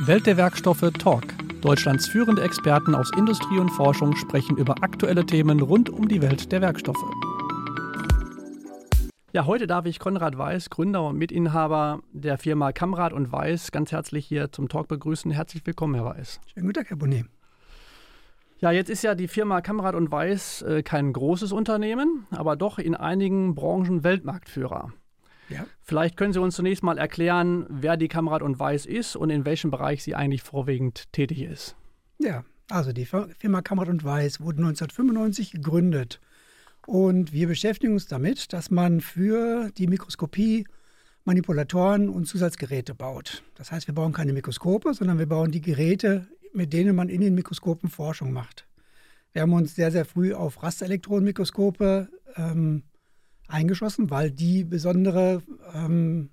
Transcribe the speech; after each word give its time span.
Welt 0.00 0.26
der 0.26 0.36
Werkstoffe 0.36 0.90
Talk. 0.98 1.24
Deutschlands 1.62 2.06
führende 2.06 2.42
Experten 2.42 2.94
aus 2.94 3.10
Industrie 3.16 3.58
und 3.58 3.70
Forschung 3.70 4.14
sprechen 4.14 4.58
über 4.58 4.82
aktuelle 4.82 5.24
Themen 5.24 5.58
rund 5.60 5.88
um 5.88 6.06
die 6.06 6.20
Welt 6.20 6.52
der 6.52 6.60
Werkstoffe. 6.60 7.02
Ja, 9.32 9.46
heute 9.46 9.66
darf 9.66 9.86
ich 9.86 9.98
Konrad 9.98 10.36
Weiß, 10.36 10.68
Gründer 10.68 11.02
und 11.06 11.16
Mitinhaber 11.16 12.00
der 12.12 12.36
Firma 12.36 12.72
Kamrad 12.72 13.14
und 13.14 13.32
Weiß, 13.32 13.72
ganz 13.72 13.90
herzlich 13.90 14.26
hier 14.26 14.52
zum 14.52 14.68
Talk 14.68 14.86
begrüßen. 14.86 15.30
Herzlich 15.30 15.66
willkommen, 15.66 15.94
Herr 15.94 16.04
Weiß. 16.04 16.40
Schönen 16.52 16.66
guten 16.66 16.74
Tag, 16.74 16.90
Herr 16.90 16.98
Bonnet. 16.98 17.24
Ja, 18.58 18.72
jetzt 18.72 18.90
ist 18.90 19.02
ja 19.02 19.14
die 19.14 19.28
Firma 19.28 19.62
Kamrad 19.62 19.94
und 19.94 20.12
Weiß 20.12 20.60
äh, 20.62 20.82
kein 20.82 21.10
großes 21.10 21.52
Unternehmen, 21.52 22.26
aber 22.30 22.56
doch 22.56 22.78
in 22.78 22.94
einigen 22.94 23.54
Branchen 23.54 24.04
Weltmarktführer. 24.04 24.92
Ja. 25.48 25.66
Vielleicht 25.82 26.16
können 26.16 26.32
Sie 26.32 26.40
uns 26.40 26.56
zunächst 26.56 26.82
mal 26.82 26.98
erklären, 26.98 27.66
wer 27.68 27.96
die 27.96 28.08
Kamerad 28.08 28.42
und 28.42 28.58
Weiß 28.58 28.86
ist 28.86 29.16
und 29.16 29.30
in 29.30 29.44
welchem 29.44 29.70
Bereich 29.70 30.02
sie 30.02 30.14
eigentlich 30.14 30.42
vorwiegend 30.42 31.12
tätig 31.12 31.42
ist. 31.42 31.76
Ja, 32.18 32.44
also 32.68 32.92
die 32.92 33.06
Firma 33.06 33.62
Kamerad 33.62 33.88
und 33.88 34.04
Weiß 34.04 34.40
wurde 34.40 34.58
1995 34.58 35.52
gegründet 35.52 36.20
und 36.86 37.32
wir 37.32 37.48
beschäftigen 37.48 37.92
uns 37.94 38.06
damit, 38.06 38.52
dass 38.52 38.70
man 38.70 39.00
für 39.00 39.70
die 39.76 39.86
Mikroskopie 39.86 40.66
Manipulatoren 41.24 42.08
und 42.08 42.26
Zusatzgeräte 42.26 42.94
baut. 42.94 43.42
Das 43.56 43.72
heißt, 43.72 43.88
wir 43.88 43.94
bauen 43.94 44.12
keine 44.12 44.32
Mikroskope, 44.32 44.94
sondern 44.94 45.18
wir 45.18 45.26
bauen 45.26 45.50
die 45.50 45.60
Geräte, 45.60 46.28
mit 46.52 46.72
denen 46.72 46.94
man 46.94 47.08
in 47.08 47.20
den 47.20 47.34
Mikroskopen 47.34 47.90
Forschung 47.90 48.32
macht. 48.32 48.68
Wir 49.32 49.42
haben 49.42 49.52
uns 49.52 49.74
sehr, 49.74 49.90
sehr 49.90 50.04
früh 50.04 50.32
auf 50.32 50.62
Rasterelektronenmikroskope 50.62 52.08
ähm, 52.36 52.84
eingeschossen, 53.48 54.10
weil 54.10 54.30
die 54.30 54.64
besondere 54.64 55.42
ähm, 55.74 56.30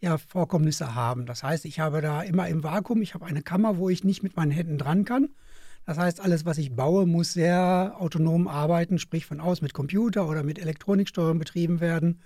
ja, 0.00 0.18
Vorkommnisse 0.18 0.94
haben. 0.94 1.26
Das 1.26 1.42
heißt, 1.42 1.64
ich 1.64 1.80
habe 1.80 2.00
da 2.00 2.22
immer 2.22 2.48
im 2.48 2.62
Vakuum, 2.64 3.02
ich 3.02 3.14
habe 3.14 3.24
eine 3.24 3.42
Kammer, 3.42 3.78
wo 3.78 3.88
ich 3.88 4.04
nicht 4.04 4.22
mit 4.22 4.36
meinen 4.36 4.50
Händen 4.50 4.78
dran 4.78 5.04
kann. 5.04 5.30
Das 5.86 5.98
heißt, 5.98 6.20
alles, 6.20 6.44
was 6.44 6.58
ich 6.58 6.74
baue, 6.74 7.06
muss 7.06 7.32
sehr 7.32 7.94
autonom 7.98 8.46
arbeiten, 8.46 8.98
sprich 8.98 9.26
von 9.26 9.40
aus 9.40 9.62
mit 9.62 9.74
Computer 9.74 10.28
oder 10.28 10.42
mit 10.42 10.58
Elektroniksteuerung 10.58 11.38
betrieben 11.38 11.80
werden. 11.80 12.20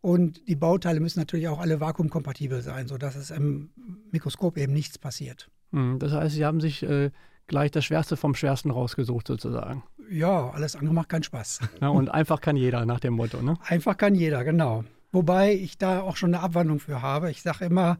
Und 0.00 0.48
die 0.48 0.56
Bauteile 0.56 1.00
müssen 1.00 1.20
natürlich 1.20 1.48
auch 1.48 1.60
alle 1.60 1.80
vakuumkompatibel 1.80 2.60
sein, 2.62 2.88
sodass 2.88 3.16
es 3.16 3.30
im 3.30 3.70
Mikroskop 4.10 4.58
eben 4.58 4.72
nichts 4.72 4.98
passiert. 4.98 5.50
Hm, 5.72 5.98
das 5.98 6.12
heißt, 6.12 6.34
Sie 6.34 6.44
haben 6.44 6.60
sich 6.60 6.82
äh, 6.82 7.10
gleich 7.46 7.70
das 7.70 7.84
Schwerste 7.84 8.16
vom 8.16 8.34
Schwersten 8.34 8.70
rausgesucht, 8.70 9.28
sozusagen. 9.28 9.84
Ja, 10.10 10.50
alles 10.50 10.76
andere 10.76 10.94
macht 10.94 11.08
keinen 11.08 11.22
Spaß. 11.22 11.60
Ja, 11.80 11.88
und 11.88 12.08
einfach 12.10 12.40
kann 12.40 12.56
jeder 12.56 12.86
nach 12.86 13.00
dem 13.00 13.14
Motto, 13.14 13.42
ne? 13.42 13.56
Einfach 13.66 13.96
kann 13.96 14.14
jeder, 14.14 14.44
genau. 14.44 14.84
Wobei 15.10 15.52
ich 15.52 15.78
da 15.78 16.00
auch 16.00 16.16
schon 16.16 16.34
eine 16.34 16.42
Abwandlung 16.42 16.80
für 16.80 17.02
habe. 17.02 17.30
Ich 17.30 17.42
sage 17.42 17.64
immer, 17.64 17.98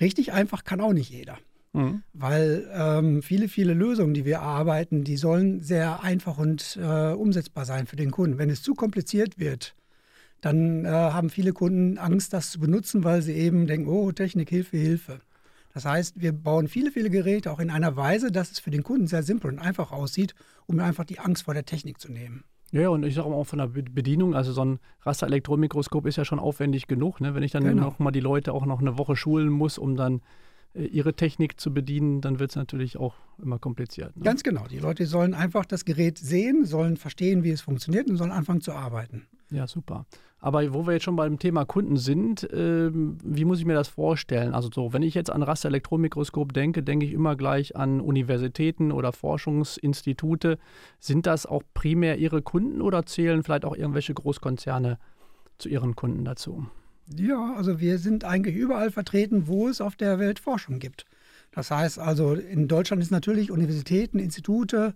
richtig 0.00 0.32
einfach 0.32 0.64
kann 0.64 0.80
auch 0.80 0.92
nicht 0.92 1.10
jeder. 1.10 1.38
Mhm. 1.72 2.02
Weil 2.12 2.70
ähm, 2.72 3.22
viele, 3.22 3.48
viele 3.48 3.74
Lösungen, 3.74 4.14
die 4.14 4.24
wir 4.24 4.36
erarbeiten, 4.36 5.02
die 5.04 5.16
sollen 5.16 5.60
sehr 5.60 6.02
einfach 6.02 6.38
und 6.38 6.78
äh, 6.80 7.12
umsetzbar 7.12 7.64
sein 7.64 7.86
für 7.86 7.96
den 7.96 8.12
Kunden. 8.12 8.38
Wenn 8.38 8.50
es 8.50 8.62
zu 8.62 8.74
kompliziert 8.74 9.38
wird, 9.38 9.74
dann 10.40 10.84
äh, 10.84 10.88
haben 10.88 11.30
viele 11.30 11.52
Kunden 11.52 11.98
Angst, 11.98 12.32
das 12.32 12.52
zu 12.52 12.60
benutzen, 12.60 13.02
weil 13.02 13.22
sie 13.22 13.32
eben 13.32 13.66
denken, 13.66 13.88
oh, 13.88 14.12
Technik, 14.12 14.50
Hilfe, 14.50 14.76
Hilfe. 14.76 15.20
Das 15.74 15.84
heißt, 15.84 16.20
wir 16.20 16.32
bauen 16.32 16.68
viele, 16.68 16.92
viele 16.92 17.10
Geräte 17.10 17.50
auch 17.50 17.58
in 17.58 17.68
einer 17.68 17.96
Weise, 17.96 18.30
dass 18.30 18.52
es 18.52 18.60
für 18.60 18.70
den 18.70 18.84
Kunden 18.84 19.08
sehr 19.08 19.24
simpel 19.24 19.50
und 19.50 19.58
einfach 19.58 19.90
aussieht, 19.90 20.34
um 20.66 20.78
einfach 20.78 21.04
die 21.04 21.18
Angst 21.18 21.42
vor 21.42 21.54
der 21.54 21.66
Technik 21.66 22.00
zu 22.00 22.10
nehmen. 22.10 22.44
Ja, 22.70 22.88
und 22.88 23.04
ich 23.04 23.14
sage 23.14 23.28
auch 23.28 23.44
von 23.44 23.58
der 23.58 23.66
Bedienung, 23.66 24.34
also 24.34 24.52
so 24.52 24.64
ein 24.64 24.78
Rasterelektronenmikroskop 25.02 26.06
ist 26.06 26.16
ja 26.16 26.24
schon 26.24 26.38
aufwendig 26.38 26.86
genug, 26.86 27.20
ne? 27.20 27.34
wenn 27.34 27.42
ich 27.42 27.52
dann 27.52 27.64
genau. 27.64 27.82
noch 27.82 27.98
mal 27.98 28.12
die 28.12 28.20
Leute 28.20 28.52
auch 28.52 28.66
noch 28.66 28.80
eine 28.80 28.98
Woche 28.98 29.16
schulen 29.16 29.48
muss, 29.48 29.76
um 29.78 29.96
dann 29.96 30.22
äh, 30.74 30.84
ihre 30.84 31.14
Technik 31.14 31.60
zu 31.60 31.72
bedienen, 31.72 32.20
dann 32.20 32.38
wird 32.38 32.50
es 32.50 32.56
natürlich 32.56 32.96
auch 32.96 33.14
immer 33.40 33.58
kompliziert. 33.58 34.16
Ne? 34.16 34.22
Ganz 34.22 34.42
genau. 34.42 34.66
Die 34.66 34.78
Leute 34.78 35.06
sollen 35.06 35.34
einfach 35.34 35.66
das 35.66 35.84
Gerät 35.84 36.18
sehen, 36.18 36.64
sollen 36.64 36.96
verstehen, 36.96 37.44
wie 37.44 37.50
es 37.50 37.60
funktioniert 37.60 38.08
und 38.08 38.16
sollen 38.16 38.32
anfangen 38.32 38.60
zu 38.60 38.72
arbeiten. 38.72 39.26
Ja, 39.50 39.66
super. 39.66 40.06
Aber 40.44 40.74
wo 40.74 40.86
wir 40.86 40.92
jetzt 40.92 41.04
schon 41.04 41.16
beim 41.16 41.38
Thema 41.38 41.64
Kunden 41.64 41.96
sind, 41.96 42.42
äh, 42.52 42.90
wie 42.92 43.46
muss 43.46 43.60
ich 43.60 43.64
mir 43.64 43.72
das 43.72 43.88
vorstellen? 43.88 44.52
Also 44.52 44.68
so, 44.70 44.92
wenn 44.92 45.00
ich 45.00 45.14
jetzt 45.14 45.30
an 45.30 45.42
Rasterelektronenmikroskop 45.42 46.52
denke, 46.52 46.82
denke 46.82 47.06
ich 47.06 47.14
immer 47.14 47.34
gleich 47.34 47.76
an 47.76 48.02
Universitäten 48.02 48.92
oder 48.92 49.12
Forschungsinstitute. 49.12 50.58
Sind 51.00 51.24
das 51.24 51.46
auch 51.46 51.62
primär 51.72 52.18
Ihre 52.18 52.42
Kunden 52.42 52.82
oder 52.82 53.06
zählen 53.06 53.42
vielleicht 53.42 53.64
auch 53.64 53.74
irgendwelche 53.74 54.12
Großkonzerne 54.12 54.98
zu 55.56 55.70
Ihren 55.70 55.96
Kunden 55.96 56.26
dazu? 56.26 56.66
Ja, 57.16 57.54
also 57.56 57.80
wir 57.80 57.96
sind 57.96 58.24
eigentlich 58.24 58.54
überall 58.54 58.90
vertreten, 58.90 59.46
wo 59.46 59.68
es 59.68 59.80
auf 59.80 59.96
der 59.96 60.18
Welt 60.18 60.40
Forschung 60.40 60.78
gibt. 60.78 61.06
Das 61.52 61.70
heißt 61.70 61.98
also, 61.98 62.34
in 62.34 62.68
Deutschland 62.68 63.02
ist 63.02 63.10
natürlich 63.10 63.50
Universitäten, 63.50 64.18
Institute, 64.18 64.92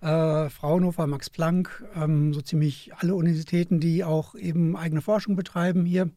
äh, 0.00 0.48
Fraunhofer, 0.48 1.06
Max 1.06 1.30
Planck, 1.30 1.84
ähm, 1.94 2.32
so 2.32 2.40
ziemlich 2.40 2.92
alle 2.96 3.14
Universitäten, 3.14 3.80
die 3.80 4.04
auch 4.04 4.34
eben 4.34 4.76
eigene 4.76 5.02
Forschung 5.02 5.36
betreiben 5.36 5.84
hier. 5.84 6.10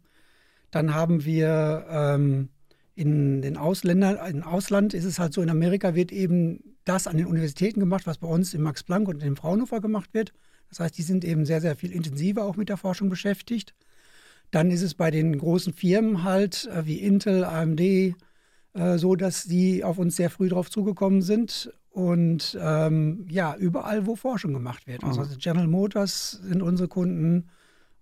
Dann 0.71 0.93
haben 0.93 1.25
wir 1.25 1.85
ähm, 1.89 2.49
in 2.95 3.41
den 3.41 3.57
Ausländern, 3.57 4.17
im 4.27 4.43
Ausland 4.43 4.93
ist 4.93 5.05
es 5.05 5.19
halt 5.19 5.33
so, 5.33 5.41
in 5.41 5.49
Amerika 5.49 5.95
wird 5.95 6.11
eben 6.11 6.75
das 6.85 7.07
an 7.07 7.17
den 7.17 7.27
Universitäten 7.27 7.79
gemacht, 7.79 8.07
was 8.07 8.17
bei 8.17 8.27
uns 8.27 8.53
im 8.53 8.61
Max 8.61 8.83
Planck 8.83 9.07
und 9.07 9.23
im 9.23 9.35
Fraunhofer 9.35 9.81
gemacht 9.81 10.13
wird. 10.13 10.33
Das 10.69 10.79
heißt, 10.79 10.97
die 10.97 11.03
sind 11.03 11.23
eben 11.23 11.45
sehr, 11.45 11.61
sehr 11.61 11.75
viel 11.75 11.91
intensiver 11.91 12.43
auch 12.43 12.55
mit 12.55 12.69
der 12.69 12.77
Forschung 12.77 13.09
beschäftigt. 13.09 13.73
Dann 14.51 14.71
ist 14.71 14.81
es 14.81 14.93
bei 14.93 15.11
den 15.11 15.37
großen 15.37 15.73
Firmen 15.73 16.23
halt 16.23 16.67
äh, 16.67 16.85
wie 16.85 16.99
Intel, 16.99 17.43
AMD 17.43 17.81
äh, 17.81 18.13
so, 18.95 19.15
dass 19.15 19.43
die 19.43 19.83
auf 19.83 19.97
uns 19.97 20.15
sehr 20.15 20.29
früh 20.29 20.49
drauf 20.49 20.69
zugekommen 20.69 21.21
sind 21.21 21.73
und 21.93 22.57
ähm, 22.59 23.27
ja, 23.29 23.55
überall, 23.55 24.07
wo 24.07 24.15
Forschung 24.15 24.51
gemacht 24.51 24.87
wird. 24.87 25.03
Also, 25.03 25.21
also 25.21 25.35
General 25.37 25.67
Motors 25.67 26.31
sind 26.31 26.63
unsere 26.63 26.89
Kunden 26.89 27.49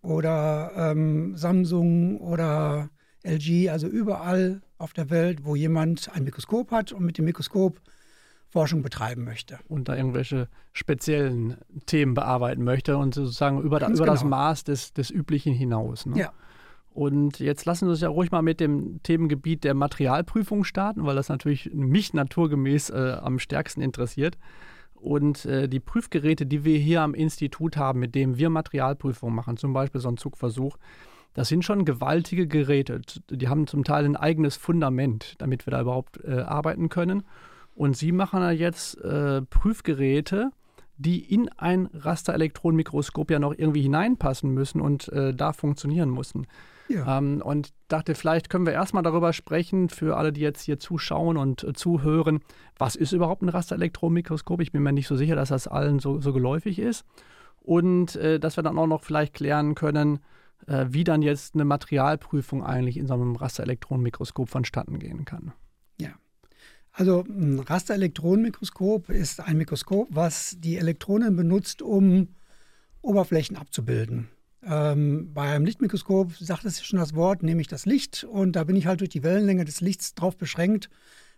oder 0.02 0.72
ähm, 0.76 1.36
Samsung 1.36 2.18
oder 2.22 2.90
LG, 3.24 3.70
also 3.70 3.88
überall 3.88 4.62
auf 4.78 4.94
der 4.94 5.10
Welt, 5.10 5.44
wo 5.44 5.58
jemand 5.58 6.10
ein 6.16 6.24
Mikroskop 6.24 6.72
hat 6.72 6.94
und 6.94 7.04
mit 7.04 7.18
dem 7.18 7.26
Mikroskop 7.26 7.82
Forschung 8.48 8.82
betreiben 8.82 9.26
möchte. 9.26 9.60
Und 9.68 9.90
da 9.90 9.96
irgendwelche 9.98 10.48
speziellen 10.72 11.58
Themen 11.86 12.14
bearbeiten 12.14 12.64
möchte 12.64 12.98
und 12.98 13.14
sozusagen 13.14 13.62
über, 13.62 13.80
da, 13.80 13.88
über 13.88 13.98
genau. 14.00 14.12
das 14.14 14.24
Maß 14.24 14.64
des, 14.64 14.94
des 14.94 15.10
Üblichen 15.10 15.54
hinaus. 15.54 16.06
Ne? 16.06 16.18
Ja. 16.18 16.34
Und 16.94 17.40
jetzt 17.40 17.66
lassen 17.66 17.86
Sie 17.86 17.92
uns 17.92 18.02
ja 18.02 18.10
ruhig 18.10 18.32
mal 18.32 18.42
mit 18.42 18.60
dem 18.60 19.02
Themengebiet 19.04 19.64
der 19.64 19.74
Materialprüfung 19.74 20.66
starten, 20.66 21.06
weil 21.06 21.16
das 21.16 21.30
natürlich 21.30 21.72
mich 21.74 22.14
naturgemäß 22.14 22.90
äh, 22.90 23.18
am 23.22 23.40
stärksten 23.40 23.82
interessiert. 23.82 24.38
Und 24.96 25.46
äh, 25.46 25.68
die 25.68 25.80
Prüfgeräte, 25.80 26.46
die 26.46 26.64
wir 26.66 26.78
hier 26.78 27.02
am 27.02 27.14
Institut 27.14 27.78
haben, 27.78 28.00
mit 28.00 28.14
denen 28.14 28.38
wir 28.38 28.50
Materialprüfung 28.50 29.34
machen, 29.34 29.58
zum 29.58 29.74
Beispiel 29.74 30.02
so 30.02 30.10
ein 30.10 30.18
Zugversuch, 30.18 30.78
das 31.34 31.48
sind 31.48 31.64
schon 31.64 31.86
gewaltige 31.86 32.46
Geräte. 32.46 33.02
Die 33.30 33.48
haben 33.48 33.68
zum 33.68 33.86
Teil 33.86 34.04
ein 34.04 34.18
eigenes 34.18 34.58
Fundament, 34.58 35.36
damit 35.38 35.66
wir 35.66 35.72
da 35.72 35.82
überhaupt 35.82 36.22
äh, 36.26 36.42
arbeiten 36.42 36.90
können. 36.90 37.24
Und 37.74 37.96
Sie 37.96 38.12
machen 38.12 38.42
da 38.42 38.52
jetzt 38.52 39.00
äh, 39.02 39.42
Prüfgeräte, 39.42 40.52
die 40.98 41.20
in 41.20 41.50
ein 41.58 41.90
Rasterelektronenmikroskop 41.94 43.32
ja 43.32 43.40
noch 43.40 43.56
irgendwie 43.58 43.82
hineinpassen 43.82 44.54
müssen 44.54 44.82
und 44.82 45.08
äh, 45.10 45.34
da 45.34 45.54
funktionieren 45.54 46.14
müssen. 46.14 46.48
Ja. 46.94 47.18
Ähm, 47.18 47.42
und 47.42 47.74
dachte, 47.88 48.16
vielleicht 48.16 48.50
können 48.50 48.66
wir 48.66 48.74
erstmal 48.74 49.04
darüber 49.04 49.34
sprechen, 49.34 49.90
für 49.90 50.18
alle, 50.18 50.32
die 50.32 50.42
jetzt 50.42 50.62
hier 50.62 50.80
zuschauen 50.80 51.38
und 51.38 51.64
äh, 51.64 51.74
zuhören, 51.74 52.40
was 52.78 52.96
ist 52.96 53.12
überhaupt 53.12 53.42
ein 53.42 53.50
Rasterelektronenmikroskop? 53.50 54.62
Ich 54.62 54.72
bin 54.72 54.84
mir 54.84 54.92
nicht 54.92 55.08
so 55.08 55.16
sicher, 55.16 55.36
dass 55.36 55.50
das 55.50 55.68
allen 55.68 56.00
so, 56.00 56.20
so 56.20 56.34
geläufig 56.34 56.80
ist. 56.80 57.06
Und 57.62 58.16
äh, 58.16 58.40
dass 58.40 58.58
wir 58.58 58.64
dann 58.64 58.78
auch 58.78 58.88
noch 58.88 59.04
vielleicht 59.04 59.34
klären 59.34 59.76
können, 59.76 60.20
äh, 60.68 60.86
wie 60.90 61.04
dann 61.04 61.22
jetzt 61.22 61.56
eine 61.56 61.66
Materialprüfung 61.66 62.64
eigentlich 62.64 62.98
in 62.98 63.08
so 63.08 63.14
einem 63.14 63.36
Rasterelektronenmikroskop 63.36 64.50
vonstatten 64.50 65.00
gehen 65.00 65.26
kann. 65.26 65.54
Also 66.94 67.24
ein 67.28 67.60
Rasterelektronenmikroskop 67.60 69.10
ist 69.10 69.40
ein 69.40 69.58
Mikroskop, 69.58 70.10
was 70.12 70.58
die 70.60 70.78
Elektronen 70.78 71.36
benutzt, 71.36 71.82
um 71.82 72.30
Oberflächen 73.02 73.56
abzubilden. 73.56 74.28
Ähm, 74.64 75.32
bei 75.34 75.54
einem 75.54 75.66
Lichtmikroskop 75.66 76.34
sagt 76.36 76.66
es 76.66 76.84
schon 76.84 77.00
das 77.00 77.16
Wort, 77.16 77.42
nehme 77.42 77.62
ich 77.62 77.68
das 77.68 77.86
Licht 77.86 78.24
und 78.24 78.56
da 78.56 78.64
bin 78.64 78.76
ich 78.76 78.86
halt 78.86 79.00
durch 79.00 79.10
die 79.10 79.24
Wellenlänge 79.24 79.66
des 79.66 79.82
Lichts 79.82 80.14
drauf 80.14 80.38
beschränkt, 80.38 80.90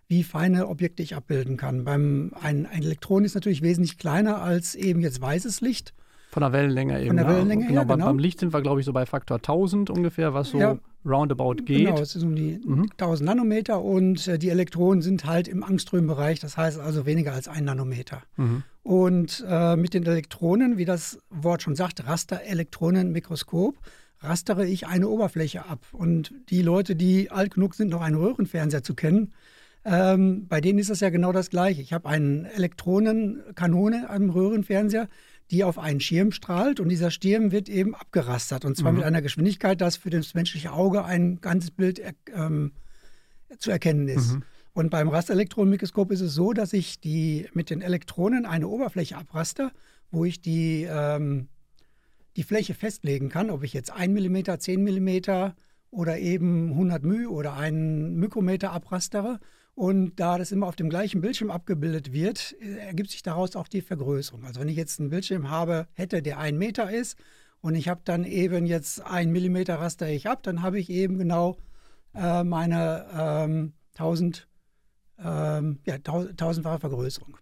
wie 0.08 0.24
feine 0.24 0.68
Objekte 0.68 1.04
ich 1.04 1.16
abbilden 1.16 1.56
kann. 1.56 1.86
Beim, 1.86 2.34
ein, 2.42 2.66
ein 2.66 2.84
Elektron 2.84 3.24
ist 3.24 3.36
natürlich 3.36 3.62
wesentlich 3.62 3.98
kleiner 3.98 4.42
als 4.42 4.76
eben 4.76 5.02
jetzt 5.02 5.22
weißes 5.22 5.62
Licht. 5.62 5.94
Von 6.32 6.42
der 6.42 6.52
Wellenlänge 6.52 7.00
eben. 7.00 7.10
Von 7.10 7.18
der 7.18 7.28
Wellenlänge 7.28 7.68
genau, 7.68 7.82
her, 7.82 7.86
genau. 7.86 8.06
Beim 8.08 8.20
Licht 8.20 8.40
sind 8.40 8.54
wir, 8.54 8.62
glaube 8.62 8.80
ich, 8.80 8.86
so 8.86 8.92
bei 8.92 9.06
Faktor 9.06 9.38
1000 9.38 9.90
ungefähr, 9.90 10.34
was 10.34 10.50
so 10.50 10.60
ja, 10.60 10.78
roundabout 11.06 11.64
geht. 11.64 11.86
Genau, 11.86 12.00
es 12.00 12.16
ist 12.16 12.24
um 12.24 12.36
die 12.36 12.60
mhm. 12.66 12.90
1000 12.92 13.28
Nanometer 13.28 13.82
und 13.82 14.28
äh, 14.28 14.40
die 14.40 14.50
Elektronen 14.50 15.02
sind 15.02 15.26
halt 15.26 15.48
im 15.48 15.64
Angströmbereich, 15.64 16.40
das 16.40 16.58
heißt 16.58 16.80
also 16.80 17.06
weniger 17.06 17.34
als 17.34 17.48
ein 17.48 17.66
Nanometer. 17.66 18.24
Mhm. 18.36 18.64
Und 18.84 19.44
äh, 19.48 19.76
mit 19.76 19.94
den 19.94 20.06
Elektronen, 20.06 20.78
wie 20.78 20.86
das 20.86 21.18
Wort 21.30 21.64
schon 21.64 21.76
sagt, 21.76 22.06
Rasterelektronenmikroskop, 22.06 23.78
rastere 24.20 24.68
ich 24.68 24.88
eine 24.88 25.08
Oberfläche 25.08 25.66
ab. 25.66 25.86
Und 25.92 26.34
die 26.50 26.62
Leute, 26.62 26.96
die 26.96 27.32
alt 27.32 27.56
genug 27.56 27.76
sind, 27.76 27.90
noch 27.90 28.02
einen 28.02 28.18
Röhrenfernseher 28.18 28.84
zu 28.84 28.94
kennen, 28.94 29.34
Ähm, 29.86 30.48
bei 30.48 30.62
denen 30.62 30.80
ist 30.80 30.90
das 30.90 31.02
ja 31.02 31.10
genau 31.10 31.34
das 31.34 31.50
Gleiche. 31.50 31.82
Ich 31.82 31.92
habe 31.92 32.08
eine 32.08 32.50
Elektronenkanone 32.54 34.10
am 34.10 34.30
Röhrenfernseher, 34.30 35.10
die 35.52 35.66
auf 35.66 35.78
einen 35.78 36.00
Schirm 36.00 36.32
strahlt 36.32 36.80
und 36.80 36.88
dieser 36.88 37.12
Schirm 37.12 37.52
wird 37.52 37.68
eben 37.68 37.94
abgerastert 37.94 38.64
und 38.64 38.78
zwar 38.78 38.94
mhm. 38.94 39.00
mit 39.00 39.06
einer 39.06 39.22
Geschwindigkeit, 39.22 39.82
dass 39.82 39.98
für 39.98 40.10
das 40.10 40.36
menschliche 40.36 40.72
Auge 40.72 41.04
ein 41.04 41.42
ganzes 41.42 41.72
Bild 41.72 42.02
ähm, 42.34 42.72
zu 43.58 43.72
erkennen 43.72 44.08
ist. 44.08 44.36
Mhm. 44.36 44.44
Und 44.74 44.90
beim 44.90 45.08
Rasterelektronenmikroskop 45.08 46.12
ist 46.12 46.22
es 46.22 46.34
so, 46.34 46.52
dass 46.52 46.74
ich 46.74 47.00
die 47.00 47.48
mit 47.54 47.70
den 47.70 47.82
Elektronen 47.82 48.46
eine 48.46 48.68
Oberfläche 48.68 49.18
abraste, 49.18 49.72
wo 50.10 50.26
ich 50.26 50.42
die, 50.42 50.88
ähm, 50.90 51.48
die 52.36 52.44
Fläche 52.44 52.74
festlegen 52.74 53.30
kann, 53.30 53.52
ob 53.52 53.64
ich 53.64 53.74
jetzt 53.74 53.92
1 53.92 54.12
mm, 54.12 54.58
10 54.58 54.84
mm 54.84 55.52
oder 55.92 56.18
eben 56.18 56.72
100 56.72 57.04
μ 57.04 57.28
oder 57.28 57.56
einen 57.56 58.16
Mikrometer 58.16 58.72
abrastere. 58.72 59.40
Und 59.76 60.20
da 60.20 60.40
das 60.40 60.52
immer 60.52 60.68
auf 60.68 60.76
dem 60.76 60.90
gleichen 60.90 61.22
Bildschirm 61.22 61.52
abgebildet 61.52 62.12
wird, 62.12 62.56
ergibt 62.62 63.12
sich 63.12 63.22
daraus 63.22 63.56
auch 63.56 63.68
die 63.68 63.82
Vergrößerung. 63.82 64.44
Also 64.44 64.60
wenn 64.60 64.68
ich 64.68 64.76
jetzt 64.76 65.00
einen 65.00 65.10
Bildschirm 65.10 65.50
habe, 65.50 65.88
hätte, 65.94 66.22
der 66.24 66.40
ein 66.40 66.58
Meter 66.58 66.92
ist 66.92 67.18
und 67.62 67.76
ich 67.76 67.90
habe 67.90 68.02
dann 68.04 68.24
eben 68.24 68.66
jetzt 68.66 69.02
ein 69.02 69.32
Millimeter 69.32 69.76
raster 69.76 70.10
ich 70.10 70.28
ab, 70.28 70.42
dann 70.44 70.62
habe 70.64 70.80
ich 70.80 70.90
eben 70.90 71.18
genau 71.18 71.58
äh, 72.14 72.44
meine 72.44 73.06
ähm, 73.16 73.74
1000, 73.94 74.48
ähm, 75.20 75.80
ja, 75.86 75.98
tausendfache 76.00 76.80
Vergrößerung. 76.80 77.38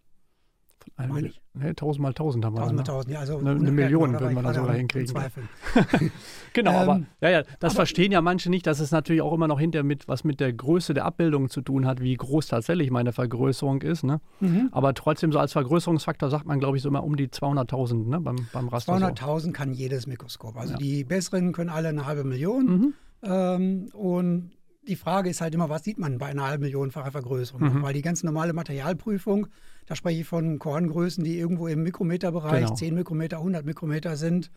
Meine 0.97 1.27
ich. 1.27 1.41
Nee, 1.53 1.69
1000 1.69 2.01
mal 2.01 2.09
1000 2.09 2.45
haben 2.45 2.55
wir. 2.55 2.61
1000 2.61 2.77
mal 2.77 2.81
1000, 2.81 3.13
ja. 3.13 3.19
Also 3.19 3.37
eine, 3.37 3.51
eine 3.51 3.71
Million 3.71 4.13
würden 4.19 4.35
wir 4.35 4.41
da 4.41 4.53
sogar 4.53 4.75
hinkriegen. 4.75 5.13
genau, 6.53 6.71
ähm, 6.71 6.77
aber, 6.77 7.01
ja, 7.21 7.29
ja, 7.29 7.43
das 7.59 7.71
aber, 7.71 7.75
verstehen 7.77 8.11
ja 8.11 8.21
manche 8.21 8.49
nicht, 8.49 8.65
dass 8.67 8.79
es 8.79 8.91
natürlich 8.91 9.21
auch 9.21 9.33
immer 9.33 9.47
noch 9.47 9.59
hinter 9.59 9.83
mit, 9.83 10.07
was 10.07 10.23
mit 10.23 10.39
der 10.39 10.53
Größe 10.53 10.93
der 10.93 11.05
Abbildung 11.05 11.49
zu 11.49 11.61
tun 11.61 11.85
hat, 11.85 12.01
wie 12.01 12.15
groß 12.15 12.47
tatsächlich 12.47 12.89
meine 12.89 13.11
Vergrößerung 13.11 13.81
ist. 13.81 14.03
Ne? 14.03 14.21
Mhm. 14.39 14.69
Aber 14.71 14.93
trotzdem, 14.93 15.31
so 15.31 15.39
als 15.39 15.53
Vergrößerungsfaktor 15.53 16.29
sagt 16.29 16.45
man, 16.45 16.59
glaube 16.59 16.77
ich, 16.77 16.83
so 16.83 16.89
immer 16.89 17.03
um 17.03 17.15
die 17.15 17.27
200.000 17.27 18.07
ne? 18.07 18.21
beim, 18.21 18.47
beim 18.53 18.67
Raster. 18.69 18.93
200.000 18.93 19.39
so. 19.39 19.51
kann 19.51 19.73
jedes 19.73 20.07
Mikroskop. 20.07 20.55
Also 20.55 20.73
ja. 20.73 20.79
die 20.79 21.03
besseren 21.03 21.51
können 21.51 21.69
alle 21.69 21.89
eine 21.89 22.05
halbe 22.05 22.23
Million. 22.23 22.65
Mhm. 22.65 22.93
Ähm, 23.23 23.89
und 23.93 24.51
die 24.87 24.95
Frage 24.95 25.29
ist 25.29 25.41
halt 25.41 25.53
immer, 25.53 25.69
was 25.69 25.83
sieht 25.83 25.99
man 25.99 26.17
bei 26.17 26.27
einer 26.27 26.47
halben 26.47 26.63
Millionenfacher 26.63 27.11
Vergrößerung? 27.11 27.61
Mhm. 27.61 27.83
Weil 27.83 27.93
die 27.93 28.01
ganz 28.01 28.23
normale 28.23 28.53
Materialprüfung, 28.53 29.47
da 29.85 29.95
spreche 29.95 30.21
ich 30.21 30.27
von 30.27 30.59
Korngrößen, 30.59 31.23
die 31.23 31.37
irgendwo 31.37 31.67
im 31.67 31.83
Mikrometerbereich, 31.83 32.65
genau. 32.65 32.75
10 32.75 32.95
Mikrometer, 32.95 33.37
100 33.37 33.65
Mikrometer 33.65 34.15
sind. 34.15 34.51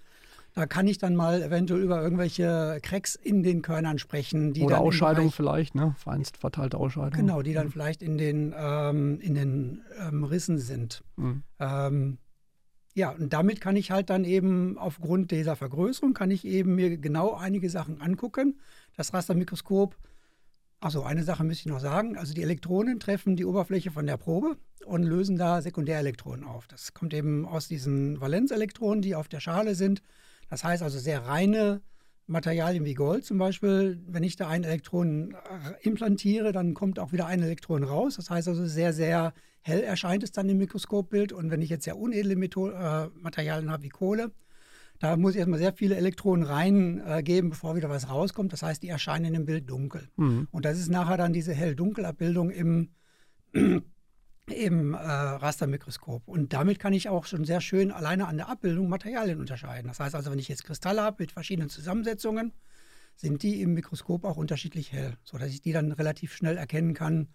Da 0.55 0.67
kann 0.67 0.87
ich 0.87 0.99
dann 0.99 1.17
mal 1.17 1.43
eventuell 1.43 1.83
über 1.83 2.01
irgendwelche 2.01 2.79
Cracks 2.81 3.17
in 3.17 3.43
den 3.43 3.61
Körnern 3.61 3.99
sprechen. 3.99 4.53
Die 4.53 4.63
Oder 4.63 4.81
Ausscheidung 4.81 5.33
vielleicht, 5.33 5.75
ne? 5.75 5.97
Feinst 5.99 6.37
verteilte 6.37 6.79
Ausscheidung. 6.79 7.19
Genau, 7.19 7.43
die 7.43 7.53
dann 7.53 7.67
mhm. 7.67 7.73
vielleicht 7.73 8.03
in 8.03 8.17
den, 8.17 8.55
ähm, 8.57 9.19
in 9.21 9.35
den 9.35 9.83
ähm, 10.01 10.23
Rissen 10.23 10.59
sind. 10.59 11.03
Mhm. 11.17 11.43
Ähm, 11.59 12.19
ja, 12.95 13.11
und 13.11 13.33
damit 13.33 13.61
kann 13.61 13.75
ich 13.75 13.91
halt 13.91 14.09
dann 14.09 14.25
eben 14.25 14.79
aufgrund 14.79 15.33
dieser 15.33 15.57
Vergrößerung, 15.57 16.15
kann 16.15 16.31
ich 16.31 16.45
eben 16.45 16.77
mir 16.77 16.97
genau 16.99 17.35
einige 17.35 17.69
Sachen 17.69 18.01
angucken. 18.01 18.61
Das 18.97 19.13
Rastermikroskop 19.13 19.97
Achso, 20.85 21.03
eine 21.03 21.25
Sache 21.25 21.45
müsste 21.45 21.63
ich 21.63 21.73
noch 21.73 21.81
sagen. 21.81 22.19
Also 22.19 22.35
die 22.35 22.43
Elektronen 22.43 23.01
treffen 23.01 23.37
die 23.37 23.47
Oberfläche 23.47 23.91
von 23.91 24.05
der 24.07 24.19
Probe 24.19 24.59
und 24.85 25.03
lösen 25.03 25.39
da 25.39 25.63
Sekundärelektronen 25.63 26.45
auf. 26.45 26.67
Das 26.67 26.93
kommt 26.93 27.15
eben 27.15 27.49
aus 27.49 27.69
diesen 27.69 28.21
Valenzelektronen, 28.21 29.01
die 29.01 29.15
auf 29.15 29.27
der 29.29 29.41
Schale 29.41 29.77
sind. 29.77 30.03
Das 30.51 30.63
heißt 30.63 30.83
also 30.83 30.99
sehr 30.99 31.25
reine 31.25 31.81
Materialien 32.27 32.85
wie 32.85 32.93
Gold 32.93 33.25
zum 33.25 33.39
Beispiel. 33.39 33.99
Wenn 34.07 34.25
ich 34.25 34.37
da 34.37 34.49
ein 34.49 34.63
Elektron 34.63 35.33
äh, 35.33 35.89
implantiere, 35.89 36.53
dann 36.53 36.75
kommt 36.75 36.99
auch 36.99 37.13
wieder 37.13 37.25
ein 37.25 37.41
Elektron 37.41 37.83
raus. 37.83 38.17
Das 38.17 38.29
heißt 38.29 38.49
also 38.49 38.67
sehr, 38.67 38.93
sehr 38.93 39.33
hell 39.63 39.81
erscheint 39.81 40.23
es 40.23 40.33
dann 40.33 40.51
im 40.51 40.59
Mikroskopbild. 40.59 41.33
Und 41.33 41.51
wenn 41.51 41.63
ich 41.63 41.71
jetzt 41.71 41.85
sehr 41.85 41.97
unedle 41.97 42.37
Methode, 42.37 42.75
äh, 42.75 43.19
Materialien 43.23 43.71
habe 43.71 43.85
wie 43.85 43.89
Kohle, 43.89 44.33
da 45.01 45.17
muss 45.17 45.33
ich 45.33 45.39
erstmal 45.39 45.59
sehr 45.59 45.73
viele 45.73 45.97
Elektronen 45.97 46.45
reingeben, 46.45 47.49
äh, 47.49 47.51
bevor 47.51 47.77
wieder 47.77 47.91
was 47.91 48.09
rauskommt. 48.09 48.53
Das 48.53 48.63
heißt, 48.63 48.83
die 48.83 48.89
erscheinen 48.89 49.35
im 49.35 49.45
Bild 49.45 49.69
dunkel. 49.69 50.09
Mhm. 50.17 50.49
Und 50.51 50.65
das 50.65 50.79
ist 50.79 50.91
nachher 50.91 51.17
dann 51.17 51.33
diese 51.33 51.53
hell-dunkel-Abbildung 51.53 52.51
im, 52.51 52.91
im 53.53 54.95
äh, 54.95 54.97
Rastermikroskop. 54.97 56.27
Und 56.27 56.53
damit 56.53 56.79
kann 56.79 56.93
ich 56.93 57.09
auch 57.09 57.27
schon 57.27 57.45
sehr 57.45 57.61
schön 57.61 57.91
alleine 57.91 58.29
an 58.29 58.37
der 58.37 58.49
Abbildung 58.49 58.89
Materialien 58.89 59.41
unterscheiden. 59.41 59.89
Das 59.89 60.01
heißt 60.01 60.15
also, 60.15 60.31
wenn 60.31 60.39
ich 60.39 60.49
jetzt 60.49 60.65
Kristalle 60.65 61.03
habe 61.03 61.17
mit 61.21 61.33
verschiedenen 61.33 61.71
Zusammensetzungen, 61.71 62.53
sind 63.17 63.43
die 63.43 63.63
im 63.63 63.75
Mikroskop 63.75 64.25
auch 64.25 64.37
unterschiedlich 64.37 64.93
hell, 64.93 65.17
sodass 65.23 65.51
ich 65.51 65.63
die 65.63 65.73
dann 65.73 65.93
relativ 65.93 66.35
schnell 66.35 66.57
erkennen 66.57 66.95
kann, 66.95 67.29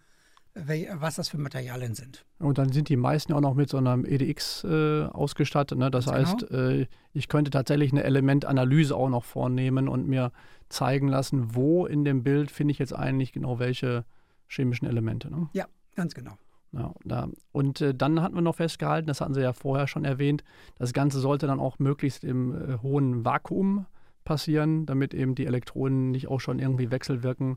was 0.54 1.16
das 1.16 1.28
für 1.28 1.38
Materialien 1.38 1.94
sind. 1.94 2.24
Und 2.38 2.58
dann 2.58 2.72
sind 2.72 2.88
die 2.88 2.96
meisten 2.96 3.32
auch 3.32 3.40
noch 3.40 3.54
mit 3.54 3.68
so 3.68 3.76
einem 3.76 4.04
EDX 4.04 4.64
äh, 4.64 5.04
ausgestattet. 5.04 5.78
Ne? 5.78 5.90
Das 5.90 6.06
Ganz 6.06 6.30
heißt, 6.30 6.48
genau. 6.48 6.60
äh, 6.60 6.86
ich 7.12 7.28
könnte 7.28 7.50
tatsächlich 7.50 7.92
eine 7.92 8.02
Elementanalyse 8.02 8.94
auch 8.94 9.08
noch 9.08 9.24
vornehmen 9.24 9.88
und 9.88 10.08
mir 10.08 10.32
zeigen 10.68 11.08
lassen, 11.08 11.54
wo 11.54 11.86
in 11.86 12.04
dem 12.04 12.22
Bild 12.22 12.50
finde 12.50 12.72
ich 12.72 12.78
jetzt 12.78 12.94
eigentlich 12.94 13.32
genau 13.32 13.58
welche 13.58 14.04
chemischen 14.48 14.86
Elemente. 14.86 15.30
Ne? 15.30 15.48
Ja, 15.52 15.66
ganz 15.94 16.14
genau. 16.14 16.36
Ja, 16.72 16.92
da. 17.04 17.28
Und 17.52 17.80
äh, 17.80 17.94
dann 17.94 18.22
hatten 18.22 18.34
wir 18.34 18.42
noch 18.42 18.56
festgehalten, 18.56 19.08
das 19.08 19.20
hatten 19.20 19.34
Sie 19.34 19.40
ja 19.40 19.52
vorher 19.52 19.88
schon 19.88 20.04
erwähnt, 20.04 20.44
das 20.78 20.92
Ganze 20.92 21.18
sollte 21.18 21.46
dann 21.48 21.58
auch 21.58 21.78
möglichst 21.78 22.22
im 22.22 22.54
äh, 22.54 22.78
hohen 22.78 23.24
Vakuum 23.24 23.86
passieren, 24.24 24.86
damit 24.86 25.12
eben 25.12 25.34
die 25.34 25.46
Elektronen 25.46 26.12
nicht 26.12 26.28
auch 26.28 26.40
schon 26.40 26.60
irgendwie 26.60 26.90
wechselwirken 26.90 27.56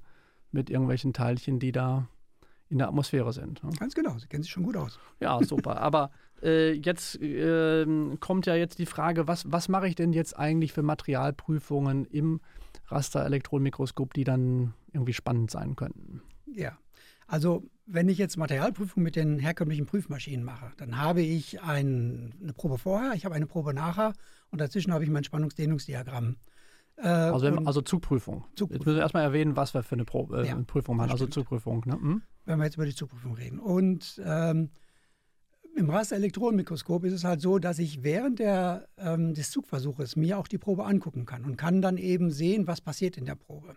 mit 0.51 0.69
irgendwelchen 0.69 1.13
Teilchen, 1.13 1.59
die 1.59 1.71
da 1.71 2.07
in 2.73 2.79
der 2.79 2.87
Atmosphäre 2.87 3.31
sind. 3.31 3.63
Ne? 3.63 3.69
Ganz 3.79 3.93
genau, 3.93 4.17
Sie 4.17 4.27
kennen 4.27 4.43
sich 4.43 4.51
schon 4.51 4.63
gut 4.63 4.75
aus. 4.75 4.99
Ja, 5.19 5.41
super. 5.43 5.77
Aber 5.77 6.11
äh, 6.43 6.71
jetzt 6.71 7.21
äh, 7.21 7.85
kommt 8.19 8.47
ja 8.47 8.55
jetzt 8.55 8.79
die 8.79 8.87
Frage, 8.87 9.27
was, 9.27 9.49
was 9.51 9.69
mache 9.69 9.87
ich 9.87 9.95
denn 9.95 10.11
jetzt 10.11 10.37
eigentlich 10.37 10.73
für 10.73 10.81
Materialprüfungen 10.81 12.05
im 12.05 12.41
Rasterelektronenmikroskop, 12.87 14.13
die 14.13 14.23
dann 14.23 14.73
irgendwie 14.91 15.13
spannend 15.13 15.51
sein 15.51 15.75
könnten? 15.75 16.23
Ja, 16.47 16.77
also 17.27 17.63
wenn 17.85 18.09
ich 18.09 18.17
jetzt 18.17 18.37
Materialprüfung 18.37 19.03
mit 19.03 19.15
den 19.15 19.37
herkömmlichen 19.37 19.85
Prüfmaschinen 19.85 20.43
mache, 20.43 20.71
dann 20.77 20.97
habe 20.97 21.21
ich 21.21 21.61
ein, 21.61 22.33
eine 22.41 22.53
Probe 22.53 22.79
vorher, 22.79 23.13
ich 23.13 23.25
habe 23.25 23.35
eine 23.35 23.45
Probe 23.45 23.73
nachher 23.73 24.13
und 24.49 24.59
dazwischen 24.59 24.93
habe 24.93 25.03
ich 25.03 25.11
mein 25.11 25.23
Spannungsdehnungsdiagramm. 25.23 26.37
Äh, 26.97 27.07
also, 27.07 27.47
also 27.47 27.81
Zugprüfung. 27.81 28.45
Zugprüfung. 28.55 28.69
Jetzt 28.71 28.85
müssen 28.85 28.95
wir 28.97 29.01
erstmal 29.01 29.23
erwähnen, 29.23 29.55
was 29.55 29.73
wir 29.73 29.83
für 29.83 29.95
eine 29.95 30.05
Pro 30.05 30.33
äh, 30.33 30.47
ja, 30.47 30.55
Prüfung 30.65 30.97
machen. 30.97 31.11
Also 31.11 31.27
Zugprüfung. 31.27 31.83
Ne? 31.85 31.93
Hm? 31.93 32.21
Wenn 32.45 32.59
wir 32.59 32.65
jetzt 32.65 32.75
über 32.75 32.85
die 32.85 32.95
Zugprüfung 32.95 33.33
reden. 33.33 33.59
Und 33.59 34.21
ähm, 34.23 34.69
im 35.75 35.89
Rasterelektronenmikroskop 35.89 37.03
ist 37.05 37.13
es 37.13 37.23
halt 37.23 37.41
so, 37.41 37.57
dass 37.57 37.79
ich 37.79 38.03
während 38.03 38.39
der, 38.39 38.87
ähm, 38.97 39.33
des 39.33 39.49
Zugversuches 39.49 40.15
mir 40.15 40.37
auch 40.37 40.47
die 40.47 40.59
Probe 40.59 40.85
angucken 40.85 41.25
kann 41.25 41.45
und 41.45 41.57
kann 41.57 41.81
dann 41.81 41.97
eben 41.97 42.29
sehen, 42.29 42.67
was 42.67 42.79
passiert 42.79 43.17
in 43.17 43.25
der 43.25 43.35
Probe. 43.35 43.75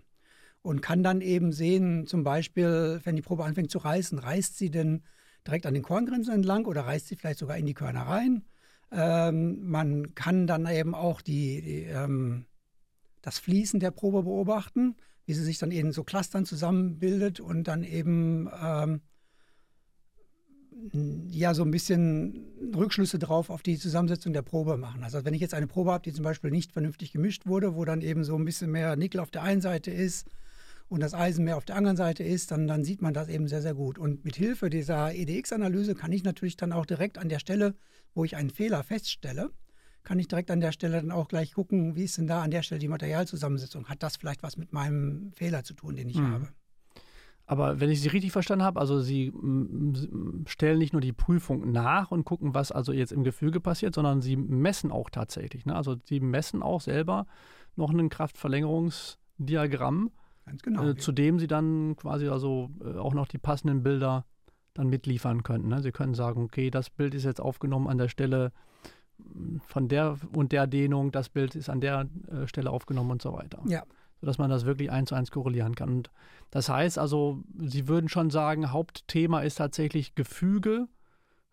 Und 0.61 0.83
kann 0.83 1.03
dann 1.03 1.21
eben 1.21 1.53
sehen, 1.53 2.07
zum 2.07 2.23
Beispiel, 2.23 3.01
wenn 3.05 3.17
die 3.17 3.23
Probe 3.23 3.45
anfängt 3.45 3.71
zu 3.71 3.79
reißen, 3.79 4.19
reißt 4.19 4.59
sie 4.59 4.71
denn 4.71 5.05
direkt 5.47 5.65
an 5.65 5.75
den 5.75 5.85
Korngrenzen 5.85 6.35
entlang 6.35 6.67
oder 6.67 6.83
reißt 6.83 7.07
sie 7.07 7.17
vielleicht 7.17 7.39
sogar 7.39 7.57
in 7.57 7.67
die 7.67 7.75
Körner 7.75 8.03
rein. 8.03 8.45
Ähm, 8.91 9.69
man 9.69 10.15
kann 10.15 10.47
dann 10.47 10.67
eben 10.67 10.95
auch 10.95 11.23
die, 11.23 11.63
die 11.63 11.83
ähm, 11.85 12.47
das 13.27 13.41
Fließen 13.41 13.81
der 13.81 13.91
Probe 13.91 14.23
beobachten, 14.23 14.95
wie 15.25 15.35
sie 15.35 15.43
sich 15.43 15.59
dann 15.59 15.73
in 15.73 15.91
so 15.91 16.05
Clustern 16.05 16.45
zusammenbildet 16.45 17.41
und 17.41 17.65
dann 17.65 17.83
eben 17.83 18.49
ähm, 18.63 19.01
ja 21.29 21.53
so 21.53 21.65
ein 21.65 21.73
bisschen 21.73 22.47
Rückschlüsse 22.73 23.19
drauf 23.19 23.51
auf 23.51 23.65
die 23.65 23.79
Zusammensetzung 23.79 24.33
der 24.33 24.43
Probe 24.43 24.77
machen. 24.77 25.03
Also 25.03 25.25
wenn 25.25 25.35
ich 25.35 25.41
jetzt 25.41 25.55
eine 25.55 25.67
Probe 25.67 25.91
habe, 25.91 26.05
die 26.05 26.13
zum 26.13 26.23
Beispiel 26.23 26.53
nicht 26.53 26.71
vernünftig 26.71 27.11
gemischt 27.11 27.47
wurde, 27.47 27.75
wo 27.75 27.85
dann 27.85 28.01
eben 28.01 28.23
so 28.23 28.37
ein 28.37 28.45
bisschen 28.45 28.71
mehr 28.71 28.95
Nickel 28.95 29.19
auf 29.19 29.33
der 29.33 29.43
einen 29.43 29.61
Seite 29.61 29.91
ist 29.91 30.29
und 30.89 31.03
das 31.03 31.13
Eisen 31.13 31.45
mehr 31.45 31.57
auf 31.57 31.65
der 31.65 31.75
anderen 31.75 31.97
Seite 31.97 32.23
ist, 32.23 32.53
dann, 32.53 32.69
dann 32.69 32.85
sieht 32.85 33.03
man 33.03 33.13
das 33.13 33.29
eben 33.29 33.49
sehr, 33.49 33.61
sehr 33.61 33.75
gut. 33.75 33.99
Und 33.99 34.25
mit 34.25 34.37
Hilfe 34.37 34.71
dieser 34.71 35.13
EDX-Analyse 35.13 35.97
kann 35.97 36.13
ich 36.13 36.23
natürlich 36.23 36.57
dann 36.57 36.73
auch 36.73 36.87
direkt 36.87 37.19
an 37.19 37.29
der 37.29 37.41
Stelle, 37.41 37.75
wo 38.15 38.25
ich 38.25 38.37
einen 38.37 38.51
Fehler 38.51 38.85
feststelle, 38.85 39.51
kann 40.07 40.19
ich 40.21 40.29
direkt 40.29 40.53
an 40.53 40.61
der 40.61 40.71
Stelle 40.73 41.03
dann 41.03 41.11
auch 41.11 41.27
gleich 41.27 41.53
gucken, 41.53 41.97
wie 41.97 42.05
ist 42.05 42.17
denn 42.17 42.29
da 42.29 42.43
an 42.43 42.53
der 42.53 42.63
Stelle 42.63 42.79
die 42.79 42.89
Materialzusammensetzung? 42.89 43.89
Hat 43.89 44.05
das 44.05 44.17
vielleicht 44.17 44.45
was 44.45 44.57
mit 44.57 44.73
meinem 44.73 45.33
Fehler 45.33 45.65
zu 45.65 45.75
tun, 45.75 45.97
den 45.97 46.09
ich 46.09 46.17
mhm. 46.17 46.31
habe? 46.31 46.49
Aber 47.45 47.81
wenn 47.81 47.91
ich 47.91 48.01
Sie 48.01 48.09
richtig 48.09 48.33
verstanden 48.33 48.65
habe, 48.65 48.81
also 48.81 49.01
Sie 49.01 49.33
stellen 50.47 50.79
nicht 50.79 50.93
nur 50.93 51.03
die 51.03 51.13
Prüfung 51.13 51.73
nach 51.73 52.13
und 52.13 52.25
gucken, 52.25 52.55
was 52.55 52.71
also 52.71 52.93
jetzt 52.93 53.11
im 53.13 53.25
Gefüge 53.25 53.61
passiert, 53.61 53.97
sondern 53.97 54.23
Sie 54.23 54.37
messen 54.37 54.93
auch 54.93 55.11
tatsächlich. 55.11 55.67
Ne? 55.67 55.75
Also 55.75 55.97
Sie 56.05 56.21
messen 56.21 56.63
auch 56.63 56.81
selber 56.81 57.27
noch 57.75 57.91
ein 57.91 58.09
Kraftverlängerungsdiagramm, 58.09 60.13
genau, 60.63 60.89
äh, 60.89 60.97
zu 60.97 61.11
dem 61.11 61.41
Sie 61.41 61.49
dann 61.49 61.97
quasi 61.97 62.29
also 62.29 62.71
äh, 62.81 62.97
auch 62.97 63.15
noch 63.15 63.27
die 63.27 63.39
passenden 63.39 63.83
Bilder 63.83 64.25
dann 64.75 64.89
mitliefern 64.89 65.43
können. 65.43 65.67
Ne? 65.69 65.83
Sie 65.83 65.93
können 65.93 66.15
sagen, 66.15 66.45
okay, 66.45 66.71
das 66.71 66.91
Bild 66.91 67.15
ist 67.15 67.25
jetzt 67.25 67.41
aufgenommen 67.41 67.89
an 67.89 67.99
der 67.99 68.09
Stelle 68.09 68.53
von 69.67 69.89
der 69.89 70.17
und 70.35 70.53
der 70.53 70.67
Dehnung, 70.67 71.13
das 71.13 71.29
Bild 71.29 71.55
ist 71.55 71.69
an 71.69 71.81
der 71.81 72.09
äh, 72.29 72.47
Stelle 72.47 72.71
aufgenommen 72.71 73.13
und 73.13 73.23
so 73.23 73.33
weiter. 73.33 73.63
Ja, 73.67 73.83
sodass 74.21 74.39
man 74.39 74.51
das 74.51 74.65
wirklich 74.65 74.91
eins 74.91 75.11
zu 75.11 75.15
eins 75.15 75.31
korrelieren 75.31 75.75
kann. 75.75 75.91
Und 75.91 76.11
das 76.51 76.69
heißt 76.69 76.99
also, 76.99 77.43
Sie 77.59 77.89
würden 77.89 78.09
schon 78.09 78.31
sagen, 78.31 78.73
Hauptthema 78.73 79.41
ist 79.41 79.57
tatsächlich 79.57 80.15
Gefüge 80.15 80.89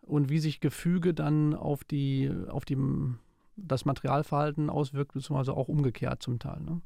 und 0.00 0.28
wie 0.28 0.38
sich 0.38 0.60
Gefüge 0.60 1.14
dann 1.14 1.54
auf 1.54 1.84
die, 1.84 2.30
auf 2.48 2.64
die, 2.64 2.76
das 3.56 3.84
Materialverhalten 3.84 4.70
auswirkt, 4.70 5.12
beziehungsweise 5.12 5.54
auch 5.54 5.68
umgekehrt 5.68 6.22
zum 6.22 6.38
Teil. 6.38 6.60
Ne? 6.60 6.80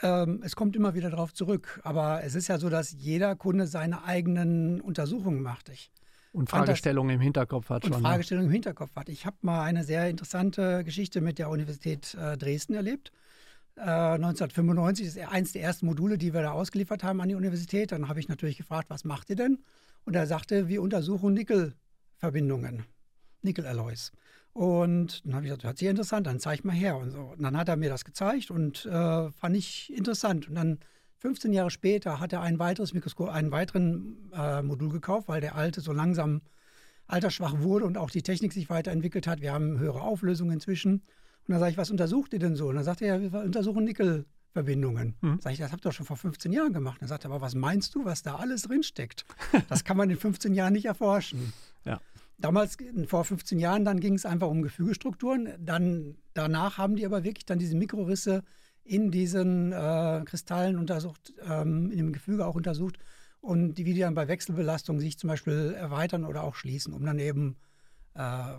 Ähm, 0.00 0.40
es 0.42 0.56
kommt 0.56 0.76
immer 0.76 0.94
wieder 0.94 1.10
darauf 1.10 1.32
zurück. 1.32 1.80
Aber 1.84 2.22
es 2.24 2.34
ist 2.34 2.48
ja 2.48 2.58
so, 2.58 2.68
dass 2.68 2.92
jeder 2.92 3.36
Kunde 3.36 3.66
seine 3.66 4.04
eigenen 4.04 4.80
Untersuchungen 4.80 5.42
macht. 5.42 5.68
Ich 5.68 5.92
und 6.32 6.48
Fragestellungen 6.48 7.16
im 7.16 7.20
Hinterkopf 7.20 7.68
hat 7.68 7.84
schon. 7.84 7.94
Und? 7.94 8.02
Fragestellungen 8.02 8.48
im 8.48 8.52
Hinterkopf 8.52 8.96
hat. 8.96 9.08
Ich 9.08 9.26
habe 9.26 9.36
mal 9.42 9.62
eine 9.62 9.84
sehr 9.84 10.08
interessante 10.08 10.82
Geschichte 10.82 11.20
mit 11.20 11.38
der 11.38 11.50
Universität 11.50 12.14
äh, 12.14 12.38
Dresden 12.38 12.74
erlebt. 12.74 13.12
Äh, 13.76 13.82
1995 13.82 15.06
ist 15.06 15.18
eines 15.18 15.52
der 15.52 15.62
ersten 15.62 15.86
Module, 15.86 16.18
die 16.18 16.32
wir 16.32 16.42
da 16.42 16.52
ausgeliefert 16.52 17.02
haben 17.02 17.20
an 17.20 17.28
die 17.28 17.34
Universität. 17.34 17.92
Dann 17.92 18.08
habe 18.08 18.18
ich 18.18 18.28
natürlich 18.28 18.56
gefragt, 18.56 18.88
was 18.88 19.04
macht 19.04 19.28
ihr 19.30 19.36
denn? 19.36 19.58
Und 20.04 20.16
er 20.16 20.26
sagte, 20.26 20.68
wir 20.68 20.82
untersuchen 20.82 21.34
Nickelverbindungen, 21.34 22.84
Nickel-Alloys. 23.42 24.12
Und 24.54 25.24
dann 25.24 25.34
habe 25.34 25.46
ich 25.46 25.50
gesagt, 25.50 25.64
hört 25.64 25.78
sich 25.78 25.88
interessant 25.88 26.28
an, 26.28 26.40
zeig 26.40 26.64
mal 26.64 26.74
her. 26.74 26.96
Und, 26.96 27.10
so. 27.10 27.20
und 27.20 27.42
dann 27.42 27.56
hat 27.56 27.68
er 27.68 27.76
mir 27.76 27.88
das 27.88 28.04
gezeigt 28.04 28.50
und 28.50 28.84
äh, 28.86 29.30
fand 29.30 29.56
ich 29.56 29.92
interessant. 29.94 30.48
Und 30.48 30.54
dann 30.54 30.78
15 31.22 31.52
Jahre 31.52 31.70
später 31.70 32.18
hat 32.18 32.32
er 32.32 32.40
ein 32.40 32.58
weiteres 32.58 32.94
Mikroskop, 32.94 33.28
einen 33.28 33.52
weiteren 33.52 34.16
äh, 34.34 34.60
Modul 34.60 34.88
gekauft, 34.88 35.28
weil 35.28 35.40
der 35.40 35.54
alte 35.54 35.80
so 35.80 35.92
langsam 35.92 36.42
altersschwach 37.06 37.60
wurde 37.60 37.84
und 37.84 37.96
auch 37.96 38.10
die 38.10 38.22
Technik 38.22 38.52
sich 38.52 38.68
weiterentwickelt 38.68 39.28
hat. 39.28 39.40
Wir 39.40 39.52
haben 39.52 39.78
höhere 39.78 40.00
Auflösung 40.00 40.50
inzwischen. 40.50 40.94
Und 40.94 41.02
dann 41.46 41.60
sage 41.60 41.70
ich, 41.70 41.78
was 41.78 41.92
untersucht 41.92 42.32
ihr 42.32 42.40
denn 42.40 42.56
so? 42.56 42.68
Und 42.68 42.74
dann 42.74 42.82
sagt 42.82 43.02
er, 43.02 43.20
ja, 43.20 43.32
wir 43.32 43.40
untersuchen 43.40 43.84
Nickelverbindungen. 43.84 45.14
Mhm. 45.20 45.38
Sag 45.40 45.52
ich, 45.52 45.60
das 45.60 45.70
habt 45.70 45.84
ihr 45.84 45.90
doch 45.90 45.92
schon 45.94 46.06
vor 46.06 46.16
15 46.16 46.52
Jahren 46.52 46.72
gemacht. 46.72 47.00
Dann 47.00 47.08
sagt 47.08 47.24
er, 47.24 47.30
aber 47.30 47.40
was 47.40 47.54
meinst 47.54 47.94
du, 47.94 48.04
was 48.04 48.22
da 48.22 48.34
alles 48.36 48.62
drinsteckt? 48.62 49.24
Das 49.68 49.84
kann 49.84 49.96
man 49.96 50.10
in 50.10 50.16
15 50.16 50.54
Jahren 50.54 50.72
nicht 50.72 50.86
erforschen. 50.86 51.52
Ja. 51.84 52.00
Damals, 52.38 52.78
vor 53.06 53.24
15 53.24 53.60
Jahren, 53.60 53.84
dann 53.84 54.00
ging 54.00 54.14
es 54.14 54.26
einfach 54.26 54.48
um 54.48 54.62
Gefügestrukturen. 54.62 55.50
Dann, 55.60 56.16
danach 56.34 56.78
haben 56.78 56.96
die 56.96 57.06
aber 57.06 57.22
wirklich 57.22 57.46
dann 57.46 57.60
diese 57.60 57.76
Mikrorisse 57.76 58.42
in 58.84 59.10
diesen 59.10 59.72
äh, 59.72 60.22
Kristallen 60.24 60.78
untersucht, 60.78 61.32
ähm, 61.48 61.90
in 61.90 61.98
dem 61.98 62.12
Gefüge 62.12 62.46
auch 62.46 62.54
untersucht 62.54 62.98
und 63.40 63.74
die, 63.74 63.84
wie 63.86 63.94
die 63.94 64.00
dann 64.00 64.14
bei 64.14 64.28
Wechselbelastung 64.28 65.00
sich 65.00 65.18
zum 65.18 65.28
Beispiel 65.28 65.74
erweitern 65.76 66.24
oder 66.24 66.44
auch 66.44 66.54
schließen, 66.54 66.92
um 66.92 67.04
dann 67.04 67.18
eben 67.18 67.56
äh, 68.14 68.54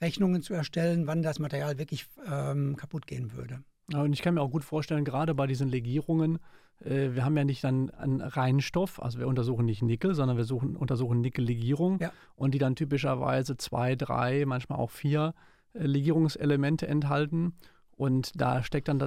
Rechnungen 0.00 0.42
zu 0.42 0.54
erstellen, 0.54 1.06
wann 1.06 1.22
das 1.22 1.38
Material 1.38 1.78
wirklich 1.78 2.06
ähm, 2.26 2.76
kaputt 2.76 3.06
gehen 3.06 3.32
würde. 3.32 3.62
Ja, 3.90 4.02
und 4.02 4.12
ich 4.12 4.22
kann 4.22 4.34
mir 4.34 4.40
auch 4.40 4.50
gut 4.50 4.64
vorstellen, 4.64 5.04
gerade 5.04 5.34
bei 5.34 5.46
diesen 5.46 5.68
Legierungen, 5.68 6.38
äh, 6.80 7.10
wir 7.12 7.24
haben 7.24 7.36
ja 7.36 7.44
nicht 7.44 7.64
dann 7.64 7.90
einen 7.90 8.20
Reinstoff, 8.20 9.00
also 9.02 9.18
wir 9.18 9.28
untersuchen 9.28 9.64
nicht 9.64 9.82
Nickel, 9.82 10.14
sondern 10.14 10.36
wir 10.36 10.44
suchen, 10.44 10.76
untersuchen 10.76 11.20
Nickellegierung 11.20 11.98
ja. 12.00 12.12
und 12.34 12.54
die 12.54 12.58
dann 12.58 12.76
typischerweise 12.76 13.56
zwei, 13.56 13.96
drei, 13.96 14.44
manchmal 14.46 14.78
auch 14.78 14.90
vier 14.90 15.34
äh, 15.72 15.86
Legierungselemente 15.86 16.86
enthalten. 16.86 17.54
Und 18.02 18.32
da 18.34 18.64
steckt 18.64 18.88
dann 18.88 18.98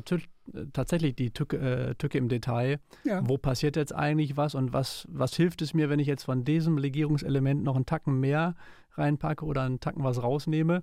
tatsächlich 0.72 1.16
die 1.18 1.32
Tücke, 1.32 1.58
äh, 1.58 1.96
Tücke 1.96 2.18
im 2.18 2.30
Detail. 2.30 2.80
Ja. 3.04 3.28
Wo 3.28 3.38
passiert 3.38 3.76
jetzt 3.76 3.94
eigentlich 3.94 4.38
was 4.38 4.56
und 4.56 4.72
was, 4.72 5.06
was 5.12 5.36
hilft 5.36 5.62
es 5.62 5.74
mir, 5.74 5.90
wenn 5.90 6.00
ich 6.00 6.08
jetzt 6.08 6.24
von 6.24 6.46
diesem 6.46 6.78
Legierungselement 6.78 7.62
noch 7.62 7.76
einen 7.76 7.86
Tacken 7.86 8.22
mehr 8.22 8.56
reinpacke 8.94 9.44
oder 9.44 9.64
einen 9.64 9.82
Tacken 9.82 10.06
was 10.06 10.24
rausnehme? 10.24 10.82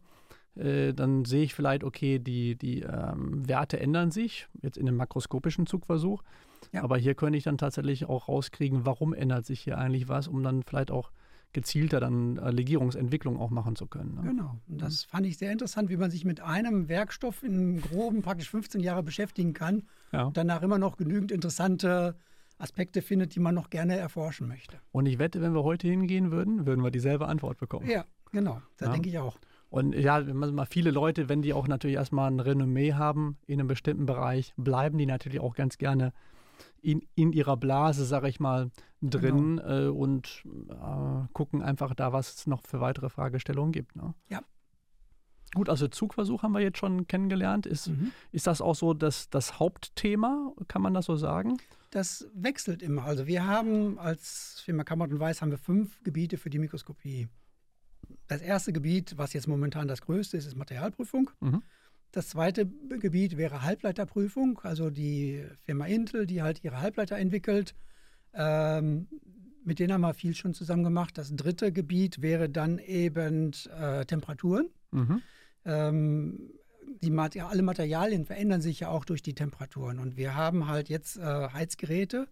Äh, 0.56 0.92
dann 0.92 1.24
sehe 1.24 1.44
ich 1.44 1.54
vielleicht, 1.54 1.84
okay, 1.84 2.18
die, 2.18 2.54
die 2.54 2.82
ähm, 2.82 3.48
Werte 3.48 3.80
ändern 3.80 4.10
sich, 4.10 4.46
jetzt 4.60 4.76
in 4.76 4.86
einem 4.86 4.98
makroskopischen 4.98 5.66
Zugversuch. 5.66 6.22
Ja. 6.70 6.82
Aber 6.82 6.98
hier 6.98 7.14
könnte 7.14 7.38
ich 7.38 7.44
dann 7.44 7.56
tatsächlich 7.56 8.04
auch 8.04 8.28
rauskriegen, 8.28 8.84
warum 8.84 9.14
ändert 9.14 9.46
sich 9.46 9.60
hier 9.60 9.78
eigentlich 9.78 10.10
was, 10.10 10.28
um 10.28 10.42
dann 10.42 10.64
vielleicht 10.64 10.90
auch 10.90 11.12
gezielter 11.52 12.00
dann 12.00 12.38
äh, 12.38 12.50
Legierungsentwicklung 12.50 13.38
auch 13.38 13.50
machen 13.50 13.76
zu 13.76 13.86
können. 13.86 14.14
Ne? 14.14 14.22
Genau. 14.22 14.60
Und 14.68 14.80
das 14.80 15.04
fand 15.04 15.26
ich 15.26 15.38
sehr 15.38 15.52
interessant, 15.52 15.90
wie 15.90 15.96
man 15.96 16.10
sich 16.10 16.24
mit 16.24 16.40
einem 16.40 16.88
Werkstoff 16.88 17.42
in 17.42 17.80
groben 17.80 18.22
praktisch 18.22 18.50
15 18.50 18.80
Jahre 18.80 19.02
beschäftigen 19.02 19.52
kann 19.52 19.82
ja. 20.12 20.24
und 20.24 20.36
danach 20.36 20.62
immer 20.62 20.78
noch 20.78 20.96
genügend 20.96 21.30
interessante 21.30 22.16
Aspekte 22.58 23.02
findet, 23.02 23.34
die 23.34 23.40
man 23.40 23.54
noch 23.54 23.70
gerne 23.70 23.96
erforschen 23.96 24.48
möchte. 24.48 24.78
Und 24.92 25.06
ich 25.06 25.18
wette, 25.18 25.40
wenn 25.42 25.52
wir 25.52 25.64
heute 25.64 25.88
hingehen 25.88 26.30
würden, 26.30 26.66
würden 26.66 26.82
wir 26.82 26.90
dieselbe 26.90 27.26
Antwort 27.26 27.58
bekommen. 27.58 27.88
Ja, 27.88 28.04
genau. 28.30 28.62
Da 28.76 28.86
ja. 28.86 28.92
denke 28.92 29.08
ich 29.08 29.18
auch. 29.18 29.38
Und 29.68 29.94
ja, 29.94 30.20
mal 30.20 30.66
viele 30.66 30.90
Leute, 30.90 31.30
wenn 31.30 31.40
die 31.40 31.54
auch 31.54 31.66
natürlich 31.66 31.96
erstmal 31.96 32.30
ein 32.30 32.40
Renommee 32.40 32.92
haben 32.92 33.38
in 33.46 33.58
einem 33.58 33.68
bestimmten 33.68 34.04
Bereich, 34.04 34.52
bleiben 34.58 34.98
die 34.98 35.06
natürlich 35.06 35.40
auch 35.40 35.54
ganz 35.54 35.78
gerne 35.78 36.12
in, 36.80 37.06
in 37.14 37.32
ihrer 37.32 37.56
Blase, 37.56 38.04
sage 38.04 38.28
ich 38.28 38.40
mal, 38.40 38.70
drin 39.00 39.56
genau. 39.56 39.86
äh, 39.86 39.88
und 39.88 40.44
äh, 40.68 41.26
gucken 41.32 41.62
einfach 41.62 41.94
da, 41.94 42.12
was 42.12 42.34
es 42.34 42.46
noch 42.46 42.62
für 42.62 42.80
weitere 42.80 43.08
Fragestellungen 43.08 43.72
gibt. 43.72 43.96
Ne? 43.96 44.14
Ja. 44.28 44.42
Gut, 45.54 45.68
also 45.68 45.86
Zugversuch 45.86 46.42
haben 46.42 46.52
wir 46.52 46.60
jetzt 46.60 46.78
schon 46.78 47.06
kennengelernt. 47.06 47.66
Ist, 47.66 47.88
mhm. 47.88 48.12
ist 48.30 48.46
das 48.46 48.62
auch 48.62 48.74
so 48.74 48.94
das, 48.94 49.28
das 49.28 49.58
Hauptthema, 49.58 50.52
kann 50.66 50.80
man 50.80 50.94
das 50.94 51.06
so 51.06 51.16
sagen? 51.16 51.58
Das 51.90 52.26
wechselt 52.32 52.80
immer. 52.80 53.04
Also 53.04 53.26
wir 53.26 53.46
haben 53.46 53.98
als 53.98 54.62
Firma 54.64 54.82
Kammert 54.82 55.12
und 55.12 55.20
Weiß 55.20 55.42
haben 55.42 55.50
wir 55.50 55.58
fünf 55.58 56.02
Gebiete 56.04 56.38
für 56.38 56.48
die 56.48 56.58
Mikroskopie 56.58 57.28
das 58.28 58.40
erste 58.40 58.72
Gebiet, 58.72 59.18
was 59.18 59.32
jetzt 59.32 59.46
momentan 59.46 59.88
das 59.88 60.02
größte 60.02 60.36
ist, 60.36 60.46
ist 60.46 60.56
Materialprüfung. 60.56 61.30
Mhm. 61.40 61.62
Das 62.12 62.28
zweite 62.28 62.66
Gebiet 62.66 63.38
wäre 63.38 63.62
Halbleiterprüfung, 63.62 64.60
also 64.62 64.90
die 64.90 65.44
Firma 65.64 65.86
Intel, 65.86 66.26
die 66.26 66.42
halt 66.42 66.62
ihre 66.62 66.80
Halbleiter 66.80 67.16
entwickelt. 67.16 67.74
Ähm, 68.34 69.08
mit 69.64 69.78
denen 69.78 69.94
haben 69.94 70.02
wir 70.02 70.12
viel 70.12 70.34
schon 70.34 70.52
zusammen 70.52 70.84
gemacht. 70.84 71.16
Das 71.16 71.34
dritte 71.34 71.72
Gebiet 71.72 72.20
wäre 72.20 72.50
dann 72.50 72.78
eben 72.78 73.52
äh, 73.80 74.04
Temperaturen. 74.04 74.68
Mhm. 74.90 75.22
Ähm, 75.64 76.50
die 77.02 77.40
alle 77.40 77.62
Materialien 77.62 78.26
verändern 78.26 78.60
sich 78.60 78.80
ja 78.80 78.88
auch 78.88 79.06
durch 79.06 79.22
die 79.22 79.34
Temperaturen. 79.34 79.98
Und 79.98 80.18
wir 80.18 80.34
haben 80.34 80.68
halt 80.68 80.90
jetzt 80.90 81.16
äh, 81.16 81.22
Heizgeräte, 81.22 82.28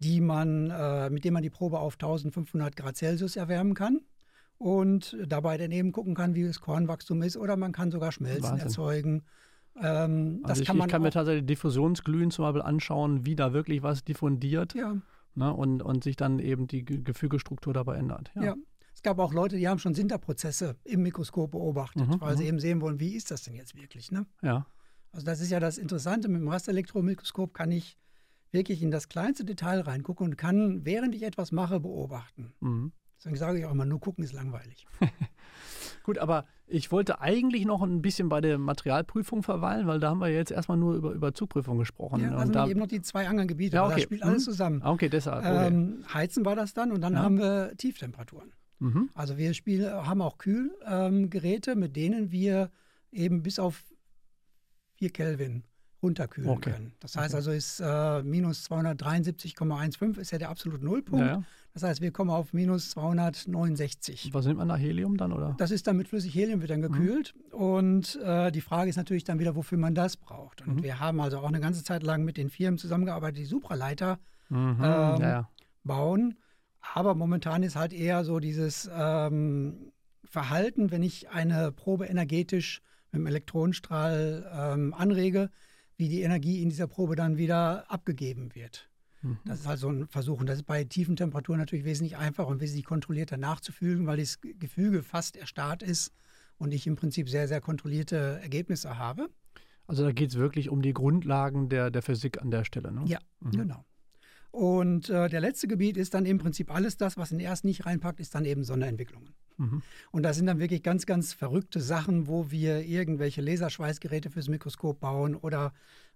die 0.00 0.20
man, 0.20 0.70
äh, 0.70 1.10
mit 1.10 1.24
denen 1.24 1.34
man 1.34 1.42
die 1.44 1.50
Probe 1.50 1.78
auf 1.78 1.94
1500 1.94 2.74
Grad 2.74 2.96
Celsius 2.96 3.36
erwärmen 3.36 3.74
kann 3.74 4.00
und 4.58 5.16
dabei 5.26 5.58
dann 5.58 5.72
eben 5.72 5.92
gucken 5.92 6.14
kann, 6.14 6.34
wie 6.34 6.44
das 6.44 6.60
Kornwachstum 6.60 7.22
ist 7.22 7.36
oder 7.36 7.56
man 7.56 7.72
kann 7.72 7.90
sogar 7.90 8.12
Schmelzen 8.12 8.44
Wahnsinn. 8.44 8.66
erzeugen. 8.66 9.22
Ähm, 9.80 10.40
also 10.44 10.62
ich, 10.62 10.66
kann, 10.66 10.78
ich 10.78 10.86
kann 10.88 11.02
mir 11.02 11.10
tatsächlich 11.10 11.46
Diffusionsglühen 11.46 12.30
zum 12.30 12.44
Beispiel 12.44 12.62
anschauen, 12.62 13.26
wie 13.26 13.36
da 13.36 13.52
wirklich 13.52 13.82
was 13.82 14.04
diffundiert 14.04 14.74
ja. 14.74 14.96
ne, 15.34 15.52
und, 15.52 15.82
und 15.82 16.04
sich 16.04 16.16
dann 16.16 16.38
eben 16.38 16.66
die 16.66 16.84
Gefügestruktur 16.84 17.74
dabei 17.74 17.96
ändert. 17.96 18.30
Ja. 18.34 18.44
ja. 18.44 18.54
Es 18.94 19.02
gab 19.02 19.18
auch 19.18 19.34
Leute, 19.34 19.58
die 19.58 19.68
haben 19.68 19.78
schon 19.78 19.92
Sinterprozesse 19.92 20.76
im 20.84 21.02
Mikroskop 21.02 21.50
beobachtet, 21.50 22.08
mhm, 22.08 22.20
weil 22.20 22.34
sie 22.38 22.44
mhm. 22.44 22.48
eben 22.48 22.60
sehen 22.60 22.80
wollen, 22.80 22.98
wie 22.98 23.14
ist 23.14 23.30
das 23.30 23.42
denn 23.42 23.54
jetzt 23.54 23.76
wirklich. 23.76 24.10
Ne? 24.10 24.24
Ja. 24.40 24.66
Also 25.12 25.26
das 25.26 25.40
ist 25.40 25.50
ja 25.50 25.60
das 25.60 25.76
Interessante, 25.76 26.28
mit 26.28 26.40
dem 26.40 26.48
Rasterelektromikroskop 26.48 27.52
kann 27.52 27.70
ich 27.70 27.98
wirklich 28.52 28.82
in 28.82 28.90
das 28.90 29.10
kleinste 29.10 29.44
Detail 29.44 29.80
reingucken 29.80 30.26
und 30.26 30.36
kann, 30.38 30.86
während 30.86 31.14
ich 31.14 31.24
etwas 31.24 31.52
mache, 31.52 31.78
beobachten. 31.78 32.54
Mhm. 32.60 32.92
Deswegen 33.26 33.38
sage 33.38 33.58
ich 33.58 33.64
auch 33.66 33.72
immer, 33.72 33.84
nur 33.84 33.98
gucken 33.98 34.22
ist 34.22 34.32
langweilig. 34.32 34.86
Gut, 36.04 36.18
aber 36.18 36.46
ich 36.68 36.92
wollte 36.92 37.20
eigentlich 37.20 37.66
noch 37.66 37.82
ein 37.82 38.00
bisschen 38.00 38.28
bei 38.28 38.40
der 38.40 38.56
Materialprüfung 38.56 39.42
verweilen, 39.42 39.88
weil 39.88 39.98
da 39.98 40.10
haben 40.10 40.20
wir 40.20 40.28
jetzt 40.28 40.52
erstmal 40.52 40.78
nur 40.78 40.94
über, 40.94 41.10
über 41.10 41.34
Zugprüfung 41.34 41.76
gesprochen. 41.76 42.22
Ja, 42.22 42.36
also 42.36 42.52
da 42.52 42.68
eben 42.68 42.78
noch 42.78 42.86
die 42.86 43.02
zwei 43.02 43.26
anderen 43.26 43.48
Gebiete, 43.48 43.76
ja, 43.76 43.84
okay. 43.84 43.94
das 43.94 44.02
spielt 44.04 44.22
alles 44.22 44.46
mhm. 44.46 44.50
zusammen. 44.50 44.82
Okay, 44.84 45.08
deshalb. 45.08 45.44
Okay. 45.44 45.66
Ähm, 45.66 46.04
Heizen 46.14 46.44
war 46.44 46.54
das 46.54 46.72
dann 46.72 46.92
und 46.92 47.00
dann 47.00 47.14
ja. 47.14 47.18
haben 47.18 47.38
wir 47.38 47.72
Tieftemperaturen. 47.76 48.52
Mhm. 48.78 49.10
Also 49.14 49.38
wir 49.38 49.54
spielen, 49.54 49.92
haben 49.92 50.22
auch 50.22 50.38
Kühlgeräte, 50.38 51.72
ähm, 51.72 51.80
mit 51.80 51.96
denen 51.96 52.30
wir 52.30 52.70
eben 53.10 53.42
bis 53.42 53.58
auf 53.58 53.82
4 54.98 55.10
Kelvin 55.10 55.64
runterkühlen 56.02 56.50
okay. 56.50 56.72
können. 56.72 56.92
Das 57.00 57.16
heißt 57.16 57.34
okay. 57.34 57.36
also, 57.36 57.50
ist 57.50 57.80
äh, 57.80 58.22
minus 58.22 58.68
273,15 58.70 60.18
ist 60.18 60.30
ja 60.30 60.38
der 60.38 60.50
absolute 60.50 60.84
Nullpunkt. 60.84 61.24
Ja, 61.26 61.32
ja. 61.32 61.42
Das 61.76 61.82
heißt, 61.82 62.00
wir 62.00 62.10
kommen 62.10 62.30
auf 62.30 62.54
minus 62.54 62.90
269. 62.90 64.30
Was 64.32 64.46
nimmt 64.46 64.58
man 64.58 64.68
da 64.68 64.76
Helium 64.76 65.18
dann, 65.18 65.30
oder? 65.32 65.54
Das 65.58 65.70
ist 65.70 65.86
dann 65.86 65.98
mit 65.98 66.08
flüssig 66.08 66.34
Helium 66.34 66.60
wird 66.60 66.70
dann 66.70 66.80
mhm. 66.80 66.90
gekühlt. 66.90 67.34
Mhm. 67.52 67.58
Und 67.58 68.18
äh, 68.24 68.50
die 68.50 68.62
Frage 68.62 68.88
ist 68.88 68.96
natürlich 68.96 69.24
dann 69.24 69.38
wieder, 69.38 69.56
wofür 69.56 69.76
man 69.76 69.94
das 69.94 70.16
braucht. 70.16 70.66
Und 70.66 70.76
mhm. 70.76 70.82
wir 70.82 71.00
haben 71.00 71.20
also 71.20 71.38
auch 71.38 71.48
eine 71.48 71.60
ganze 71.60 71.84
Zeit 71.84 72.02
lang 72.02 72.24
mit 72.24 72.38
den 72.38 72.48
Firmen 72.48 72.78
zusammengearbeitet, 72.78 73.38
die 73.38 73.44
Supraleiter 73.44 74.18
mhm. 74.48 74.78
ähm, 74.82 75.20
ja, 75.20 75.50
bauen. 75.84 76.38
Aber 76.94 77.14
momentan 77.14 77.62
ist 77.62 77.76
halt 77.76 77.92
eher 77.92 78.24
so 78.24 78.38
dieses 78.38 78.90
ähm, 78.94 79.92
Verhalten, 80.24 80.90
wenn 80.90 81.02
ich 81.02 81.28
eine 81.28 81.72
Probe 81.72 82.06
energetisch 82.06 82.80
mit 83.12 83.20
dem 83.20 83.26
Elektronenstrahl 83.26 84.50
ähm, 84.52 84.94
anrege, 84.94 85.50
wie 85.96 86.08
die 86.08 86.22
Energie 86.22 86.62
in 86.62 86.68
dieser 86.68 86.86
Probe 86.86 87.16
dann 87.16 87.36
wieder 87.36 87.90
abgegeben 87.90 88.54
wird. 88.54 88.88
Mhm. 89.22 89.38
Das 89.44 89.60
ist 89.60 89.66
also 89.66 89.88
ein 89.88 90.06
Versuch. 90.08 90.40
Und 90.40 90.48
das 90.48 90.58
ist 90.58 90.66
bei 90.66 90.84
tiefen 90.84 91.16
Temperaturen 91.16 91.58
natürlich 91.58 91.84
wesentlich 91.84 92.16
einfacher 92.16 92.48
und 92.48 92.60
wesentlich 92.60 92.84
kontrollierter 92.84 93.36
nachzufügen, 93.36 94.06
weil 94.06 94.18
das 94.18 94.40
Gefüge 94.40 95.02
fast 95.02 95.36
erstarrt 95.36 95.82
ist 95.82 96.12
und 96.58 96.72
ich 96.72 96.86
im 96.86 96.96
Prinzip 96.96 97.28
sehr, 97.28 97.48
sehr 97.48 97.60
kontrollierte 97.60 98.40
Ergebnisse 98.42 98.98
habe. 98.98 99.28
Also 99.86 100.04
da 100.04 100.12
geht 100.12 100.30
es 100.30 100.36
wirklich 100.36 100.68
um 100.68 100.82
die 100.82 100.92
Grundlagen 100.92 101.68
der, 101.68 101.90
der 101.90 102.02
Physik 102.02 102.42
an 102.42 102.50
der 102.50 102.64
Stelle. 102.64 102.92
Ne? 102.92 103.02
Ja, 103.06 103.18
mhm. 103.40 103.50
genau. 103.52 103.84
Und 104.50 105.10
äh, 105.10 105.28
der 105.28 105.40
letzte 105.40 105.68
Gebiet 105.68 105.96
ist 105.96 106.14
dann 106.14 106.24
im 106.24 106.38
Prinzip 106.38 106.74
alles 106.74 106.96
das, 106.96 107.16
was 107.16 107.30
in 107.30 107.40
erst 107.40 107.64
nicht 107.64 107.84
reinpackt, 107.84 108.20
ist 108.20 108.34
dann 108.34 108.44
eben 108.44 108.64
Sonderentwicklungen. 108.64 109.34
Mhm. 109.56 109.82
Und 110.10 110.22
da 110.22 110.32
sind 110.32 110.46
dann 110.46 110.58
wirklich 110.58 110.82
ganz, 110.82 111.06
ganz 111.06 111.32
verrückte 111.32 111.80
Sachen, 111.80 112.26
wo 112.26 112.50
wir 112.50 112.80
irgendwelche 112.80 113.42
Laserschweißgeräte 113.42 114.30
fürs 114.30 114.48
Mikroskop 114.48 115.00
bauen 115.00 115.34
oder 115.34 115.72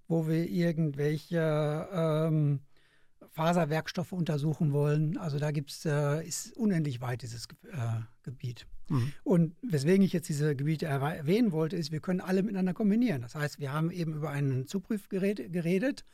wo 0.08 0.26
wir 0.26 0.48
irgendwelche 0.48 1.88
ähm, 1.92 2.60
Faserwerkstoffe 3.30 4.12
untersuchen 4.12 4.72
wollen. 4.72 5.16
Also 5.16 5.38
da 5.38 5.50
gibt's, 5.50 5.84
äh, 5.84 6.26
ist 6.26 6.56
unendlich 6.56 7.00
weit 7.00 7.22
dieses 7.22 7.46
äh, 7.72 8.00
Gebiet. 8.22 8.66
Mhm. 8.88 9.12
Und 9.22 9.56
weswegen 9.62 10.04
ich 10.04 10.12
jetzt 10.12 10.28
diese 10.28 10.56
Gebiete 10.56 10.86
erwähnen 10.86 11.52
wollte, 11.52 11.76
ist, 11.76 11.92
wir 11.92 12.00
können 12.00 12.20
alle 12.20 12.42
miteinander 12.42 12.74
kombinieren. 12.74 13.22
Das 13.22 13.34
heißt, 13.34 13.60
wir 13.60 13.72
haben 13.72 13.90
eben 13.90 14.14
über 14.14 14.30
ein 14.30 14.66
Zuprüfgerät 14.66 15.52
geredet. 15.52 16.04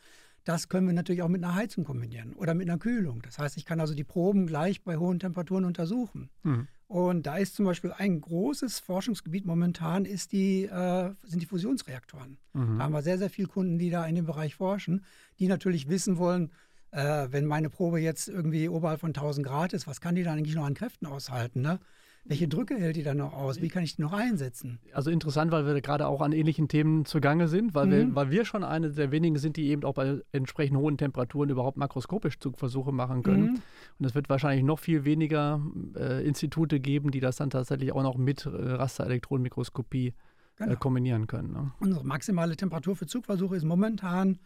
Das 0.46 0.68
können 0.68 0.86
wir 0.86 0.94
natürlich 0.94 1.22
auch 1.22 1.28
mit 1.28 1.42
einer 1.42 1.56
Heizung 1.56 1.82
kombinieren 1.82 2.32
oder 2.34 2.54
mit 2.54 2.70
einer 2.70 2.78
Kühlung. 2.78 3.20
Das 3.20 3.36
heißt, 3.40 3.56
ich 3.56 3.64
kann 3.64 3.80
also 3.80 3.94
die 3.94 4.04
Proben 4.04 4.46
gleich 4.46 4.84
bei 4.84 4.96
hohen 4.96 5.18
Temperaturen 5.18 5.64
untersuchen. 5.64 6.30
Mhm. 6.44 6.68
Und 6.86 7.26
da 7.26 7.36
ist 7.36 7.56
zum 7.56 7.64
Beispiel 7.64 7.92
ein 7.92 8.20
großes 8.20 8.78
Forschungsgebiet 8.78 9.44
momentan 9.44 10.04
ist 10.04 10.30
die, 10.30 10.66
äh, 10.66 11.10
sind 11.24 11.42
die 11.42 11.46
Fusionsreaktoren. 11.46 12.38
Mhm. 12.52 12.78
Da 12.78 12.84
haben 12.84 12.92
wir 12.92 13.02
sehr, 13.02 13.18
sehr 13.18 13.28
viele 13.28 13.48
Kunden, 13.48 13.80
die 13.80 13.90
da 13.90 14.06
in 14.06 14.14
dem 14.14 14.24
Bereich 14.24 14.54
forschen, 14.54 15.04
die 15.40 15.48
natürlich 15.48 15.88
wissen 15.88 16.16
wollen, 16.16 16.52
äh, 16.92 17.26
wenn 17.30 17.44
meine 17.44 17.68
Probe 17.68 18.00
jetzt 18.00 18.28
irgendwie 18.28 18.68
oberhalb 18.68 19.00
von 19.00 19.12
1000 19.12 19.44
Grad 19.44 19.72
ist, 19.72 19.88
was 19.88 20.00
kann 20.00 20.14
die 20.14 20.22
dann 20.22 20.38
eigentlich 20.38 20.54
noch 20.54 20.64
an 20.64 20.74
Kräften 20.74 21.06
aushalten? 21.06 21.60
Ne? 21.60 21.80
Welche 22.28 22.49
Drücke 22.49 22.76
hält 22.76 22.97
die 22.97 23.02
dann 23.02 23.18
noch 23.18 23.33
aus? 23.33 23.61
Wie 23.61 23.68
kann 23.68 23.85
ich 23.85 23.97
die 23.97 24.02
noch 24.02 24.12
einsetzen? 24.12 24.80
Also 24.92 25.11
interessant, 25.11 25.52
weil 25.52 25.64
wir 25.64 25.80
gerade 25.80 26.06
auch 26.06 26.21
an 26.21 26.33
ähnlichen 26.33 26.66
Themen 26.66 27.04
zugange 27.04 27.47
sind, 27.47 27.75
weil, 27.75 27.87
mhm. 27.87 27.90
wir, 27.90 28.14
weil 28.14 28.30
wir 28.30 28.45
schon 28.45 28.64
eine 28.64 28.90
der 28.90 29.12
wenigen 29.12 29.38
sind, 29.38 29.56
die 29.56 29.68
eben 29.68 29.85
auch 29.85 29.95
bei 29.95 30.21
entsprechend 30.33 30.76
hohen 30.78 30.99
Temperaturen 30.99 31.50
überhaupt 31.50 31.76
makroskopisch 31.76 32.38
Zugversuche 32.38 32.92
machen 32.92 33.23
können. 33.23 33.42
Mhm. 33.42 33.62
Und 33.99 34.06
es 34.06 34.14
wird 34.14 34.28
wahrscheinlich 34.28 34.64
noch 34.64 34.78
viel 34.78 35.04
weniger 35.04 35.61
äh, 35.97 36.26
Institute 36.26 36.80
geben, 36.80 37.12
die 37.12 37.21
das 37.21 37.37
dann 37.37 37.50
tatsächlich 37.50 37.92
auch 37.92 38.02
noch 38.02 38.16
mit 38.16 38.45
äh, 38.45 38.49
Rasterelektronenmikroskopie 38.49 40.09
äh, 40.09 40.12
genau. 40.56 40.73
äh, 40.73 40.76
kombinieren 40.76 41.26
können. 41.26 41.52
Ne? 41.52 41.73
Unsere 41.80 42.04
maximale 42.04 42.56
Temperatur 42.56 42.97
für 42.97 43.06
Zugversuche 43.06 43.56
ist 43.56 43.64
momentan 43.64 44.38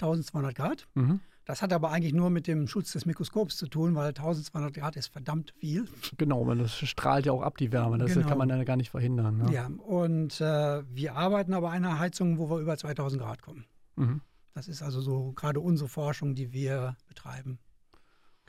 1200 0.00 0.54
Grad. 0.54 0.86
Mhm. 0.94 1.20
Das 1.46 1.62
hat 1.62 1.72
aber 1.72 1.92
eigentlich 1.92 2.12
nur 2.12 2.28
mit 2.28 2.48
dem 2.48 2.66
Schutz 2.66 2.92
des 2.92 3.06
Mikroskops 3.06 3.56
zu 3.56 3.68
tun, 3.68 3.94
weil 3.94 4.08
1200 4.08 4.74
Grad 4.74 4.96
ist 4.96 5.06
verdammt 5.06 5.52
viel. 5.52 5.86
Genau, 6.18 6.44
man, 6.44 6.58
das 6.58 6.76
strahlt 6.76 7.24
ja 7.24 7.32
auch 7.32 7.42
ab, 7.42 7.56
die 7.56 7.70
Wärme. 7.70 7.98
Das 7.98 8.14
genau. 8.14 8.26
kann 8.26 8.38
man 8.38 8.48
ja 8.48 8.64
gar 8.64 8.76
nicht 8.76 8.90
verhindern. 8.90 9.38
Ne? 9.38 9.52
Ja, 9.52 9.68
und 9.86 10.40
äh, 10.40 10.82
wir 10.92 11.14
arbeiten 11.14 11.54
aber 11.54 11.70
an 11.70 11.84
einer 11.84 12.00
Heizung, 12.00 12.38
wo 12.38 12.50
wir 12.50 12.58
über 12.58 12.76
2000 12.76 13.22
Grad 13.22 13.42
kommen. 13.42 13.64
Mhm. 13.94 14.22
Das 14.54 14.66
ist 14.66 14.82
also 14.82 15.00
so 15.00 15.32
gerade 15.36 15.60
unsere 15.60 15.88
Forschung, 15.88 16.34
die 16.34 16.52
wir 16.52 16.96
betreiben. 17.06 17.60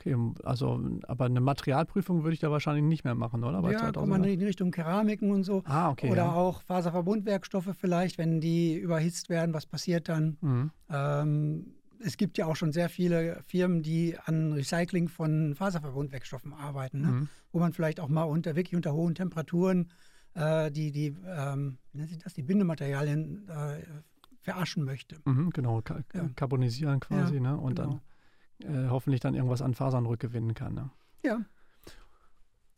Okay, 0.00 0.16
also, 0.42 0.80
aber 1.06 1.26
eine 1.26 1.40
Materialprüfung 1.40 2.24
würde 2.24 2.34
ich 2.34 2.40
da 2.40 2.50
wahrscheinlich 2.50 2.84
nicht 2.84 3.04
mehr 3.04 3.14
machen, 3.14 3.44
oder? 3.44 3.62
Bei 3.62 3.72
ja, 3.72 3.92
kommt 3.92 4.08
man 4.08 4.24
in 4.24 4.42
Richtung 4.42 4.70
Keramiken 4.70 5.30
und 5.30 5.44
so. 5.44 5.62
Ah, 5.64 5.90
okay. 5.90 6.10
Oder 6.10 6.24
ja. 6.24 6.32
auch 6.32 6.62
Faserverbundwerkstoffe 6.62 7.70
vielleicht, 7.78 8.18
wenn 8.18 8.40
die 8.40 8.76
überhitzt 8.76 9.28
werden, 9.28 9.54
was 9.54 9.66
passiert 9.66 10.08
dann? 10.08 10.36
Mhm. 10.40 10.70
Ähm, 10.88 11.74
es 12.00 12.16
gibt 12.16 12.38
ja 12.38 12.46
auch 12.46 12.56
schon 12.56 12.72
sehr 12.72 12.88
viele 12.88 13.42
Firmen, 13.46 13.82
die 13.82 14.16
an 14.24 14.52
Recycling 14.52 15.08
von 15.08 15.54
Faserverbundwerkstoffen 15.54 16.52
arbeiten, 16.52 17.00
ne? 17.00 17.06
mhm. 17.08 17.28
wo 17.52 17.58
man 17.58 17.72
vielleicht 17.72 18.00
auch 18.00 18.08
mal 18.08 18.24
unter 18.24 18.56
wirklich 18.56 18.76
unter 18.76 18.92
hohen 18.92 19.14
Temperaturen 19.14 19.90
äh, 20.34 20.70
die, 20.70 20.92
die, 20.92 21.16
ähm, 21.26 21.78
das, 21.92 22.34
die 22.34 22.42
Bindematerialien 22.42 23.48
äh, 23.48 23.82
veraschen 24.40 24.84
möchte. 24.84 25.16
Mhm, 25.24 25.50
genau, 25.50 25.82
Ka 25.82 26.00
ja. 26.14 26.28
carbonisieren 26.36 27.00
quasi, 27.00 27.36
ja, 27.36 27.40
ne? 27.40 27.56
Und 27.56 27.76
genau. 27.76 28.00
dann 28.60 28.86
äh, 28.86 28.88
hoffentlich 28.88 29.20
dann 29.20 29.34
irgendwas 29.34 29.62
an 29.62 29.74
Fasern 29.74 30.06
rückgewinnen 30.06 30.54
kann. 30.54 30.74
Ne? 30.74 30.90
Ja. 31.24 31.40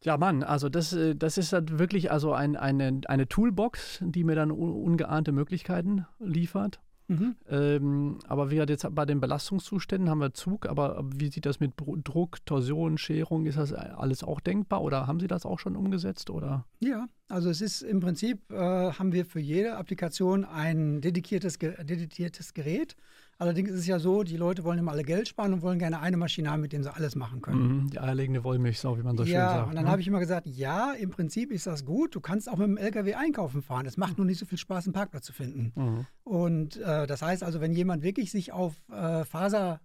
Ja, 0.02 0.16
Mann, 0.16 0.42
also 0.42 0.70
das, 0.70 0.94
äh, 0.94 1.14
das 1.14 1.36
ist 1.36 1.52
halt 1.52 1.78
wirklich 1.78 2.10
also 2.10 2.32
ein, 2.32 2.56
eine, 2.56 3.02
eine 3.06 3.28
Toolbox, 3.28 4.02
die 4.02 4.24
mir 4.24 4.34
dann 4.34 4.50
ungeahnte 4.50 5.32
Möglichkeiten 5.32 6.06
liefert. 6.18 6.80
Mhm. 7.10 7.34
Ähm, 7.48 8.18
aber 8.28 8.52
wie 8.52 8.54
jetzt 8.54 8.86
bei 8.94 9.04
den 9.04 9.20
Belastungszuständen 9.20 10.08
haben 10.08 10.20
wir 10.20 10.32
Zug, 10.32 10.66
aber 10.66 11.04
wie 11.12 11.28
sieht 11.28 11.44
das 11.44 11.58
mit 11.58 11.72
Druck, 11.76 12.46
Torsion, 12.46 12.98
Scherung? 12.98 13.46
Ist 13.46 13.58
das 13.58 13.72
alles 13.72 14.22
auch 14.22 14.38
denkbar 14.38 14.80
oder 14.80 15.08
haben 15.08 15.18
Sie 15.18 15.26
das 15.26 15.44
auch 15.44 15.58
schon 15.58 15.74
umgesetzt? 15.74 16.30
Oder? 16.30 16.66
Ja, 16.78 17.06
also 17.28 17.50
es 17.50 17.62
ist 17.62 17.82
im 17.82 17.98
Prinzip, 17.98 18.52
äh, 18.52 18.92
haben 18.92 19.12
wir 19.12 19.26
für 19.26 19.40
jede 19.40 19.76
Applikation 19.76 20.44
ein 20.44 21.00
dediziertes, 21.00 21.58
dediziertes 21.58 22.54
Gerät. 22.54 22.94
Allerdings 23.40 23.70
ist 23.70 23.80
es 23.80 23.86
ja 23.86 23.98
so, 23.98 24.22
die 24.22 24.36
Leute 24.36 24.64
wollen 24.64 24.78
immer 24.78 24.92
alle 24.92 25.02
Geld 25.02 25.26
sparen 25.26 25.54
und 25.54 25.62
wollen 25.62 25.78
gerne 25.78 26.00
eine 26.00 26.18
Maschine 26.18 26.50
haben, 26.50 26.60
mit 26.60 26.74
der 26.74 26.82
sie 26.82 26.92
alles 26.94 27.16
machen 27.16 27.40
können. 27.40 27.84
Mhm, 27.84 27.90
die 27.90 27.98
eierlegende 27.98 28.44
Wollmilchsau, 28.44 28.98
wie 28.98 29.02
man 29.02 29.16
so 29.16 29.22
ja, 29.22 29.28
schön 29.28 29.34
sagt. 29.38 29.56
Ja, 29.56 29.62
und 29.62 29.74
dann 29.76 29.84
ne? 29.84 29.90
habe 29.90 30.02
ich 30.02 30.08
immer 30.08 30.20
gesagt, 30.20 30.46
ja, 30.46 30.92
im 30.92 31.08
Prinzip 31.08 31.50
ist 31.50 31.66
das 31.66 31.86
gut. 31.86 32.14
Du 32.14 32.20
kannst 32.20 32.50
auch 32.50 32.58
mit 32.58 32.66
dem 32.66 32.76
LKW 32.76 33.14
einkaufen 33.14 33.62
fahren. 33.62 33.86
Es 33.86 33.96
macht 33.96 34.18
nur 34.18 34.26
nicht 34.26 34.38
so 34.38 34.44
viel 34.44 34.58
Spaß, 34.58 34.84
einen 34.84 34.92
Parkplatz 34.92 35.24
zu 35.24 35.32
finden. 35.32 35.72
Mhm. 35.74 36.06
Und 36.22 36.76
äh, 36.76 37.06
das 37.06 37.22
heißt 37.22 37.42
also, 37.42 37.62
wenn 37.62 37.72
jemand 37.72 38.02
wirklich 38.02 38.30
sich 38.30 38.52
auf 38.52 38.74
äh, 38.92 39.24
Faser 39.24 39.80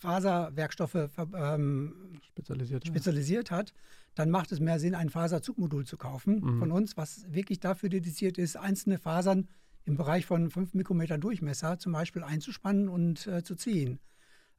Faserwerkstoffe 0.00 1.08
ähm, 1.36 2.18
spezialisiert, 2.22 2.84
spezialisiert, 2.86 3.50
hat, 3.52 3.74
dann 4.14 4.30
macht 4.30 4.50
es 4.50 4.58
mehr 4.58 4.80
Sinn, 4.80 4.96
ein 4.96 5.10
Faserzugmodul 5.10 5.86
zu 5.86 5.96
kaufen 5.98 6.40
mhm. 6.40 6.58
von 6.58 6.72
uns, 6.72 6.96
was 6.96 7.26
wirklich 7.32 7.60
dafür 7.60 7.90
dediziert 7.90 8.38
ist, 8.38 8.56
einzelne 8.56 8.98
Fasern 8.98 9.46
im 9.84 9.96
Bereich 9.96 10.26
von 10.26 10.50
5 10.50 10.74
Mikrometer 10.74 11.18
Durchmesser 11.18 11.78
zum 11.78 11.92
Beispiel 11.92 12.22
einzuspannen 12.22 12.88
und 12.88 13.26
äh, 13.26 13.42
zu 13.42 13.54
ziehen. 13.54 13.98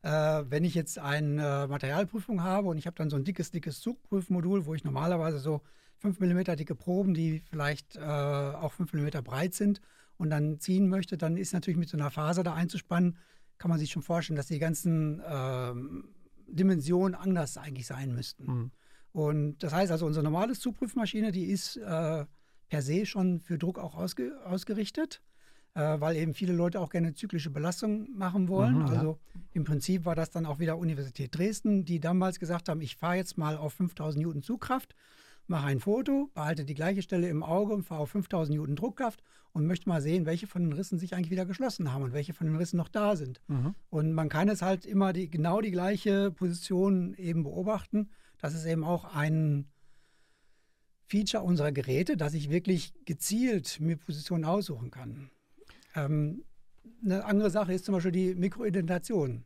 Äh, 0.02 0.10
wenn 0.10 0.64
ich 0.64 0.74
jetzt 0.74 0.98
eine 0.98 1.68
Materialprüfung 1.70 2.42
habe 2.42 2.70
und 2.70 2.78
ich 2.78 2.88
habe 2.88 2.96
dann 2.96 3.10
so 3.10 3.16
ein 3.18 3.24
dickes, 3.24 3.52
dickes 3.52 3.82
Zugprüfmodul, 3.82 4.66
wo 4.66 4.74
ich 4.74 4.84
normalerweise 4.84 5.40
so 5.40 5.62
5 5.98 6.20
mm 6.20 6.56
dicke 6.58 6.76
Proben, 6.76 7.14
die 7.14 7.44
vielleicht 7.50 7.96
äh, 7.96 8.00
auch 8.00 8.74
5 8.74 8.94
mm 8.94 9.24
breit 9.24 9.54
sind 9.54 9.82
und 10.18 10.32
dann 10.32 10.60
ziehen 10.60 10.90
möchte, 10.90 11.18
dann 11.18 11.38
ist 11.38 11.54
natürlich 11.54 11.78
mit 11.78 11.90
so 11.90 11.98
einer 11.98 12.10
Faser 12.10 12.44
da 12.44 12.56
einzuspannen, 12.56 13.18
kann 13.60 13.70
man 13.70 13.80
sich 13.80 13.92
schon 13.92 14.02
vorstellen, 14.02 14.38
dass 14.38 14.48
die 14.48 14.58
ganzen 14.58 15.22
ähm, 15.28 16.10
Dimensionen 16.48 17.14
anders 17.14 17.58
eigentlich 17.58 17.86
sein 17.86 18.14
müssten. 18.14 18.46
Mhm. 18.46 18.72
Und 19.14 19.60
das 19.60 19.74
heißt 19.74 19.92
also, 19.92 20.06
unsere 20.06 20.24
normale 20.24 20.54
Zugprüfmaschine, 20.54 21.32
die 21.32 21.46
ist 21.46 21.78
äh, 21.78 22.26
per 22.72 22.82
se 22.82 23.06
schon 23.06 23.42
für 23.42 23.58
Druck 23.58 23.78
auch 23.78 23.96
ausge, 23.96 24.32
ausgerichtet, 24.46 25.22
äh, 25.74 26.00
weil 26.00 26.16
eben 26.16 26.34
viele 26.34 26.54
Leute 26.54 26.80
auch 26.80 26.90
gerne 26.90 27.14
zyklische 27.14 27.50
Belastung 27.50 28.08
machen 28.18 28.48
wollen. 28.48 28.80
Mhm, 28.80 28.86
also 28.86 29.20
ja. 29.36 29.42
im 29.52 29.66
Prinzip 29.66 30.06
war 30.06 30.16
das 30.16 30.32
dann 30.32 30.46
auch 30.46 30.60
wieder 30.60 30.78
Universität 30.78 31.38
Dresden, 31.38 31.84
die 31.84 32.00
damals 32.00 32.40
gesagt 32.40 32.70
haben, 32.70 32.80
ich 32.80 32.96
fahre 32.96 33.18
jetzt 33.18 33.38
mal 33.38 33.58
auf 33.58 33.74
5000 33.74 34.24
Newton 34.24 34.42
Zugkraft, 34.42 34.96
mache 35.48 35.66
ein 35.68 35.82
Foto, 35.82 36.30
behalte 36.34 36.64
die 36.64 36.74
gleiche 36.74 37.02
Stelle 37.02 37.28
im 37.28 37.44
Auge 37.44 37.74
und 37.74 37.84
fahre 37.84 38.04
auf 38.04 38.12
5000 38.12 38.58
Newton 38.58 38.78
Druckkraft 38.78 39.22
und 39.52 39.68
möchte 39.68 39.90
mal 39.90 40.02
sehen, 40.02 40.26
welche 40.26 40.48
von 40.48 40.62
den 40.64 40.72
Rissen 40.72 40.98
sich 40.98 41.14
eigentlich 41.14 41.32
wieder 41.32 41.46
geschlossen 41.46 41.92
haben 41.92 42.06
und 42.06 42.14
welche 42.14 42.34
von 42.34 42.48
den 42.48 42.56
Rissen 42.56 42.78
noch 42.78 42.88
da 42.88 43.18
sind. 43.18 43.42
Mhm. 43.50 43.76
Und 43.90 44.14
man 44.14 44.30
kann 44.30 44.48
es 44.48 44.62
halt 44.62 44.86
immer 44.86 45.12
die, 45.12 45.30
genau 45.30 45.60
die 45.60 45.72
gleiche 45.72 46.32
Position 46.32 47.16
eben 47.16 47.44
beobachten. 47.44 48.12
Das 48.38 48.54
ist 48.54 48.66
eben 48.66 48.86
auch 48.86 49.14
ein 49.14 49.68
Feature 51.12 51.44
unserer 51.44 51.74
Geräte, 51.74 52.16
dass 52.16 52.34
ich 52.34 52.50
wirklich 52.50 52.94
gezielt 53.04 53.82
mir 53.82 53.98
Positionen 53.98 54.46
aussuchen 54.46 54.92
kann. 54.92 55.30
Ähm, 55.94 56.46
eine 57.04 57.26
andere 57.26 57.50
Sache 57.50 57.74
ist 57.74 57.84
zum 57.84 57.96
Beispiel 57.96 58.14
die 58.14 58.34
Mikroidentation. 58.34 59.44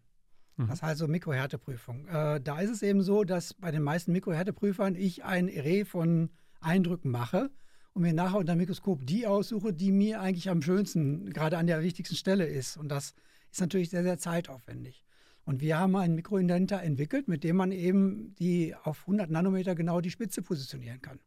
Mhm. 0.58 0.68
Das 0.68 0.84
heißt 0.84 1.00
so 1.00 1.08
Mikrohärteprüfung. 1.08 2.08
Äh, 2.08 2.40
da 2.40 2.60
ist 2.60 2.70
es 2.70 2.84
eben 2.84 3.02
so, 3.02 3.24
dass 3.24 3.56
bei 3.56 3.72
den 3.72 3.82
meisten 3.82 4.12
Mikrohärteprüfern 4.12 4.96
ich 4.96 5.24
ein 5.24 5.50
Array 5.50 5.86
von 5.86 6.30
Eindrücken 6.62 7.10
mache 7.10 7.50
und 7.94 8.04
mir 8.04 8.14
nachher 8.14 8.38
unter 8.38 8.54
dem 8.54 8.60
Mikroskop 8.60 9.04
die 9.04 9.26
aussuche, 9.26 9.74
die 9.74 9.92
mir 9.92 10.22
eigentlich 10.22 10.52
am 10.52 10.62
schönsten, 10.62 11.32
gerade 11.32 11.58
an 11.58 11.66
der 11.66 11.82
wichtigsten 11.82 12.16
Stelle 12.16 12.46
ist. 12.46 12.78
Und 12.78 12.90
das 12.90 13.16
ist 13.52 13.62
natürlich 13.62 13.90
sehr, 13.90 14.04
sehr 14.04 14.20
zeitaufwendig. 14.20 15.04
Und 15.46 15.62
wir 15.62 15.80
haben 15.80 15.96
einen 15.96 16.14
Mikroindenter 16.14 16.84
entwickelt, 16.84 17.28
mit 17.28 17.44
dem 17.44 17.56
man 17.56 17.72
eben 17.72 18.36
die 18.36 18.76
auf 18.84 19.02
100 19.02 19.32
Nanometer 19.32 19.74
genau 19.74 20.00
die 20.00 20.12
Spitze 20.12 20.44
positionieren 20.44 21.02
kann. 21.02 21.20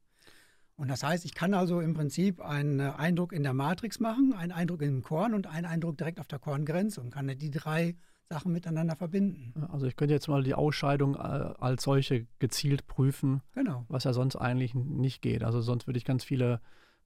Und 0.79 0.89
das 0.89 1.03
heißt, 1.03 1.25
ich 1.25 1.35
kann 1.35 1.55
also 1.55 1.81
im 1.81 1.93
Prinzip 1.93 2.41
einen 2.41 2.81
Eindruck 2.81 3.33
in 3.33 3.43
der 3.43 3.53
Matrix 3.53 3.99
machen, 3.99 4.33
einen 4.33 4.53
Eindruck 4.53 4.81
im 4.81 5.03
Korn 5.03 5.35
und 5.35 5.49
einen 5.49 5.67
Eindruck 5.67 5.99
direkt 5.99 6.21
auf 6.21 6.29
der 6.29 6.39
Korngrenze 6.39 7.01
und 7.01 7.11
kann 7.11 7.27
die 7.37 7.51
drei 7.51 7.97
Sachen 8.31 8.53
miteinander 8.53 8.95
verbinden. 8.95 9.53
Also 9.73 9.87
ich 9.87 9.97
könnte 9.97 10.15
jetzt 10.15 10.29
mal 10.29 10.45
die 10.45 10.55
Ausscheidung 10.55 11.17
äh, 11.17 11.19
als 11.19 11.83
solche 11.83 12.29
gezielt 12.39 12.87
prüfen, 12.87 13.43
genau. 13.55 13.87
was 13.89 14.05
ja 14.05 14.13
sonst 14.13 14.37
eigentlich 14.37 14.75
nicht 14.75 15.21
geht. 15.21 15.43
Also 15.43 15.61
sonst 15.63 15.89
würde 15.89 15.99
ich 15.99 16.05
ganz 16.05 16.23
viele 16.23 16.61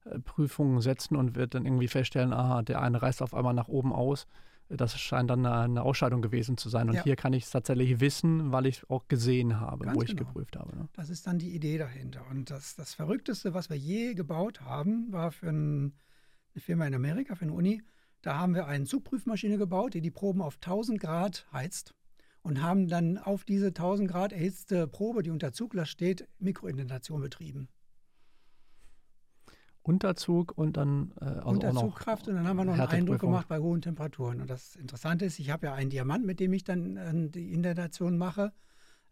äh, 0.05 0.19
Prüfungen 0.19 0.79
setzen 0.79 1.15
und 1.15 1.35
würde 1.35 1.47
dann 1.47 1.65
irgendwie 1.65 1.87
feststellen, 1.87 2.31
aha, 2.31 2.61
der 2.61 2.79
eine 2.79 3.01
reißt 3.01 3.23
auf 3.23 3.33
einmal 3.33 3.55
nach 3.55 3.69
oben 3.69 3.91
aus 3.91 4.27
das 4.69 4.99
scheint 4.99 5.29
dann 5.29 5.45
eine, 5.45 5.83
Ausscheidung 5.83 6.21
gewesen 6.21 6.57
zu 6.57 6.69
sein. 6.69 6.89
Und 6.89 6.95
ja. 6.95 7.03
hier 7.03 7.15
kann 7.15 7.33
ich 7.33 7.43
es 7.43 7.51
tatsächlich 7.51 7.99
wissen, 7.99 8.51
weil 8.51 8.65
ich 8.65 8.77
es 8.79 8.89
auch 8.89 9.07
gesehen 9.07 9.59
habe, 9.59 9.85
Ganz 9.85 9.97
wo 9.97 10.01
ich 10.01 10.09
genau. 10.09 10.25
geprüft 10.25 10.57
habe. 10.57 10.75
Ne? 10.75 10.89
Das 10.93 11.09
ist 11.09 11.27
dann 11.27 11.37
die 11.37 11.53
Idee 11.53 11.77
dahinter. 11.77 12.25
Und 12.29 12.49
das, 12.49 12.75
das 12.75 12.93
Verrückteste, 12.93 13.53
was 13.53 13.69
wir 13.69 13.77
je 13.77 14.13
gebaut 14.13 14.61
haben, 14.61 15.11
war 15.11 15.31
für 15.31 15.49
ein, 15.49 15.93
eine 16.53 16.61
Firma 16.61 16.87
in 16.87 16.95
Amerika, 16.95 17.35
für 17.35 17.43
eine 17.43 17.53
Uni, 17.53 17.83
Da 18.21 18.37
haben 18.37 18.55
wir 18.55 18.67
eine 18.67 18.85
Zugprüfmaschine 18.85 19.57
gebaut, 19.57 19.93
die 19.93 20.01
die 20.01 20.11
Proben 20.11 20.41
auf 20.41 20.55
1000 20.55 20.99
Grad 20.99 21.45
heizt 21.51 21.93
und 22.41 22.61
haben 22.61 22.87
dann 22.87 23.17
auf 23.17 23.43
diese 23.43 23.67
1000 23.67 24.09
Grad 24.09 24.31
erhitzte 24.31 24.87
Probe, 24.87 25.23
die 25.23 25.29
unter 25.29 25.53
Zuglast 25.53 25.91
steht, 25.91 26.27
Mikroindentation 26.39 27.21
betrieben. 27.21 27.69
Unterzug 29.83 30.57
und 30.57 30.77
dann 30.77 31.11
äh, 31.19 31.25
also 31.25 31.49
Unterzugkraft 31.49 32.27
und 32.27 32.35
dann 32.35 32.47
haben 32.47 32.57
wir 32.57 32.65
noch 32.65 32.73
einen 32.73 32.87
Eindruck 32.87 33.19
gemacht 33.19 33.47
bei 33.47 33.59
hohen 33.59 33.81
Temperaturen. 33.81 34.41
Und 34.41 34.49
das 34.49 34.75
Interessante 34.75 35.25
ist, 35.25 35.39
ich 35.39 35.49
habe 35.49 35.67
ja 35.67 35.73
einen 35.73 35.89
Diamant, 35.89 36.25
mit 36.25 36.39
dem 36.39 36.53
ich 36.53 36.63
dann 36.63 36.97
äh, 36.97 37.29
die 37.29 37.53
Indentation 37.53 38.17
mache. 38.17 38.53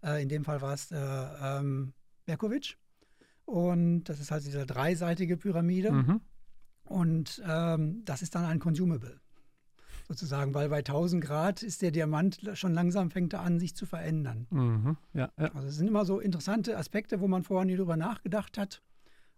Äh, 0.02 0.24
in 0.24 0.30
dem 0.30 0.46
Fall 0.46 0.62
war 0.62 0.74
es 0.74 0.92
äh, 0.92 0.98
ähm, 0.98 1.94
Berkovic. 2.26 2.78
Und 3.46 4.06
das 4.06 4.20
ist 4.20 4.32
halt 4.32 4.46
diese 4.46 4.66
dreiseitige 4.66 5.36
Pyramide. 5.36 5.92
Mhm. 5.92 6.22
Und 6.86 7.42
ähm, 7.46 8.04
das 8.06 8.22
ist 8.22 8.36
dann 8.36 8.46
ein 8.46 8.60
Consumable 8.60 9.20
sozusagen, 10.08 10.54
weil 10.54 10.70
bei 10.70 10.80
1000 10.80 11.24
Grad 11.24 11.64
ist 11.64 11.82
der 11.82 11.92
Diamant 11.92 12.40
schon 12.54 12.74
langsam 12.74 13.12
fängt 13.12 13.34
er 13.34 13.42
an, 13.42 13.60
sich 13.60 13.76
zu 13.76 13.86
verändern. 13.86 14.48
Mhm. 14.50 14.98
Ja, 15.14 15.32
ja. 15.40 15.54
Also 15.54 15.68
es 15.70 15.76
sind 15.76 15.88
immer 15.88 16.06
so 16.06 16.20
interessante 16.20 16.78
Aspekte, 16.78 17.22
wo 17.22 17.28
man 17.28 17.44
vorher 17.44 17.66
nie 17.66 17.78
drüber 17.78 17.98
nachgedacht 17.98 18.58
hat. 18.58 18.82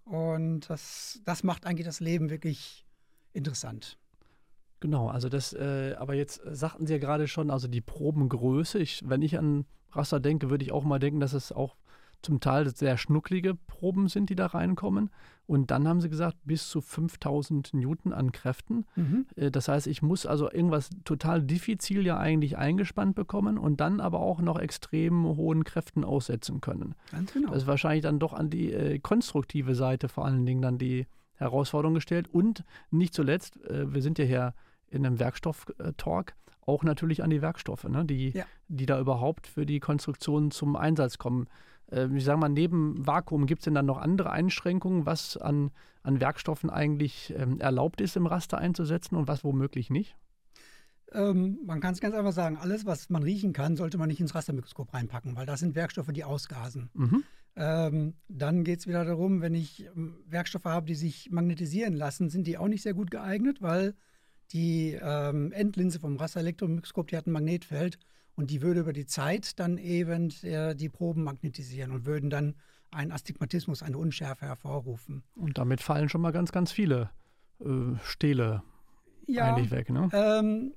Und 0.05 0.69
das, 0.69 1.21
das 1.25 1.43
macht 1.43 1.65
eigentlich 1.65 1.85
das 1.85 1.99
Leben 1.99 2.29
wirklich 2.29 2.85
interessant. 3.33 3.97
Genau, 4.79 5.07
also 5.07 5.29
das, 5.29 5.53
äh, 5.53 5.95
aber 5.97 6.13
jetzt 6.13 6.41
sagten 6.45 6.85
Sie 6.85 6.93
ja 6.93 6.99
gerade 6.99 7.27
schon, 7.27 7.49
also 7.49 7.67
die 7.69 7.81
Probengröße, 7.81 8.79
ich, 8.79 9.01
wenn 9.07 9.21
ich 9.21 9.37
an 9.37 9.65
Raster 9.91 10.19
denke, 10.19 10.49
würde 10.49 10.65
ich 10.65 10.71
auch 10.71 10.83
mal 10.83 10.99
denken, 10.99 11.19
dass 11.19 11.33
es 11.33 11.51
auch 11.51 11.77
zum 12.23 12.39
Teil 12.39 12.73
sehr 12.75 12.97
schnucklige 12.97 13.55
Proben 13.55 14.07
sind, 14.07 14.29
die 14.29 14.35
da 14.35 14.47
reinkommen. 14.47 15.09
Und 15.45 15.71
dann 15.71 15.87
haben 15.87 15.99
sie 15.99 16.09
gesagt, 16.09 16.37
bis 16.45 16.69
zu 16.69 16.79
5000 16.79 17.73
Newton 17.73 18.13
an 18.13 18.31
Kräften. 18.31 18.85
Mhm. 18.95 19.25
Äh, 19.35 19.51
das 19.51 19.67
heißt, 19.67 19.87
ich 19.87 20.01
muss 20.01 20.25
also 20.25 20.49
irgendwas 20.49 20.89
total 21.03 21.41
diffizil 21.41 22.05
ja 22.05 22.17
eigentlich 22.17 22.57
eingespannt 22.57 23.15
bekommen 23.15 23.57
und 23.57 23.81
dann 23.81 23.99
aber 23.99 24.21
auch 24.21 24.39
noch 24.39 24.57
extrem 24.57 25.25
hohen 25.25 25.65
Kräften 25.65 26.05
aussetzen 26.05 26.61
können. 26.61 26.95
Ganz 27.11 27.33
genau. 27.33 27.49
Das 27.49 27.63
ist 27.63 27.67
wahrscheinlich 27.67 28.03
dann 28.03 28.19
doch 28.19 28.33
an 28.33 28.49
die 28.49 28.71
äh, 28.71 28.99
konstruktive 28.99 29.75
Seite 29.75 30.07
vor 30.07 30.25
allen 30.25 30.45
Dingen 30.45 30.61
dann 30.61 30.77
die 30.77 31.07
Herausforderung 31.35 31.95
gestellt. 31.95 32.27
Und 32.31 32.63
nicht 32.89 33.13
zuletzt, 33.13 33.61
äh, 33.65 33.93
wir 33.93 34.01
sind 34.01 34.17
ja 34.19 34.25
hier 34.25 34.53
in 34.89 35.05
einem 35.05 35.19
Werkstoff-Talk, 35.19 36.33
auch 36.65 36.83
natürlich 36.83 37.21
an 37.23 37.29
die 37.29 37.41
Werkstoffe, 37.41 37.83
ne, 37.85 38.05
die, 38.05 38.29
ja. 38.29 38.45
die 38.69 38.85
da 38.85 38.99
überhaupt 38.99 39.47
für 39.47 39.65
die 39.65 39.81
Konstruktion 39.81 40.51
zum 40.51 40.77
Einsatz 40.77 41.17
kommen 41.17 41.47
ich 42.15 42.23
sage 42.23 42.39
mal, 42.39 42.49
neben 42.49 43.05
Vakuum 43.05 43.45
gibt 43.45 43.61
es 43.61 43.65
denn 43.65 43.75
dann 43.75 43.85
noch 43.85 43.97
andere 43.97 44.31
Einschränkungen, 44.31 45.05
was 45.05 45.37
an, 45.37 45.71
an 46.01 46.19
Werkstoffen 46.19 46.69
eigentlich 46.69 47.33
ähm, 47.37 47.59
erlaubt 47.59 48.01
ist, 48.01 48.15
im 48.15 48.25
Raster 48.25 48.57
einzusetzen 48.57 49.15
und 49.15 49.27
was 49.27 49.43
womöglich 49.43 49.89
nicht? 49.89 50.15
Ähm, 51.11 51.59
man 51.65 51.79
kann 51.79 51.93
es 51.93 52.01
ganz 52.01 52.15
einfach 52.15 52.31
sagen, 52.31 52.57
alles, 52.57 52.85
was 52.85 53.09
man 53.09 53.23
riechen 53.23 53.53
kann, 53.53 53.75
sollte 53.75 53.97
man 53.97 54.07
nicht 54.07 54.19
ins 54.19 54.33
Rastermikroskop 54.33 54.93
reinpacken, 54.93 55.35
weil 55.35 55.45
das 55.45 55.59
sind 55.59 55.75
Werkstoffe, 55.75 56.11
die 56.11 56.23
ausgasen. 56.23 56.89
Mhm. 56.93 57.23
Ähm, 57.55 58.13
dann 58.27 58.63
geht 58.63 58.79
es 58.79 58.87
wieder 58.87 59.05
darum, 59.05 59.41
wenn 59.41 59.53
ich 59.53 59.85
ähm, 59.95 60.15
Werkstoffe 60.27 60.65
habe, 60.65 60.87
die 60.87 60.95
sich 60.95 61.29
magnetisieren 61.29 61.93
lassen, 61.93 62.29
sind 62.29 62.47
die 62.47 62.57
auch 62.57 62.67
nicht 62.67 62.81
sehr 62.81 62.95
gut 62.95 63.11
geeignet, 63.11 63.61
weil 63.61 63.93
die 64.51 64.97
ähm, 65.01 65.51
Endlinse 65.51 65.99
vom 65.99 66.17
Rasterelektromikroskop, 66.17 67.07
die 67.07 67.17
hat 67.17 67.27
ein 67.27 67.31
Magnetfeld 67.31 67.97
und 68.35 68.51
die 68.51 68.61
würde 68.61 68.81
über 68.81 68.93
die 68.93 69.05
Zeit 69.05 69.59
dann 69.59 69.77
eben 69.77 70.33
äh, 70.43 70.75
die 70.75 70.89
Proben 70.89 71.23
magnetisieren 71.23 71.91
und 71.91 72.05
würden 72.05 72.29
dann 72.29 72.55
einen 72.91 73.11
Astigmatismus, 73.11 73.81
eine 73.81 73.97
Unschärfe 73.97 74.45
hervorrufen. 74.45 75.23
Und 75.35 75.57
damit 75.57 75.81
fallen 75.81 76.09
schon 76.09 76.21
mal 76.21 76.31
ganz, 76.31 76.51
ganz 76.51 76.71
viele 76.71 77.09
äh, 77.59 77.95
Stähle 78.03 78.63
ja, 79.25 79.53
eigentlich 79.53 79.71
weg, 79.71 79.89
ne? 79.89 80.09
Ähm, 80.13 80.73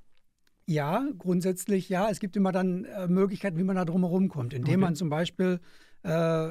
ja, 0.66 1.06
grundsätzlich 1.18 1.88
ja. 1.88 2.10
Es 2.10 2.18
gibt 2.18 2.36
immer 2.36 2.52
dann 2.52 2.84
äh, 2.84 3.06
Möglichkeiten, 3.06 3.58
wie 3.58 3.64
man 3.64 3.76
da 3.76 3.84
drumherum 3.84 4.28
kommt, 4.28 4.52
indem 4.52 4.74
okay. 4.74 4.80
man 4.80 4.96
zum 4.96 5.08
Beispiel 5.08 5.60
äh, 6.02 6.48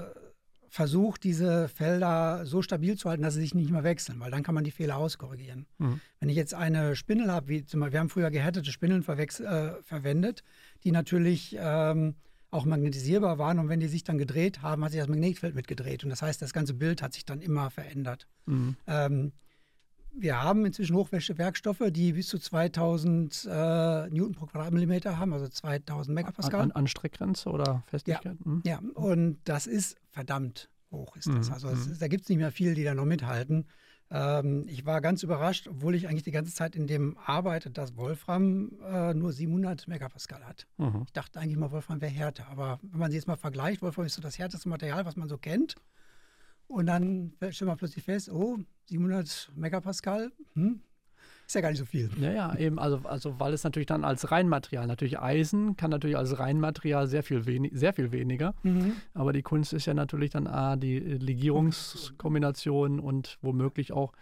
versucht, 0.75 1.23
diese 1.23 1.69
Felder 1.69 2.45
so 2.45 2.61
stabil 2.61 2.97
zu 2.97 3.09
halten, 3.09 3.23
dass 3.23 3.35
sie 3.35 3.39
sich 3.39 3.55
nicht 3.55 3.71
mehr 3.71 3.85
wechseln, 3.85 4.19
weil 4.19 4.29
dann 4.29 4.43
kann 4.43 4.53
man 4.53 4.65
die 4.65 4.71
Fehler 4.71 4.97
auskorrigieren. 4.97 5.67
Mhm. 5.77 6.01
Wenn 6.19 6.27
ich 6.27 6.35
jetzt 6.35 6.53
eine 6.53 6.97
Spindel 6.97 7.31
habe, 7.31 7.47
wie 7.47 7.63
zum 7.63 7.79
Beispiel, 7.79 7.93
wir 7.93 7.99
haben 8.01 8.09
früher 8.09 8.29
gehärtete 8.29 8.69
Spindeln 8.73 9.01
äh, 9.01 9.81
verwendet, 9.83 10.43
die 10.83 10.91
natürlich 10.91 11.55
ähm, 11.57 12.15
auch 12.51 12.65
magnetisierbar 12.65 13.37
waren 13.37 13.59
und 13.59 13.69
wenn 13.69 13.79
die 13.79 13.87
sich 13.87 14.03
dann 14.03 14.17
gedreht 14.17 14.63
haben, 14.63 14.83
hat 14.83 14.91
sich 14.91 14.99
das 14.99 15.07
Magnetfeld 15.07 15.55
mitgedreht 15.55 16.03
und 16.03 16.09
das 16.09 16.21
heißt, 16.21 16.41
das 16.41 16.51
ganze 16.51 16.73
Bild 16.73 17.01
hat 17.01 17.13
sich 17.13 17.23
dann 17.23 17.39
immer 17.39 17.69
verändert. 17.69 18.27
Mhm. 18.45 18.75
Ähm, 18.85 19.31
wir 20.17 20.41
haben 20.41 20.65
inzwischen 20.65 20.95
Hochwäschewerkstoffe, 20.95 21.83
die 21.89 22.13
bis 22.13 22.27
zu 22.27 22.39
2000 22.39 23.47
äh, 23.49 24.09
Newton 24.09 24.33
pro 24.33 24.45
Quadratmillimeter 24.45 25.17
haben, 25.17 25.33
also 25.33 25.47
2000 25.47 26.13
Megapascal. 26.15 26.61
An, 26.61 26.71
an 26.71 26.87
Streckgrenze 26.87 27.49
oder 27.49 27.83
Festigkeit? 27.87 28.37
Ja, 28.43 28.51
mhm. 28.51 28.61
ja, 28.65 28.79
und 28.93 29.39
das 29.43 29.67
ist 29.67 29.97
verdammt 30.11 30.69
hoch 30.91 31.15
ist 31.15 31.27
das. 31.27 31.47
Mhm. 31.47 31.53
Also 31.53 31.69
es, 31.69 31.87
mhm. 31.87 31.99
da 31.99 32.07
gibt 32.07 32.23
es 32.23 32.29
nicht 32.29 32.37
mehr 32.37 32.51
viele, 32.51 32.73
die 32.73 32.83
da 32.83 32.93
noch 32.93 33.05
mithalten. 33.05 33.67
Ähm, 34.11 34.65
ich 34.67 34.85
war 34.85 35.01
ganz 35.01 35.23
überrascht, 35.23 35.67
obwohl 35.67 35.95
ich 35.95 36.07
eigentlich 36.07 36.23
die 36.23 36.31
ganze 36.31 36.53
Zeit 36.53 36.75
in 36.75 36.87
dem 36.87 37.17
arbeite, 37.17 37.71
dass 37.71 37.97
Wolfram 37.97 38.71
äh, 38.83 39.13
nur 39.13 39.33
700 39.33 39.87
Megapascal 39.87 40.45
hat. 40.45 40.67
Mhm. 40.77 41.03
Ich 41.05 41.13
dachte 41.13 41.39
eigentlich 41.39 41.57
mal, 41.57 41.71
Wolfram 41.71 42.01
wäre 42.01 42.11
härter. 42.11 42.47
Aber 42.49 42.79
wenn 42.81 42.99
man 42.99 43.11
sie 43.11 43.17
jetzt 43.17 43.27
mal 43.27 43.35
vergleicht, 43.35 43.81
Wolfram 43.81 44.05
ist 44.05 44.15
so 44.15 44.21
das 44.21 44.37
härteste 44.37 44.69
Material, 44.69 45.05
was 45.05 45.15
man 45.15 45.27
so 45.27 45.37
kennt. 45.37 45.75
Und 46.67 46.87
dann 46.87 47.33
stellt 47.49 47.67
man 47.67 47.77
plötzlich 47.77 48.03
fest, 48.03 48.29
oh, 48.31 48.57
700 48.85 49.51
Megapascal, 49.55 50.31
hm, 50.53 50.81
ist 51.47 51.53
ja 51.53 51.61
gar 51.61 51.69
nicht 51.69 51.79
so 51.79 51.85
viel. 51.85 52.09
Ja, 52.19 52.31
ja, 52.31 52.57
eben, 52.57 52.79
also, 52.79 53.01
also 53.03 53.39
weil 53.39 53.53
es 53.53 53.63
natürlich 53.63 53.85
dann 53.85 54.03
als 54.03 54.31
Reinmaterial, 54.31 54.87
natürlich 54.87 55.19
Eisen 55.19 55.77
kann 55.77 55.91
natürlich 55.91 56.17
als 56.17 56.39
Reinmaterial 56.39 57.07
sehr 57.07 57.23
viel, 57.23 57.45
wenig, 57.45 57.71
sehr 57.75 57.93
viel 57.93 58.11
weniger, 58.11 58.55
mhm. 58.63 58.93
aber 59.13 59.31
die 59.31 59.43
Kunst 59.43 59.73
ist 59.73 59.85
ja 59.85 59.93
natürlich 59.93 60.31
dann 60.31 60.47
A, 60.47 60.75
die 60.75 60.99
Legierungskombination 60.99 62.99
und 62.99 63.37
womöglich 63.41 63.91
auch, 63.91 64.13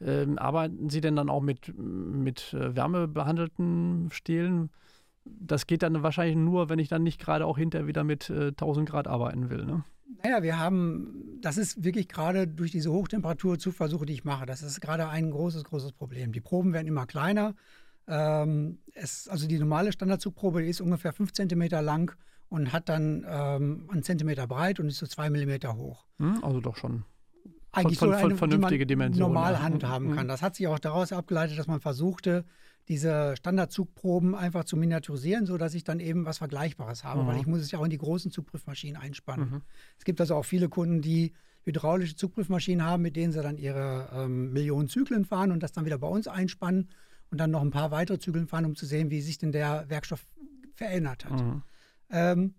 ähm, 0.00 0.38
arbeiten 0.38 0.90
Sie 0.90 1.00
denn 1.00 1.16
dann 1.16 1.30
auch 1.30 1.40
mit, 1.40 1.72
mit 1.78 2.52
äh, 2.52 2.76
wärmebehandelten 2.76 4.10
Stählen? 4.10 4.70
Das 5.40 5.66
geht 5.66 5.82
dann 5.82 6.02
wahrscheinlich 6.02 6.36
nur, 6.36 6.68
wenn 6.68 6.78
ich 6.78 6.88
dann 6.88 7.02
nicht 7.02 7.20
gerade 7.20 7.46
auch 7.46 7.58
hinterher 7.58 7.86
wieder 7.86 8.04
mit 8.04 8.30
äh, 8.30 8.48
1000 8.48 8.88
Grad 8.88 9.08
arbeiten 9.08 9.50
will, 9.50 9.64
ne? 9.64 9.84
Naja, 10.22 10.42
wir 10.42 10.58
haben, 10.58 11.38
das 11.40 11.56
ist 11.56 11.84
wirklich 11.84 12.08
gerade 12.08 12.46
durch 12.46 12.70
diese 12.70 12.90
Hochtemperatur-Zugversuche, 12.90 14.06
die 14.06 14.14
ich 14.14 14.24
mache, 14.24 14.46
das 14.46 14.62
ist 14.62 14.80
gerade 14.80 15.08
ein 15.08 15.30
großes, 15.30 15.64
großes 15.64 15.92
Problem. 15.92 16.32
Die 16.32 16.40
Proben 16.40 16.72
werden 16.72 16.86
immer 16.86 17.06
kleiner. 17.06 17.54
Ähm, 18.08 18.78
es, 18.94 19.28
also 19.28 19.46
die 19.46 19.58
normale 19.58 19.92
Standardzugprobe 19.92 20.62
die 20.62 20.68
ist 20.68 20.80
ungefähr 20.80 21.12
5 21.12 21.32
cm 21.32 21.68
lang 21.82 22.16
und 22.48 22.72
hat 22.72 22.88
dann 22.88 23.26
ähm, 23.28 23.88
einen 23.90 24.04
Zentimeter 24.04 24.46
breit 24.46 24.80
und 24.80 24.86
ist 24.86 24.98
so 24.98 25.06
2 25.06 25.28
mm 25.30 25.76
hoch. 25.76 26.06
Hm, 26.18 26.42
also 26.42 26.60
doch 26.60 26.76
schon 26.76 27.04
eigentlich 27.76 27.98
von, 27.98 28.08
so 28.08 28.14
eine, 28.14 28.36
vernünftige 28.36 28.86
die 28.86 28.96
man 28.96 29.12
Dimension, 29.12 29.32
normal 29.32 29.54
ja. 29.54 29.62
handhaben 29.62 30.14
kann. 30.14 30.26
Mhm. 30.26 30.28
Das 30.28 30.42
hat 30.42 30.56
sich 30.56 30.66
auch 30.66 30.78
daraus 30.78 31.12
abgeleitet, 31.12 31.58
dass 31.58 31.66
man 31.66 31.80
versuchte, 31.80 32.44
diese 32.88 33.34
Standardzugproben 33.36 34.34
einfach 34.34 34.64
zu 34.64 34.76
miniaturisieren, 34.76 35.46
sodass 35.46 35.74
ich 35.74 35.84
dann 35.84 36.00
eben 36.00 36.24
was 36.24 36.38
Vergleichbares 36.38 37.04
habe, 37.04 37.22
mhm. 37.22 37.26
weil 37.26 37.40
ich 37.40 37.46
muss 37.46 37.60
es 37.60 37.70
ja 37.70 37.78
auch 37.78 37.84
in 37.84 37.90
die 37.90 37.98
großen 37.98 38.30
Zugprüfmaschinen 38.30 39.00
einspannen. 39.00 39.50
Mhm. 39.50 39.62
Es 39.98 40.04
gibt 40.04 40.20
also 40.20 40.36
auch 40.36 40.44
viele 40.44 40.68
Kunden, 40.68 41.02
die 41.02 41.32
hydraulische 41.64 42.14
Zugprüfmaschinen 42.14 42.86
haben, 42.86 43.02
mit 43.02 43.16
denen 43.16 43.32
sie 43.32 43.42
dann 43.42 43.58
ihre 43.58 44.08
ähm, 44.14 44.52
Millionen 44.52 44.88
Zyklen 44.88 45.24
fahren 45.24 45.50
und 45.50 45.62
das 45.62 45.72
dann 45.72 45.84
wieder 45.84 45.98
bei 45.98 46.06
uns 46.06 46.28
einspannen 46.28 46.88
und 47.30 47.38
dann 47.38 47.50
noch 47.50 47.62
ein 47.62 47.70
paar 47.70 47.90
weitere 47.90 48.18
Zyklen 48.20 48.46
fahren, 48.46 48.64
um 48.64 48.76
zu 48.76 48.86
sehen, 48.86 49.10
wie 49.10 49.20
sich 49.20 49.38
denn 49.38 49.50
der 49.50 49.84
Werkstoff 49.88 50.24
verändert 50.74 51.24
hat. 51.24 51.40
Mhm. 51.40 51.62
Ähm, 52.10 52.54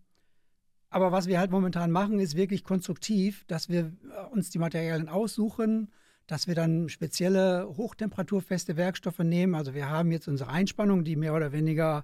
aber 0.89 1.11
was 1.11 1.27
wir 1.27 1.39
halt 1.39 1.51
momentan 1.51 1.91
machen, 1.91 2.19
ist 2.19 2.35
wirklich 2.35 2.63
konstruktiv, 2.63 3.45
dass 3.47 3.69
wir 3.69 3.93
äh, 4.11 4.25
uns 4.31 4.49
die 4.49 4.59
Materialien 4.59 5.09
aussuchen, 5.09 5.89
dass 6.27 6.47
wir 6.47 6.55
dann 6.55 6.89
spezielle 6.89 7.67
hochtemperaturfeste 7.77 8.75
Werkstoffe 8.75 9.19
nehmen. 9.19 9.55
Also 9.55 9.73
wir 9.73 9.89
haben 9.89 10.11
jetzt 10.11 10.27
unsere 10.27 10.49
Einspannung, 10.49 11.03
die 11.03 11.15
mehr 11.15 11.33
oder 11.33 11.53
weniger 11.53 12.03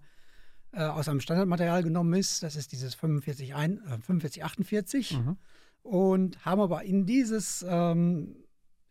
äh, 0.72 0.84
aus 0.84 1.10
einem 1.10 1.20
Standardmaterial 1.20 1.84
genommen 1.84 2.14
ist. 2.14 2.42
Das 2.42 2.56
ist 2.56 2.72
dieses 2.72 2.96
45, 2.96 3.54
ein, 3.54 3.78
äh, 3.80 4.00
4548. 4.00 5.20
Mhm. 5.20 5.38
Und 5.84 6.46
haben 6.46 6.62
aber 6.62 6.84
in 6.84 7.06
dieses 7.06 7.66
ähm, 7.68 8.38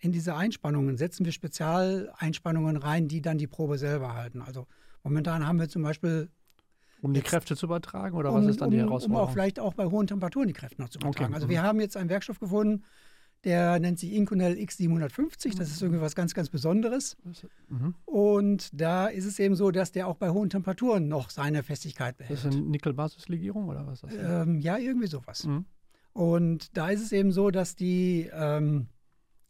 in 0.03 0.11
diese 0.11 0.35
Einspannungen 0.35 0.97
setzen 0.97 1.25
wir 1.25 1.33
Spezialeinspannungen 1.33 2.77
rein, 2.77 3.07
die 3.07 3.23
dann 3.23 3.39
die 3.39 3.47
Probe 3.47 3.79
selber 3.79 4.15
halten. 4.15 4.43
Also 4.43 4.67
momentan 5.05 5.47
haben 5.47 5.61
wir 5.61 5.69
zum 5.69 5.83
Beispiel 5.83 6.29
um 7.03 7.15
die 7.15 7.21
jetzt, 7.21 7.29
Kräfte 7.29 7.57
zu 7.57 7.67
übertragen 7.67 8.17
oder 8.17 8.35
was 8.35 8.45
ist 8.47 8.61
dann 8.61 8.71
die 8.71 8.79
Herausforderung? 8.79 9.23
Um 9.23 9.29
auch 9.29 9.33
vielleicht 9.33 9.61
auch 9.61 9.75
bei 9.75 9.87
hohen 9.87 10.09
Temperaturen 10.09 10.49
die 10.49 10.55
Kräfte 10.55 10.83
noch 10.83 10.89
zu 10.89 10.99
übertragen. 10.99 11.27
Okay. 11.27 11.35
Also 11.35 11.49
wir 11.49 11.63
haben 11.63 11.81
jetzt 11.81 11.97
einen 11.97 12.11
Werkstoff 12.11 12.41
gefunden, 12.41 12.85
der 13.45 13.81
nennt 13.81 13.99
sich 13.99 14.13
Inconel 14.13 14.55
X750. 14.55 15.57
Das 15.59 15.71
ist 15.71 15.83
irgendwie 15.83 16.01
was 16.01 16.15
ganz, 16.15 16.33
ganz 16.35 16.49
Besonderes. 16.49 17.17
Mhm. 17.69 17.95
Und 18.05 18.71
da 18.73 19.09
ist 19.09 19.25
es 19.25 19.39
eben 19.39 19.57
so, 19.57 19.71
dass 19.71 19.91
der 19.91 20.07
auch 20.07 20.17
bei 20.17 20.31
hohen 20.31 20.49
Temperaturen 20.49 21.09
noch 21.09 21.31
seine 21.31 21.63
Festigkeit 21.63 22.17
behält. 22.17 22.39
Das 22.39 22.45
ist 22.45 22.57
eine 22.57 22.69
Nickelbasislegierung 22.69 23.69
oder 23.69 23.87
was 23.87 24.05
ist 24.05 24.15
das? 24.15 24.47
Ähm, 24.47 24.61
ja, 24.61 24.79
irgendwie 24.79 25.09
sowas. 25.09 25.45
Mhm. 25.45 25.65
Und 26.13 26.77
da 26.77 26.91
ist 26.91 27.03
es 27.03 27.11
eben 27.11 27.33
so, 27.33 27.51
dass 27.51 27.75
die, 27.75 28.31
ähm, 28.33 28.87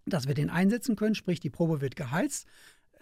dass 0.07 0.26
wir 0.26 0.35
den 0.35 0.48
einsetzen 0.48 0.96
können, 0.96 1.14
sprich 1.14 1.40
die 1.40 1.50
Probe 1.50 1.81
wird 1.81 1.96
geheizt. 1.96 2.46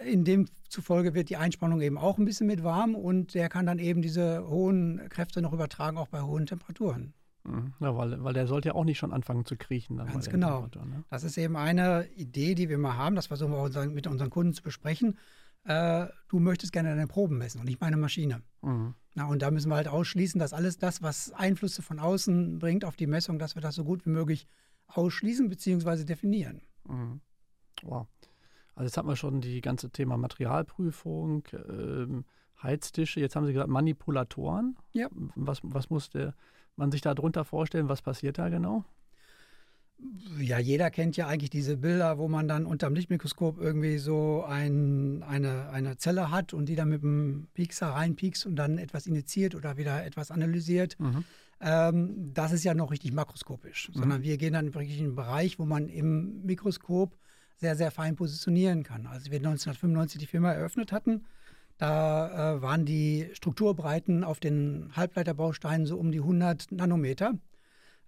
in 0.05 0.25
dem 0.25 0.47
zufolge 0.69 1.15
wird 1.15 1.29
die 1.29 1.37
Einspannung 1.37 1.83
eben 1.83 1.99
auch 1.99 2.17
ein 2.17 2.25
bisschen 2.25 2.47
mit 2.47 2.65
warm 2.65 2.95
und 2.95 3.35
der 3.35 3.51
kann 3.51 3.67
dann 3.67 3.79
eben 3.79 4.01
diese 4.01 4.49
hohen 4.49 5.09
Kräfte 5.11 5.43
noch 5.43 5.53
übertragen, 5.53 5.99
auch 5.99 6.09
bei 6.09 6.23
hohen 6.23 6.47
Temperaturen. 6.47 7.13
Mhm. 7.45 7.73
Ja, 7.81 7.97
weil, 7.97 8.23
weil 8.23 8.35
der 8.35 8.47
sollte 8.47 8.69
ja 8.69 8.75
auch 8.75 8.85
nicht 8.85 8.99
schon 8.99 9.13
anfangen 9.13 9.45
zu 9.45 9.57
kriechen. 9.57 9.97
Ganz 9.97 10.29
genau. 10.29 10.67
Ne? 10.67 11.05
Das 11.09 11.25
ist 11.25 11.39
eben 11.39 11.57
eine 11.57 12.07
Idee, 12.15 12.55
die 12.55 12.69
wir 12.69 12.79
mal 12.79 12.97
haben, 12.97 13.17
das 13.17 13.27
versuchen 13.29 13.53
wir 13.53 13.59
auch 13.59 13.87
mit 13.87 14.07
unseren 14.07 14.31
Kunden 14.31 14.53
zu 14.53 14.63
besprechen. 14.63 15.19
Äh, 15.65 16.07
du 16.29 16.39
möchtest 16.39 16.73
gerne 16.73 16.91
deine 16.91 17.07
Proben 17.07 17.39
messen 17.39 17.61
und 17.61 17.67
nicht 17.67 17.81
meine 17.81 17.97
Maschine. 17.97 18.43
Mhm. 18.63 18.95
Na, 19.15 19.27
und 19.27 19.43
da 19.43 19.51
müssen 19.51 19.69
wir 19.69 19.77
halt 19.77 19.89
ausschließen, 19.89 20.39
dass 20.39 20.53
alles 20.53 20.79
das, 20.79 21.03
was 21.03 21.33
Einflüsse 21.33 21.83
von 21.83 21.99
außen 21.99 22.59
bringt 22.59 22.85
auf 22.85 22.97
die 22.97 23.07
Messung, 23.07 23.39
dass 23.39 23.57
wir 23.57 23.63
das 23.63 23.75
so 23.75 23.85
gut 23.85 24.07
wie 24.07 24.11
möglich 24.11 24.47
ausschließen 24.87 25.49
bzw. 25.49 26.05
definieren. 26.05 26.63
Mhm. 26.89 27.21
Wow. 27.83 28.07
Also 28.75 28.87
jetzt 28.87 28.97
haben 28.97 29.09
wir 29.09 29.17
schon 29.17 29.41
die 29.41 29.61
ganze 29.61 29.91
Thema 29.91 30.17
Materialprüfung, 30.17 31.45
ähm, 31.53 32.25
Heiztische, 32.63 33.21
jetzt 33.21 33.37
haben 33.37 33.47
Sie 33.47 33.53
gesagt 33.53 33.71
Manipulatoren. 33.71 34.77
Ja. 34.93 35.09
Was, 35.35 35.61
was 35.63 35.91
muss 35.91 36.11
der, 36.11 36.35
man 36.77 36.91
sich 36.91 37.01
darunter 37.01 37.45
vorstellen? 37.45 37.89
Was 37.89 38.03
passiert 38.03 38.39
da 38.39 38.49
genau? 38.49 38.85
Ja, 40.39 40.59
jeder 40.59 40.91
kennt 40.91 41.17
ja 41.17 41.27
eigentlich 41.27 41.51
diese 41.51 41.77
Bilder, 41.77 42.19
wo 42.19 42.29
man 42.29 42.49
dann 42.49 42.65
unter 42.65 42.87
dem 42.87 42.95
Lichtmikroskop 42.95 43.61
irgendwie 43.61 43.99
so 43.99 44.45
ein, 44.49 45.23
eine, 45.23 45.69
eine 45.71 45.99
Zelle 45.99 46.31
hat 46.31 46.55
und 46.55 46.67
die 46.67 46.75
dann 46.75 46.89
mit 46.89 47.03
dem 47.03 47.49
Piekser 47.53 47.89
reinpiekst 47.89 48.47
und 48.47 48.57
dann 48.57 48.79
etwas 48.79 49.07
initiiert 49.07 49.55
oder 49.55 49.77
wieder 49.77 50.05
etwas 50.05 50.31
analysiert. 50.31 50.99
Mhm. 50.99 51.25
Ähm, 51.61 52.33
das 52.33 52.53
ist 52.53 52.65
ja 52.65 52.73
noch 52.73 52.91
richtig 52.91 53.13
makroskopisch, 53.13 53.91
mhm. 53.91 53.99
sondern 53.99 54.23
wir 54.23 54.39
gehen 54.39 54.55
dann 54.55 54.73
wirklich 54.75 54.99
in 54.99 55.07
einen 55.07 55.15
Bereich, 55.17 55.59
wo 55.59 55.67
man 55.67 55.89
im 55.89 56.43
Mikroskop 56.47 57.19
sehr, 57.57 57.77
sehr 57.77 57.91
fein 57.91 58.17
positionieren 58.17 58.83
kann. 58.83 59.07
Als 59.07 59.31
wir 59.31 59.37
1995 59.39 60.19
die 60.19 60.27
Firma 60.27 60.53
eröffnet 60.53 60.93
hatten, 60.93 61.27
da 61.81 62.57
äh, 62.57 62.63
waren 62.63 62.85
die 62.85 63.31
Strukturbreiten 63.33 64.23
auf 64.23 64.39
den 64.39 64.91
Halbleiterbausteinen 64.95 65.87
so 65.87 65.97
um 65.97 66.13
die 66.13 66.19
100 66.19 66.71
Nanometer. 66.73 67.33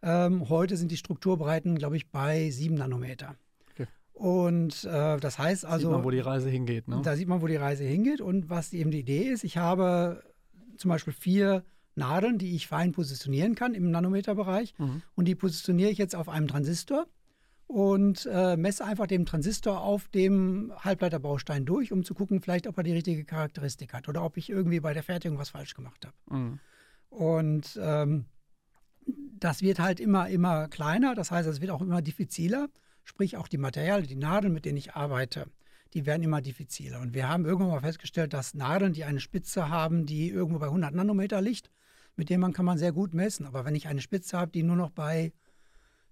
Ähm, 0.02 0.50
heute 0.50 0.76
sind 0.76 0.90
die 0.90 0.98
Strukturbreiten, 0.98 1.78
glaube 1.78 1.96
ich, 1.96 2.10
bei 2.10 2.50
7 2.50 2.74
Nanometer. 2.74 3.34
Okay. 3.72 3.86
Und 4.12 4.84
äh, 4.84 5.16
das 5.16 5.38
heißt 5.38 5.64
also. 5.64 5.88
Sieht 5.88 5.96
man, 5.96 6.04
wo 6.04 6.10
die 6.10 6.20
Reise 6.20 6.50
hingeht, 6.50 6.86
ne? 6.86 7.00
Da 7.02 7.16
sieht 7.16 7.28
man, 7.28 7.40
wo 7.40 7.46
die 7.46 7.56
Reise 7.56 7.84
hingeht. 7.84 8.20
Und 8.20 8.50
was 8.50 8.74
eben 8.74 8.90
die 8.90 9.00
Idee 9.00 9.22
ist, 9.22 9.42
ich 9.42 9.56
habe 9.56 10.22
zum 10.76 10.90
Beispiel 10.90 11.14
vier 11.14 11.64
Nadeln, 11.94 12.36
die 12.36 12.54
ich 12.54 12.66
fein 12.66 12.92
positionieren 12.92 13.54
kann 13.54 13.72
im 13.72 13.90
Nanometerbereich. 13.90 14.74
Mhm. 14.76 15.00
Und 15.14 15.28
die 15.28 15.34
positioniere 15.34 15.88
ich 15.88 15.96
jetzt 15.96 16.14
auf 16.14 16.28
einem 16.28 16.46
Transistor 16.46 17.06
und 17.72 18.28
äh, 18.30 18.58
messe 18.58 18.84
einfach 18.84 19.06
den 19.06 19.24
Transistor 19.24 19.80
auf 19.80 20.06
dem 20.08 20.74
Halbleiterbaustein 20.80 21.64
durch, 21.64 21.90
um 21.90 22.04
zu 22.04 22.12
gucken, 22.12 22.42
vielleicht, 22.42 22.66
ob 22.66 22.76
er 22.76 22.82
die 22.82 22.92
richtige 22.92 23.24
Charakteristik 23.24 23.94
hat 23.94 24.10
oder 24.10 24.22
ob 24.22 24.36
ich 24.36 24.50
irgendwie 24.50 24.80
bei 24.80 24.92
der 24.92 25.02
Fertigung 25.02 25.38
was 25.38 25.48
falsch 25.48 25.72
gemacht 25.72 26.04
habe. 26.04 26.38
Mhm. 26.38 26.60
Und 27.08 27.80
ähm, 27.82 28.26
das 29.06 29.62
wird 29.62 29.78
halt 29.78 30.00
immer, 30.00 30.28
immer 30.28 30.68
kleiner, 30.68 31.14
das 31.14 31.30
heißt, 31.30 31.48
es 31.48 31.62
wird 31.62 31.70
auch 31.70 31.80
immer 31.80 32.02
diffiziler, 32.02 32.68
sprich 33.04 33.38
auch 33.38 33.48
die 33.48 33.56
Materialien, 33.56 34.06
die 34.06 34.16
Nadeln, 34.16 34.52
mit 34.52 34.66
denen 34.66 34.76
ich 34.76 34.92
arbeite, 34.92 35.46
die 35.94 36.04
werden 36.04 36.22
immer 36.22 36.42
diffiziler. 36.42 37.00
Und 37.00 37.14
wir 37.14 37.26
haben 37.26 37.46
irgendwann 37.46 37.70
mal 37.70 37.80
festgestellt, 37.80 38.34
dass 38.34 38.52
Nadeln, 38.52 38.92
die 38.92 39.04
eine 39.04 39.20
Spitze 39.20 39.70
haben, 39.70 40.04
die 40.04 40.28
irgendwo 40.28 40.58
bei 40.58 40.66
100 40.66 40.94
Nanometer 40.94 41.40
liegt, 41.40 41.70
mit 42.16 42.28
denen 42.28 42.42
man 42.42 42.52
kann 42.52 42.66
man 42.66 42.76
sehr 42.76 42.92
gut 42.92 43.14
messen. 43.14 43.46
Aber 43.46 43.64
wenn 43.64 43.74
ich 43.74 43.88
eine 43.88 44.02
Spitze 44.02 44.38
habe, 44.38 44.50
die 44.50 44.62
nur 44.62 44.76
noch 44.76 44.90
bei 44.90 45.32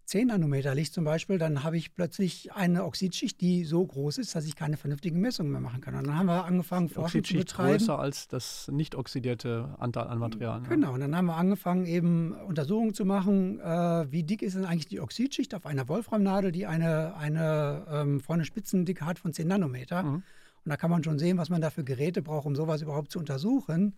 10 0.04 0.26
Nanometer 0.26 0.74
Licht 0.74 0.92
zum 0.92 1.04
Beispiel, 1.04 1.38
dann 1.38 1.62
habe 1.62 1.76
ich 1.76 1.94
plötzlich 1.94 2.52
eine 2.52 2.84
Oxidschicht, 2.84 3.40
die 3.40 3.64
so 3.64 3.86
groß 3.86 4.18
ist, 4.18 4.34
dass 4.34 4.44
ich 4.44 4.56
keine 4.56 4.76
vernünftigen 4.76 5.20
Messungen 5.20 5.52
mehr 5.52 5.60
machen 5.60 5.80
kann. 5.80 5.94
Und 5.94 6.08
dann 6.08 6.18
haben 6.18 6.26
wir 6.26 6.44
angefangen, 6.44 6.88
die 6.88 6.94
Forschung 6.94 7.22
zu 7.22 7.34
betreiben. 7.34 7.78
größer 7.78 7.98
als 7.98 8.26
das 8.26 8.68
nicht 8.68 8.96
oxidierte 8.96 9.76
Anteil 9.78 10.08
an 10.08 10.18
Material. 10.18 10.62
Genau, 10.68 10.88
ja. 10.88 10.94
und 10.94 11.00
dann 11.00 11.14
haben 11.14 11.26
wir 11.26 11.36
angefangen, 11.36 11.86
eben 11.86 12.32
Untersuchungen 12.32 12.92
zu 12.92 13.04
machen, 13.04 13.60
äh, 13.60 14.10
wie 14.10 14.24
dick 14.24 14.42
ist 14.42 14.56
denn 14.56 14.64
eigentlich 14.64 14.88
die 14.88 15.00
Oxidschicht 15.00 15.54
auf 15.54 15.64
einer 15.64 15.88
Wolframnadel, 15.88 16.50
die 16.50 16.66
eine, 16.66 17.14
eine 17.16 17.86
ähm, 17.90 18.20
vorne 18.20 18.44
Spitzendicke 18.44 19.06
hat 19.06 19.18
von 19.18 19.32
10 19.32 19.46
Nanometer. 19.46 20.02
Mhm. 20.02 20.22
Und 20.64 20.68
da 20.68 20.76
kann 20.76 20.90
man 20.90 21.04
schon 21.04 21.18
sehen, 21.18 21.38
was 21.38 21.50
man 21.50 21.60
da 21.60 21.70
für 21.70 21.84
Geräte 21.84 22.20
braucht, 22.20 22.46
um 22.46 22.56
sowas 22.56 22.82
überhaupt 22.82 23.10
zu 23.10 23.18
untersuchen. 23.18 23.96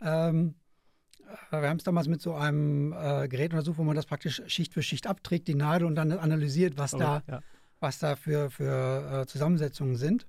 Ähm, 0.00 0.54
wir 1.50 1.68
haben 1.68 1.78
es 1.78 1.84
damals 1.84 2.08
mit 2.08 2.20
so 2.20 2.34
einem 2.34 2.92
äh, 2.92 3.28
Gerät 3.28 3.52
untersucht, 3.52 3.78
wo 3.78 3.84
man 3.84 3.96
das 3.96 4.06
praktisch 4.06 4.42
Schicht 4.46 4.72
für 4.72 4.82
Schicht 4.82 5.06
abträgt, 5.06 5.48
die 5.48 5.54
Nadel 5.54 5.86
und 5.86 5.94
dann 5.94 6.12
analysiert, 6.12 6.76
was, 6.78 6.94
oh, 6.94 6.98
da, 6.98 7.22
ja. 7.28 7.40
was 7.80 7.98
da 7.98 8.16
für, 8.16 8.50
für 8.50 9.22
äh, 9.22 9.26
Zusammensetzungen 9.26 9.96
sind. 9.96 10.26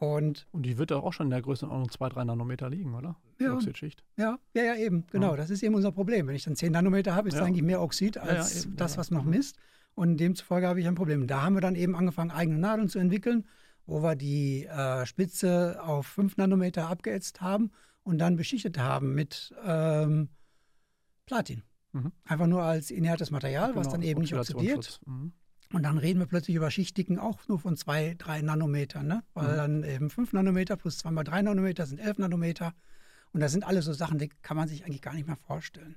Und, 0.00 0.46
und 0.52 0.62
die 0.62 0.78
wird 0.78 0.92
auch 0.92 1.12
schon 1.12 1.26
in 1.26 1.30
der 1.30 1.42
Größenordnung 1.42 1.90
2, 1.90 2.08
3 2.10 2.24
Nanometer 2.24 2.70
liegen, 2.70 2.94
oder? 2.94 3.16
Die 3.40 3.44
ja, 3.44 3.54
Oxidschicht. 3.54 4.04
Ja, 4.16 4.38
ja, 4.54 4.62
ja, 4.62 4.74
eben, 4.76 5.04
genau. 5.10 5.30
Ja. 5.30 5.36
Das 5.36 5.50
ist 5.50 5.62
eben 5.62 5.74
unser 5.74 5.90
Problem. 5.90 6.28
Wenn 6.28 6.36
ich 6.36 6.44
dann 6.44 6.54
10 6.54 6.70
Nanometer 6.70 7.16
habe, 7.16 7.28
ist 7.28 7.34
ja. 7.34 7.42
eigentlich 7.42 7.64
mehr 7.64 7.82
Oxid 7.82 8.16
als 8.16 8.64
eben, 8.64 8.76
das, 8.76 8.96
was 8.96 9.10
noch 9.10 9.24
misst. 9.24 9.56
Und 9.94 10.18
demzufolge 10.18 10.68
habe 10.68 10.80
ich 10.80 10.86
ein 10.86 10.94
Problem. 10.94 11.26
Da 11.26 11.42
haben 11.42 11.54
wir 11.54 11.60
dann 11.60 11.74
eben 11.74 11.96
angefangen, 11.96 12.30
eigene 12.30 12.58
Nadeln 12.58 12.88
zu 12.88 13.00
entwickeln, 13.00 13.48
wo 13.86 14.00
wir 14.00 14.14
die 14.14 14.66
äh, 14.66 15.04
Spitze 15.04 15.80
auf 15.82 16.06
5 16.06 16.36
Nanometer 16.36 16.88
abgeätzt 16.88 17.40
haben 17.40 17.72
und 18.08 18.16
dann 18.16 18.36
beschichtet 18.36 18.78
haben 18.78 19.14
mit 19.14 19.54
ähm, 19.62 20.30
Platin. 21.26 21.62
Mhm. 21.92 22.12
Einfach 22.24 22.46
nur 22.46 22.62
als 22.62 22.90
inertes 22.90 23.30
Material, 23.30 23.68
genau, 23.68 23.80
was 23.80 23.90
dann 23.90 24.00
eben 24.00 24.22
nicht 24.22 24.34
oxidiert. 24.34 24.98
Mhm. 25.04 25.32
Und 25.74 25.82
dann 25.82 25.98
reden 25.98 26.18
wir 26.18 26.26
plötzlich 26.26 26.56
über 26.56 26.70
Schichtdicken 26.70 27.18
auch 27.18 27.46
nur 27.48 27.58
von 27.58 27.76
zwei, 27.76 28.14
drei 28.16 28.40
Nanometern, 28.40 29.06
ne? 29.06 29.22
weil 29.34 29.52
mhm. 29.52 29.56
dann 29.56 29.84
eben 29.84 30.10
fünf 30.10 30.32
Nanometer 30.32 30.76
plus 30.76 30.96
zwei 30.96 31.10
mal 31.10 31.22
drei 31.22 31.42
Nanometer 31.42 31.84
sind 31.84 31.98
elf 31.98 32.16
Nanometer. 32.16 32.72
Und 33.32 33.40
das 33.40 33.52
sind 33.52 33.64
alles 33.64 33.84
so 33.84 33.92
Sachen, 33.92 34.18
die 34.18 34.30
kann 34.40 34.56
man 34.56 34.68
sich 34.68 34.86
eigentlich 34.86 35.02
gar 35.02 35.12
nicht 35.12 35.26
mehr 35.26 35.36
vorstellen. 35.36 35.96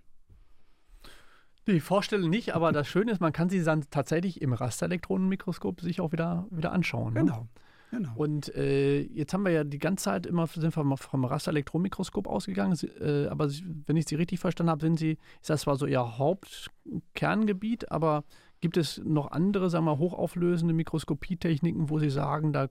Die 1.66 1.80
vorstellen 1.80 2.30
nicht, 2.30 2.54
aber 2.54 2.74
das 2.74 2.90
Schöne 2.90 3.14
ist, 3.14 3.22
man 3.22 3.32
kann 3.32 3.48
sie 3.48 3.64
dann 3.64 3.86
tatsächlich 3.90 4.42
im 4.42 4.52
Rasterelektronenmikroskop 4.52 5.80
sich 5.80 6.02
auch 6.02 6.12
wieder, 6.12 6.46
wieder 6.50 6.74
anschauen. 6.74 7.14
Ne? 7.14 7.48
Genau. 7.92 8.14
Und 8.16 8.56
äh, 8.56 9.02
jetzt 9.02 9.34
haben 9.34 9.44
wir 9.44 9.52
ja 9.52 9.66
die 9.66 9.78
ganze 9.78 10.06
Zeit 10.06 10.26
immer 10.26 10.48
sind 10.48 10.76
wir 10.76 10.98
vom 10.98 11.26
Rasterelektronenmikroskop 11.26 12.26
ausgegangen, 12.26 12.78
äh, 13.02 13.28
aber 13.28 13.50
wenn 13.86 13.98
ich 13.98 14.08
Sie 14.08 14.16
richtig 14.16 14.40
verstanden 14.40 14.72
habe, 14.72 14.86
sind 14.86 14.98
Sie, 14.98 15.18
ist 15.42 15.50
das 15.50 15.62
zwar 15.62 15.76
so 15.76 15.86
Ihr 15.86 16.18
Hauptkerngebiet, 16.18 17.92
aber 17.92 18.24
gibt 18.62 18.78
es 18.78 19.02
noch 19.04 19.32
andere, 19.32 19.70
sagen 19.70 19.86
wir, 19.86 19.98
hochauflösende 19.98 20.74
Mikroskopietechniken, 20.74 21.90
wo 21.90 22.00
Sie 22.00 22.10
sagen, 22.10 22.54
da 22.54 22.70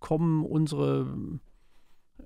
kommen 0.00 0.44
unsere 0.46 1.00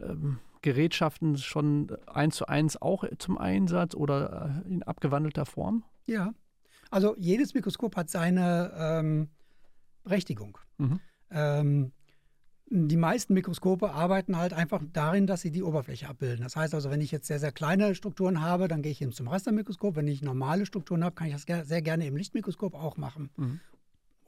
ähm, 0.00 0.38
Gerätschaften 0.62 1.38
schon 1.38 1.96
eins 2.06 2.37
zu 2.37 2.46
eins 2.46 2.80
auch 2.80 3.04
zum 3.18 3.38
Einsatz 3.38 3.96
oder 3.96 4.62
äh, 4.64 4.68
in 4.68 4.85
abgewandelter 4.85 5.46
Form? 5.46 5.82
Ja, 6.06 6.32
also 6.90 7.16
jedes 7.18 7.54
Mikroskop 7.54 7.96
hat 7.96 8.09
seine 8.09 8.72
ähm, 8.76 9.30
Berechtigung. 10.04 10.59
Mhm. 10.78 11.00
Ähm, 11.30 11.92
die 12.68 12.96
meisten 12.96 13.35
Mikroskope 13.35 13.92
arbeiten 13.92 14.37
halt 14.37 14.52
einfach 14.52 14.83
darin, 14.92 15.26
dass 15.26 15.40
sie 15.40 15.52
die 15.52 15.62
Oberfläche 15.62 16.09
abbilden. 16.09 16.42
Das 16.42 16.57
heißt 16.57 16.74
also, 16.74 16.90
wenn 16.90 17.00
ich 17.00 17.12
jetzt 17.12 17.26
sehr, 17.26 17.38
sehr 17.38 17.52
kleine 17.52 17.94
Strukturen 17.94 18.40
habe, 18.40 18.66
dann 18.66 18.83
gehe 18.83 18.90
ich 18.90 19.00
eben 19.00 19.12
zum 19.12 19.29
Rastermikroskop. 19.29 19.94
Wenn 19.94 20.09
ich 20.09 20.20
normale 20.20 20.66
Strukturen 20.66 21.05
habe, 21.05 21.14
kann 21.14 21.29
ich 21.29 21.35
das 21.35 21.68
sehr 21.68 21.83
gerne 21.83 22.07
im 22.07 22.16
Lichtmikroskop 22.16 22.74
auch 22.74 22.96
machen. 22.96 23.31
Mhm. 23.37 23.61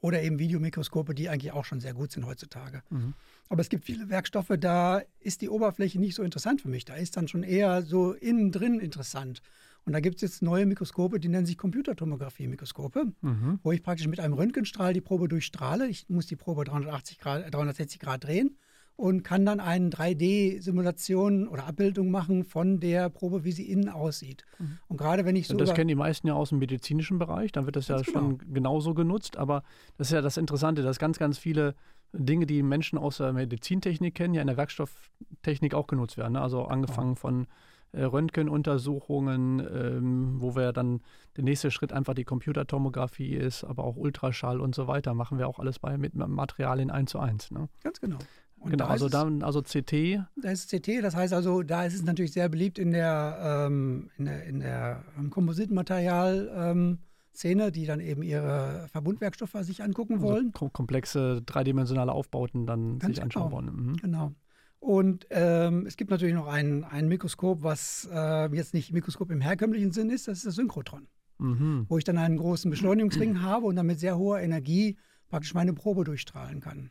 Oder 0.00 0.22
eben 0.22 0.38
Videomikroskope, 0.38 1.14
die 1.14 1.28
eigentlich 1.28 1.50
auch 1.50 1.64
schon 1.64 1.80
sehr 1.80 1.94
gut 1.94 2.12
sind 2.12 2.26
heutzutage. 2.26 2.82
Mhm. 2.90 3.14
Aber 3.48 3.60
es 3.60 3.68
gibt 3.68 3.84
viele 3.84 4.08
Werkstoffe, 4.08 4.52
da 4.60 5.02
ist 5.18 5.40
die 5.40 5.48
Oberfläche 5.48 5.98
nicht 5.98 6.14
so 6.14 6.22
interessant 6.22 6.60
für 6.60 6.68
mich. 6.68 6.84
Da 6.84 6.94
ist 6.94 7.16
dann 7.16 7.26
schon 7.26 7.42
eher 7.42 7.82
so 7.82 8.12
innen 8.12 8.52
drin 8.52 8.78
interessant. 8.78 9.42
Und 9.88 9.94
da 9.94 10.00
gibt 10.00 10.16
es 10.16 10.20
jetzt 10.20 10.42
neue 10.42 10.66
Mikroskope, 10.66 11.18
die 11.18 11.30
nennen 11.30 11.46
sich 11.46 11.56
Computertomographie-Mikroskope, 11.56 13.06
mhm. 13.22 13.58
wo 13.62 13.72
ich 13.72 13.82
praktisch 13.82 14.06
mit 14.06 14.20
einem 14.20 14.34
Röntgenstrahl 14.34 14.92
die 14.92 15.00
Probe 15.00 15.28
durchstrahle. 15.28 15.88
Ich 15.88 16.10
muss 16.10 16.26
die 16.26 16.36
Probe 16.36 16.64
380 16.64 17.18
Grad, 17.18 17.54
360 17.54 17.98
Grad 17.98 18.24
drehen 18.24 18.58
und 18.96 19.22
kann 19.22 19.46
dann 19.46 19.60
eine 19.60 19.88
3D-Simulation 19.88 21.48
oder 21.48 21.64
Abbildung 21.64 22.10
machen 22.10 22.44
von 22.44 22.80
der 22.80 23.08
Probe, 23.08 23.44
wie 23.44 23.52
sie 23.52 23.62
innen 23.62 23.88
aussieht. 23.88 24.44
Mhm. 24.58 24.78
Und 24.88 24.98
gerade 24.98 25.24
wenn 25.24 25.36
ich 25.36 25.48
so. 25.48 25.56
Das 25.56 25.72
kennen 25.72 25.88
die 25.88 25.94
meisten 25.94 26.26
ja 26.26 26.34
aus 26.34 26.50
dem 26.50 26.58
medizinischen 26.58 27.18
Bereich, 27.18 27.50
dann 27.52 27.64
wird 27.64 27.76
das 27.76 27.88
ja 27.88 27.96
genau. 27.96 28.12
schon 28.12 28.38
genauso 28.52 28.92
genutzt. 28.92 29.38
Aber 29.38 29.62
das 29.96 30.08
ist 30.08 30.12
ja 30.12 30.20
das 30.20 30.36
Interessante, 30.36 30.82
dass 30.82 30.98
ganz, 30.98 31.18
ganz 31.18 31.38
viele 31.38 31.74
Dinge, 32.12 32.44
die 32.44 32.62
Menschen 32.62 32.98
aus 32.98 33.16
der 33.16 33.32
Medizintechnik 33.32 34.14
kennen, 34.14 34.34
ja 34.34 34.42
in 34.42 34.48
der 34.48 34.58
Werkstofftechnik 34.58 35.72
auch 35.72 35.86
genutzt 35.86 36.18
werden. 36.18 36.34
Ne? 36.34 36.42
Also 36.42 36.66
angefangen 36.66 37.12
oh. 37.12 37.20
von 37.20 37.44
äh, 37.44 37.46
Röntgenuntersuchungen, 37.94 39.60
ähm, 39.60 40.36
wo 40.40 40.54
wir 40.56 40.72
dann 40.72 41.00
der 41.36 41.44
nächste 41.44 41.70
Schritt 41.70 41.92
einfach 41.92 42.14
die 42.14 42.24
Computertomographie 42.24 43.34
ist, 43.34 43.64
aber 43.64 43.84
auch 43.84 43.96
Ultraschall 43.96 44.60
und 44.60 44.74
so 44.74 44.86
weiter, 44.86 45.14
machen 45.14 45.38
wir 45.38 45.48
auch 45.48 45.58
alles 45.58 45.78
bei 45.78 45.96
mit 45.96 46.14
Materialien 46.14 46.90
1 46.90 47.10
zu 47.10 47.18
1. 47.18 47.50
Ne? 47.50 47.68
Ganz 47.82 48.00
genau. 48.00 48.18
Und 48.60 48.70
genau, 48.72 48.86
also 48.86 49.08
dann 49.08 49.42
also 49.42 49.62
CT. 49.62 50.20
Da 50.36 50.50
ist 50.50 50.68
CT, 50.70 51.02
das 51.02 51.14
heißt 51.14 51.32
also, 51.32 51.62
da 51.62 51.84
ist 51.84 51.94
es 51.94 52.02
natürlich 52.02 52.32
sehr 52.32 52.48
beliebt 52.48 52.78
in 52.78 52.90
der, 52.90 53.66
ähm, 53.68 54.10
in 54.18 54.24
der, 54.24 54.44
in 54.44 54.60
der 54.60 55.04
Kompositmaterial. 55.30 56.50
Ähm, 56.54 56.98
Szene, 57.38 57.70
die 57.70 57.86
dann 57.86 58.00
eben 58.00 58.22
ihre 58.22 58.88
Verbundwerkstoffe 58.90 59.56
sich 59.60 59.80
angucken 59.82 60.14
also 60.14 60.26
wollen. 60.26 60.50
Also 60.52 60.70
komplexe 60.70 61.40
dreidimensionale 61.42 62.10
Aufbauten 62.10 62.66
dann 62.66 62.98
Ganz 62.98 63.14
sich 63.14 63.22
anschauen 63.22 63.50
genau. 63.50 63.56
wollen. 63.56 63.86
Mhm. 63.86 63.96
Genau. 63.98 64.32
Und 64.80 65.26
ähm, 65.30 65.86
es 65.86 65.96
gibt 65.96 66.10
natürlich 66.10 66.34
noch 66.34 66.46
ein, 66.46 66.84
ein 66.84 67.08
Mikroskop, 67.08 67.62
was 67.62 68.08
äh, 68.12 68.54
jetzt 68.54 68.74
nicht 68.74 68.92
Mikroskop 68.92 69.30
im 69.30 69.40
herkömmlichen 69.40 69.92
Sinn 69.92 70.10
ist, 70.10 70.28
das 70.28 70.38
ist 70.38 70.46
das 70.46 70.54
Synchrotron. 70.54 71.08
Mhm. 71.38 71.86
Wo 71.88 71.98
ich 71.98 72.04
dann 72.04 72.18
einen 72.18 72.36
großen 72.36 72.70
Beschleunigungsring 72.70 73.42
habe 73.42 73.66
und 73.66 73.76
dann 73.76 73.86
mit 73.86 73.98
sehr 73.98 74.16
hoher 74.16 74.40
Energie 74.40 74.96
praktisch 75.28 75.54
meine 75.54 75.72
Probe 75.72 76.04
durchstrahlen 76.04 76.60
kann. 76.60 76.90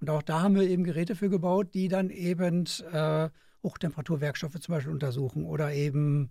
Und 0.00 0.10
auch 0.10 0.22
da 0.22 0.42
haben 0.42 0.54
wir 0.54 0.62
eben 0.62 0.84
Geräte 0.84 1.14
für 1.14 1.28
gebaut, 1.28 1.74
die 1.74 1.88
dann 1.88 2.10
eben 2.10 2.64
äh, 2.92 3.28
Hochtemperaturwerkstoffe 3.62 4.58
zum 4.58 4.74
Beispiel 4.74 4.92
untersuchen 4.92 5.44
oder 5.44 5.72
eben, 5.72 6.30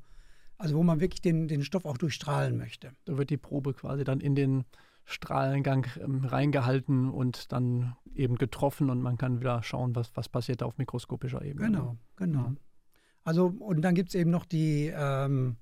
also 0.57 0.75
wo 0.75 0.83
man 0.83 0.99
wirklich 0.99 1.21
den, 1.21 1.47
den 1.47 1.63
Stoff 1.63 1.85
auch 1.85 1.97
durchstrahlen 1.97 2.57
möchte. 2.57 2.91
Da 3.05 3.17
wird 3.17 3.29
die 3.29 3.37
Probe 3.37 3.73
quasi 3.73 4.03
dann 4.03 4.19
in 4.19 4.35
den 4.35 4.65
Strahlengang 5.09 5.87
ähm, 5.99 6.23
reingehalten 6.23 7.09
und 7.09 7.51
dann 7.51 7.95
eben 8.13 8.35
getroffen 8.35 8.89
und 8.89 9.01
man 9.01 9.17
kann 9.17 9.39
wieder 9.39 9.63
schauen, 9.63 9.95
was, 9.95 10.15
was 10.15 10.29
passiert 10.29 10.61
da 10.61 10.65
auf 10.65 10.77
mikroskopischer 10.77 11.43
Ebene. 11.43 11.67
Genau, 11.67 11.97
genau. 12.15 12.49
Mhm. 12.49 12.57
Also, 13.23 13.47
und 13.47 13.81
dann 13.81 13.95
gibt 13.95 14.09
es 14.09 14.15
eben 14.15 14.29
noch 14.29 14.45
die 14.45 14.91
ähm, 14.95 15.57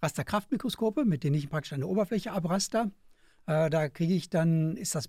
Rasterkraftmikroskope, 0.00 1.04
mit 1.04 1.24
denen 1.24 1.34
ich 1.34 1.50
praktisch 1.50 1.72
eine 1.72 1.86
Oberfläche 1.86 2.32
abraster. 2.32 2.90
Äh, 3.46 3.70
da 3.70 3.88
kriege 3.88 4.14
ich 4.14 4.30
dann, 4.30 4.76
ist 4.76 4.94
das, 4.94 5.08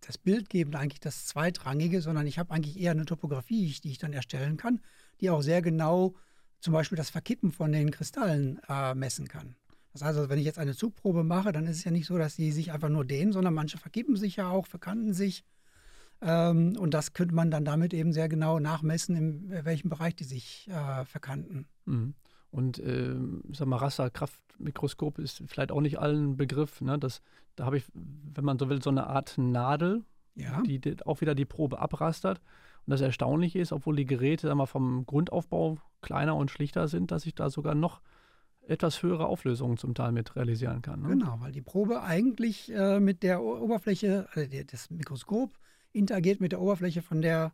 das 0.00 0.18
Bildgebende 0.18 0.78
eigentlich 0.78 1.00
das 1.00 1.26
Zweitrangige, 1.26 2.02
sondern 2.02 2.26
ich 2.26 2.38
habe 2.38 2.52
eigentlich 2.52 2.78
eher 2.78 2.92
eine 2.92 3.04
Topografie, 3.04 3.74
die 3.82 3.90
ich 3.90 3.98
dann 3.98 4.12
erstellen 4.12 4.56
kann, 4.56 4.80
die 5.20 5.30
auch 5.30 5.42
sehr 5.42 5.60
genau 5.60 6.14
zum 6.60 6.72
Beispiel 6.72 6.96
das 6.96 7.10
Verkippen 7.10 7.52
von 7.52 7.72
den 7.72 7.90
Kristallen 7.90 8.60
äh, 8.68 8.94
messen 8.94 9.28
kann. 9.28 9.56
Das 9.94 10.02
heißt, 10.02 10.18
also, 10.18 10.28
wenn 10.28 10.40
ich 10.40 10.44
jetzt 10.44 10.58
eine 10.58 10.74
Zugprobe 10.74 11.22
mache, 11.22 11.52
dann 11.52 11.66
ist 11.66 11.78
es 11.78 11.84
ja 11.84 11.92
nicht 11.92 12.06
so, 12.06 12.18
dass 12.18 12.34
die 12.34 12.50
sich 12.50 12.72
einfach 12.72 12.88
nur 12.88 13.04
dehnen, 13.04 13.32
sondern 13.32 13.54
manche 13.54 13.78
verkippen 13.78 14.16
sich 14.16 14.36
ja 14.36 14.50
auch, 14.50 14.66
verkanten 14.66 15.14
sich. 15.14 15.44
Ähm, 16.20 16.76
und 16.76 16.92
das 16.94 17.12
könnte 17.12 17.34
man 17.34 17.52
dann 17.52 17.64
damit 17.64 17.94
eben 17.94 18.12
sehr 18.12 18.28
genau 18.28 18.58
nachmessen, 18.58 19.14
in 19.14 19.64
welchem 19.64 19.88
Bereich 19.88 20.16
die 20.16 20.24
sich 20.24 20.68
äh, 20.68 21.04
verkanten. 21.04 21.68
Mhm. 21.84 22.14
Und 22.50 22.80
äh, 22.80 23.14
sag 23.52 23.68
mal, 23.68 23.76
Rasterkraftmikroskop 23.76 25.20
ist 25.20 25.44
vielleicht 25.46 25.70
auch 25.70 25.80
nicht 25.80 26.00
allen 26.00 26.36
Begriff. 26.36 26.80
Ne? 26.80 26.98
Das, 26.98 27.22
da 27.54 27.64
habe 27.64 27.76
ich, 27.76 27.84
wenn 27.94 28.44
man 28.44 28.58
so 28.58 28.68
will, 28.68 28.82
so 28.82 28.90
eine 28.90 29.06
Art 29.06 29.38
Nadel, 29.38 30.02
ja. 30.34 30.60
die, 30.62 30.80
die 30.80 30.96
auch 31.06 31.20
wieder 31.20 31.36
die 31.36 31.44
Probe 31.44 31.78
abrastert. 31.78 32.40
Und 32.86 32.90
das 32.90 33.00
Erstaunliche 33.00 33.60
ist, 33.60 33.72
obwohl 33.72 33.94
die 33.94 34.06
Geräte 34.06 34.48
sag 34.48 34.56
mal, 34.56 34.66
vom 34.66 35.06
Grundaufbau 35.06 35.78
kleiner 36.00 36.34
und 36.34 36.50
schlichter 36.50 36.88
sind, 36.88 37.12
dass 37.12 37.26
ich 37.26 37.34
da 37.34 37.48
sogar 37.48 37.76
noch 37.76 38.00
etwas 38.66 39.02
höhere 39.02 39.26
Auflösungen 39.26 39.76
zum 39.76 39.94
Teil 39.94 40.12
mit 40.12 40.36
realisieren 40.36 40.82
kann. 40.82 41.02
Ne? 41.02 41.08
Genau, 41.08 41.36
weil 41.40 41.52
die 41.52 41.60
Probe 41.60 42.02
eigentlich 42.02 42.72
äh, 42.72 43.00
mit 43.00 43.22
der 43.22 43.42
Oberfläche, 43.42 44.26
also 44.32 44.48
das 44.70 44.90
Mikroskop 44.90 45.58
interagiert 45.92 46.40
mit 46.40 46.52
der 46.52 46.60
Oberfläche 46.60 47.02
von 47.02 47.22
der, 47.22 47.52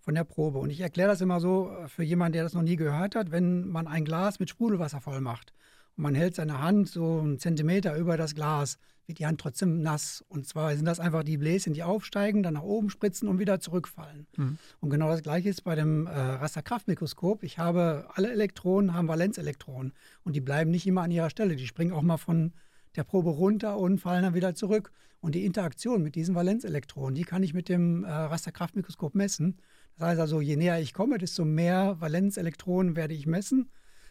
von 0.00 0.14
der 0.14 0.24
Probe. 0.24 0.58
Und 0.58 0.70
ich 0.70 0.80
erkläre 0.80 1.10
das 1.10 1.20
immer 1.20 1.40
so 1.40 1.70
äh, 1.70 1.88
für 1.88 2.02
jemanden, 2.02 2.34
der 2.34 2.44
das 2.44 2.54
noch 2.54 2.62
nie 2.62 2.76
gehört 2.76 3.14
hat, 3.14 3.30
wenn 3.30 3.68
man 3.68 3.86
ein 3.86 4.04
Glas 4.04 4.38
mit 4.40 4.50
Sprudelwasser 4.50 5.00
voll 5.00 5.20
macht 5.20 5.52
und 5.98 6.04
man 6.04 6.14
hält 6.14 6.36
seine 6.36 6.62
Hand 6.62 6.88
so 6.88 7.18
einen 7.18 7.38
Zentimeter 7.38 7.96
über 7.96 8.16
das 8.16 8.34
Glas, 8.34 8.78
wird 9.08 9.18
die 9.18 9.26
Hand 9.26 9.40
trotzdem 9.40 9.80
nass. 9.80 10.24
Und 10.28 10.46
zwar 10.46 10.76
sind 10.76 10.84
das 10.84 11.00
einfach 11.00 11.24
die 11.24 11.38
Bläschen, 11.38 11.72
die 11.72 11.82
aufsteigen, 11.82 12.42
dann 12.42 12.54
nach 12.54 12.62
oben 12.62 12.90
spritzen 12.90 13.26
und 13.26 13.38
wieder 13.38 13.58
zurückfallen. 13.58 14.26
Mhm. 14.36 14.58
Und 14.80 14.90
genau 14.90 15.08
das 15.08 15.22
gleiche 15.22 15.48
ist 15.48 15.64
bei 15.64 15.74
dem 15.74 16.06
äh, 16.06 16.10
Rasterkraftmikroskop. 16.10 17.42
Ich 17.42 17.58
habe 17.58 18.08
alle 18.14 18.30
Elektronen 18.30 18.92
haben 18.94 19.08
Valenzelektronen 19.08 19.92
und 20.24 20.36
die 20.36 20.40
bleiben 20.40 20.70
nicht 20.70 20.86
immer 20.86 21.02
an 21.02 21.10
ihrer 21.10 21.30
Stelle. 21.30 21.56
Die 21.56 21.66
springen 21.66 21.92
auch 21.92 22.02
mal 22.02 22.18
von 22.18 22.52
der 22.96 23.04
Probe 23.04 23.30
runter 23.30 23.78
und 23.78 23.98
fallen 23.98 24.22
dann 24.22 24.34
wieder 24.34 24.54
zurück. 24.54 24.92
Und 25.20 25.34
die 25.34 25.44
Interaktion 25.44 26.02
mit 26.02 26.14
diesen 26.14 26.34
Valenzelektronen, 26.34 27.14
die 27.14 27.24
kann 27.24 27.42
ich 27.42 27.54
mit 27.54 27.68
dem 27.68 28.04
äh, 28.04 28.08
Rasterkraftmikroskop 28.10 29.14
messen. 29.14 29.58
Das 29.96 30.08
heißt 30.08 30.20
also, 30.20 30.40
je 30.40 30.56
näher 30.56 30.80
ich 30.80 30.92
komme, 30.92 31.18
desto 31.18 31.44
mehr 31.44 31.96
Valenzelektronen 31.98 32.94
werde 32.94 33.14
ich 33.14 33.26
messen. 33.26 33.70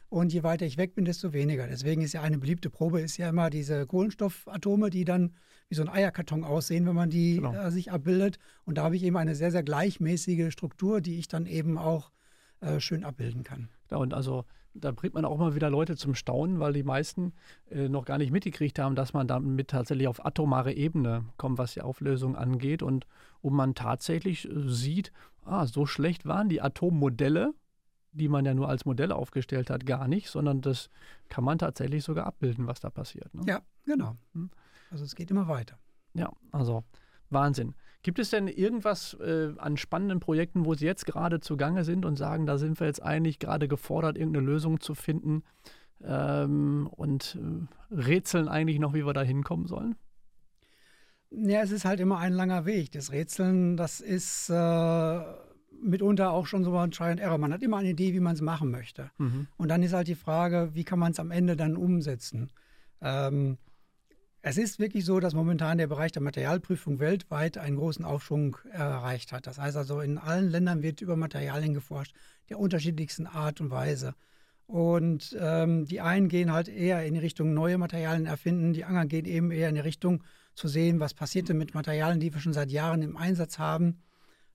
Und 0.09 0.31
je 0.31 0.43
weiter 0.43 0.65
ich 0.65 0.77
weg 0.77 0.95
bin, 0.95 1.05
desto 1.05 1.33
weniger. 1.33 1.67
Deswegen 1.67 2.01
ist 2.01 2.13
ja 2.13 2.21
eine 2.21 2.37
beliebte 2.37 2.69
Probe 2.69 3.01
ist 3.01 3.17
ja 3.17 3.29
immer 3.29 3.49
diese 3.49 3.85
Kohlenstoffatome, 3.85 4.89
die 4.89 5.03
dann 5.03 5.33
wie 5.69 5.75
so 5.75 5.81
ein 5.81 5.89
Eierkarton 5.89 6.43
aussehen, 6.43 6.85
wenn 6.85 6.95
man 6.95 7.09
die 7.09 7.35
genau. 7.35 7.53
äh, 7.53 7.71
sich 7.71 7.91
abbildet. 7.91 8.39
Und 8.63 8.77
da 8.77 8.83
habe 8.83 8.95
ich 8.95 9.03
eben 9.03 9.17
eine 9.17 9.35
sehr, 9.35 9.51
sehr 9.51 9.63
gleichmäßige 9.63 10.51
Struktur, 10.51 11.01
die 11.01 11.19
ich 11.19 11.27
dann 11.27 11.45
eben 11.45 11.77
auch 11.77 12.11
äh, 12.61 12.79
schön 12.79 13.03
abbilden 13.03 13.43
kann. 13.43 13.69
Ja, 13.91 13.97
und 13.97 14.13
also 14.13 14.45
da 14.73 14.91
bringt 14.91 15.13
man 15.13 15.25
auch 15.25 15.37
mal 15.37 15.55
wieder 15.55 15.69
Leute 15.69 15.95
zum 15.95 16.15
Staunen, 16.15 16.59
weil 16.59 16.73
die 16.73 16.83
meisten 16.83 17.33
äh, 17.69 17.89
noch 17.89 18.05
gar 18.05 18.17
nicht 18.17 18.31
mitgekriegt 18.31 18.79
haben, 18.79 18.95
dass 18.95 19.13
man 19.13 19.27
damit 19.27 19.69
tatsächlich 19.69 20.07
auf 20.07 20.25
atomare 20.25 20.73
Ebene 20.73 21.25
kommt, 21.37 21.57
was 21.57 21.73
die 21.73 21.81
Auflösung 21.81 22.35
angeht. 22.35 22.81
Und 22.81 23.07
wo 23.41 23.49
man 23.49 23.75
tatsächlich 23.75 24.49
äh, 24.49 24.69
sieht, 24.69 25.11
ah, 25.45 25.65
so 25.65 25.85
schlecht 25.85 26.25
waren 26.25 26.49
die 26.49 26.61
Atommodelle, 26.61 27.53
die 28.17 28.27
man 28.27 28.45
ja 28.45 28.53
nur 28.53 28.69
als 28.69 28.85
Modell 28.85 29.11
aufgestellt 29.11 29.69
hat, 29.69 29.85
gar 29.85 30.07
nicht, 30.07 30.29
sondern 30.29 30.61
das 30.61 30.89
kann 31.29 31.43
man 31.43 31.57
tatsächlich 31.57 32.03
sogar 32.03 32.25
abbilden, 32.25 32.67
was 32.67 32.79
da 32.79 32.89
passiert. 32.89 33.33
Ne? 33.33 33.41
Ja, 33.45 33.61
genau. 33.85 34.17
Hm? 34.33 34.49
Also 34.91 35.03
es 35.03 35.15
geht 35.15 35.31
immer 35.31 35.47
weiter. 35.47 35.77
Ja, 36.13 36.31
also 36.51 36.83
Wahnsinn. 37.29 37.75
Gibt 38.03 38.19
es 38.19 38.29
denn 38.29 38.47
irgendwas 38.47 39.15
äh, 39.15 39.53
an 39.57 39.75
spannenden 39.77 40.19
Projekten, 40.19 40.65
wo 40.65 40.73
Sie 40.75 40.85
jetzt 40.85 41.05
gerade 41.05 41.39
zugange 41.39 41.83
sind 41.83 42.05
und 42.05 42.15
sagen, 42.15 42.45
da 42.45 42.57
sind 42.57 42.79
wir 42.79 42.87
jetzt 42.87 43.03
eigentlich 43.03 43.39
gerade 43.39 43.67
gefordert, 43.67 44.17
irgendeine 44.17 44.45
Lösung 44.45 44.79
zu 44.79 44.95
finden 44.95 45.43
ähm, 46.03 46.87
und 46.91 47.37
äh, 47.41 47.95
rätseln 47.95 48.47
eigentlich 48.47 48.79
noch, 48.79 48.93
wie 48.93 49.05
wir 49.05 49.13
da 49.13 49.23
hinkommen 49.23 49.67
sollen? 49.67 49.95
Ja, 51.29 51.61
es 51.61 51.71
ist 51.71 51.83
halt 51.83 51.99
immer 51.99 52.19
ein 52.19 52.33
langer 52.33 52.65
Weg. 52.65 52.91
Das 52.93 53.11
Rätseln, 53.11 53.75
das 53.75 53.99
ist 53.99 54.49
äh, 54.49 54.53
mitunter 55.81 56.31
auch 56.31 56.47
schon 56.47 56.63
so 56.63 56.75
ein 56.77 56.91
Try 56.91 57.05
and 57.05 57.19
Error. 57.19 57.37
Man 57.37 57.53
hat 57.53 57.61
immer 57.61 57.77
eine 57.77 57.89
Idee, 57.89 58.13
wie 58.13 58.19
man 58.19 58.35
es 58.35 58.41
machen 58.41 58.71
möchte. 58.71 59.11
Mhm. 59.17 59.47
Und 59.57 59.69
dann 59.69 59.83
ist 59.83 59.93
halt 59.93 60.07
die 60.07 60.15
Frage, 60.15 60.71
wie 60.73 60.83
kann 60.83 60.99
man 60.99 61.11
es 61.11 61.19
am 61.19 61.31
Ende 61.31 61.55
dann 61.55 61.75
umsetzen? 61.75 62.51
Ähm, 63.01 63.57
es 64.41 64.57
ist 64.57 64.79
wirklich 64.79 65.03
so, 65.03 65.19
dass 65.19 65.33
momentan 65.33 65.77
der 65.77 65.87
Bereich 65.87 66.11
der 66.11 66.21
Materialprüfung 66.21 66.99
weltweit 66.99 67.57
einen 67.57 67.75
großen 67.75 68.05
Aufschwung 68.05 68.57
erreicht 68.71 69.31
hat. 69.33 69.45
Das 69.45 69.57
heißt 69.57 69.75
also, 69.75 69.99
in 69.99 70.17
allen 70.17 70.49
Ländern 70.49 70.81
wird 70.83 71.01
über 71.01 71.15
Materialien 71.15 71.73
geforscht, 71.73 72.15
der 72.49 72.59
unterschiedlichsten 72.59 73.27
Art 73.27 73.59
und 73.59 73.71
Weise. 73.71 74.13
Und 74.67 75.35
ähm, 75.39 75.85
die 75.85 76.01
einen 76.01 76.27
gehen 76.27 76.51
halt 76.51 76.67
eher 76.67 77.05
in 77.05 77.13
die 77.13 77.19
Richtung 77.19 77.53
neue 77.53 77.77
Materialien 77.77 78.25
erfinden, 78.25 78.73
die 78.73 78.83
anderen 78.83 79.07
gehen 79.07 79.25
eben 79.25 79.51
eher 79.51 79.69
in 79.69 79.75
die 79.75 79.81
Richtung 79.81 80.23
zu 80.55 80.67
sehen, 80.67 80.99
was 80.99 81.13
passiert 81.13 81.49
denn 81.49 81.57
mit 81.57 81.73
Materialien, 81.73 82.19
die 82.19 82.33
wir 82.33 82.41
schon 82.41 82.53
seit 82.53 82.71
Jahren 82.71 83.01
im 83.01 83.15
Einsatz 83.15 83.59
haben. 83.59 84.01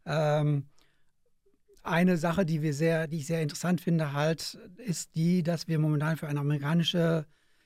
Ähm, 0.05 0.65
eine 1.83 2.17
Sache, 2.17 2.45
die 2.45 2.63
wir 2.63 2.75
sehr, 2.75 3.07
die 3.09 3.19
ich 3.19 3.27
sehr 3.27 3.43
interessant 3.43 3.81
finde, 3.81 4.13
halt, 4.13 4.59
ist 4.77 5.15
die, 5.17 5.43
dass 5.43 5.69
wir 5.69 5.79
momentan 5.79 6.17
für 6.17 6.29
ein 6.29 6.39
amerikanisches 6.39 7.25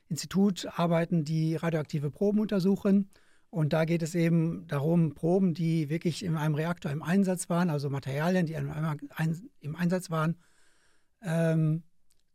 Institut 0.09 0.67
arbeiten, 0.77 1.25
die 1.25 1.57
radioaktive 1.57 2.11
Proben 2.11 2.41
untersuchen. 2.41 3.11
Und 3.51 3.73
da 3.73 3.85
geht 3.85 4.03
es 4.03 4.15
eben 4.15 4.67
darum, 4.67 5.15
Proben, 5.15 5.55
die 5.55 5.89
wirklich 5.89 6.25
in 6.25 6.37
einem 6.37 6.55
Reaktor 6.55 6.93
im 6.93 7.03
Einsatz 7.03 7.49
waren, 7.49 7.71
also 7.71 7.91
Materialien, 7.91 8.47
die 8.47 8.55
im 8.55 9.77
Einsatz 9.77 10.11
waren, 10.11 10.37
ähm, 11.23 11.83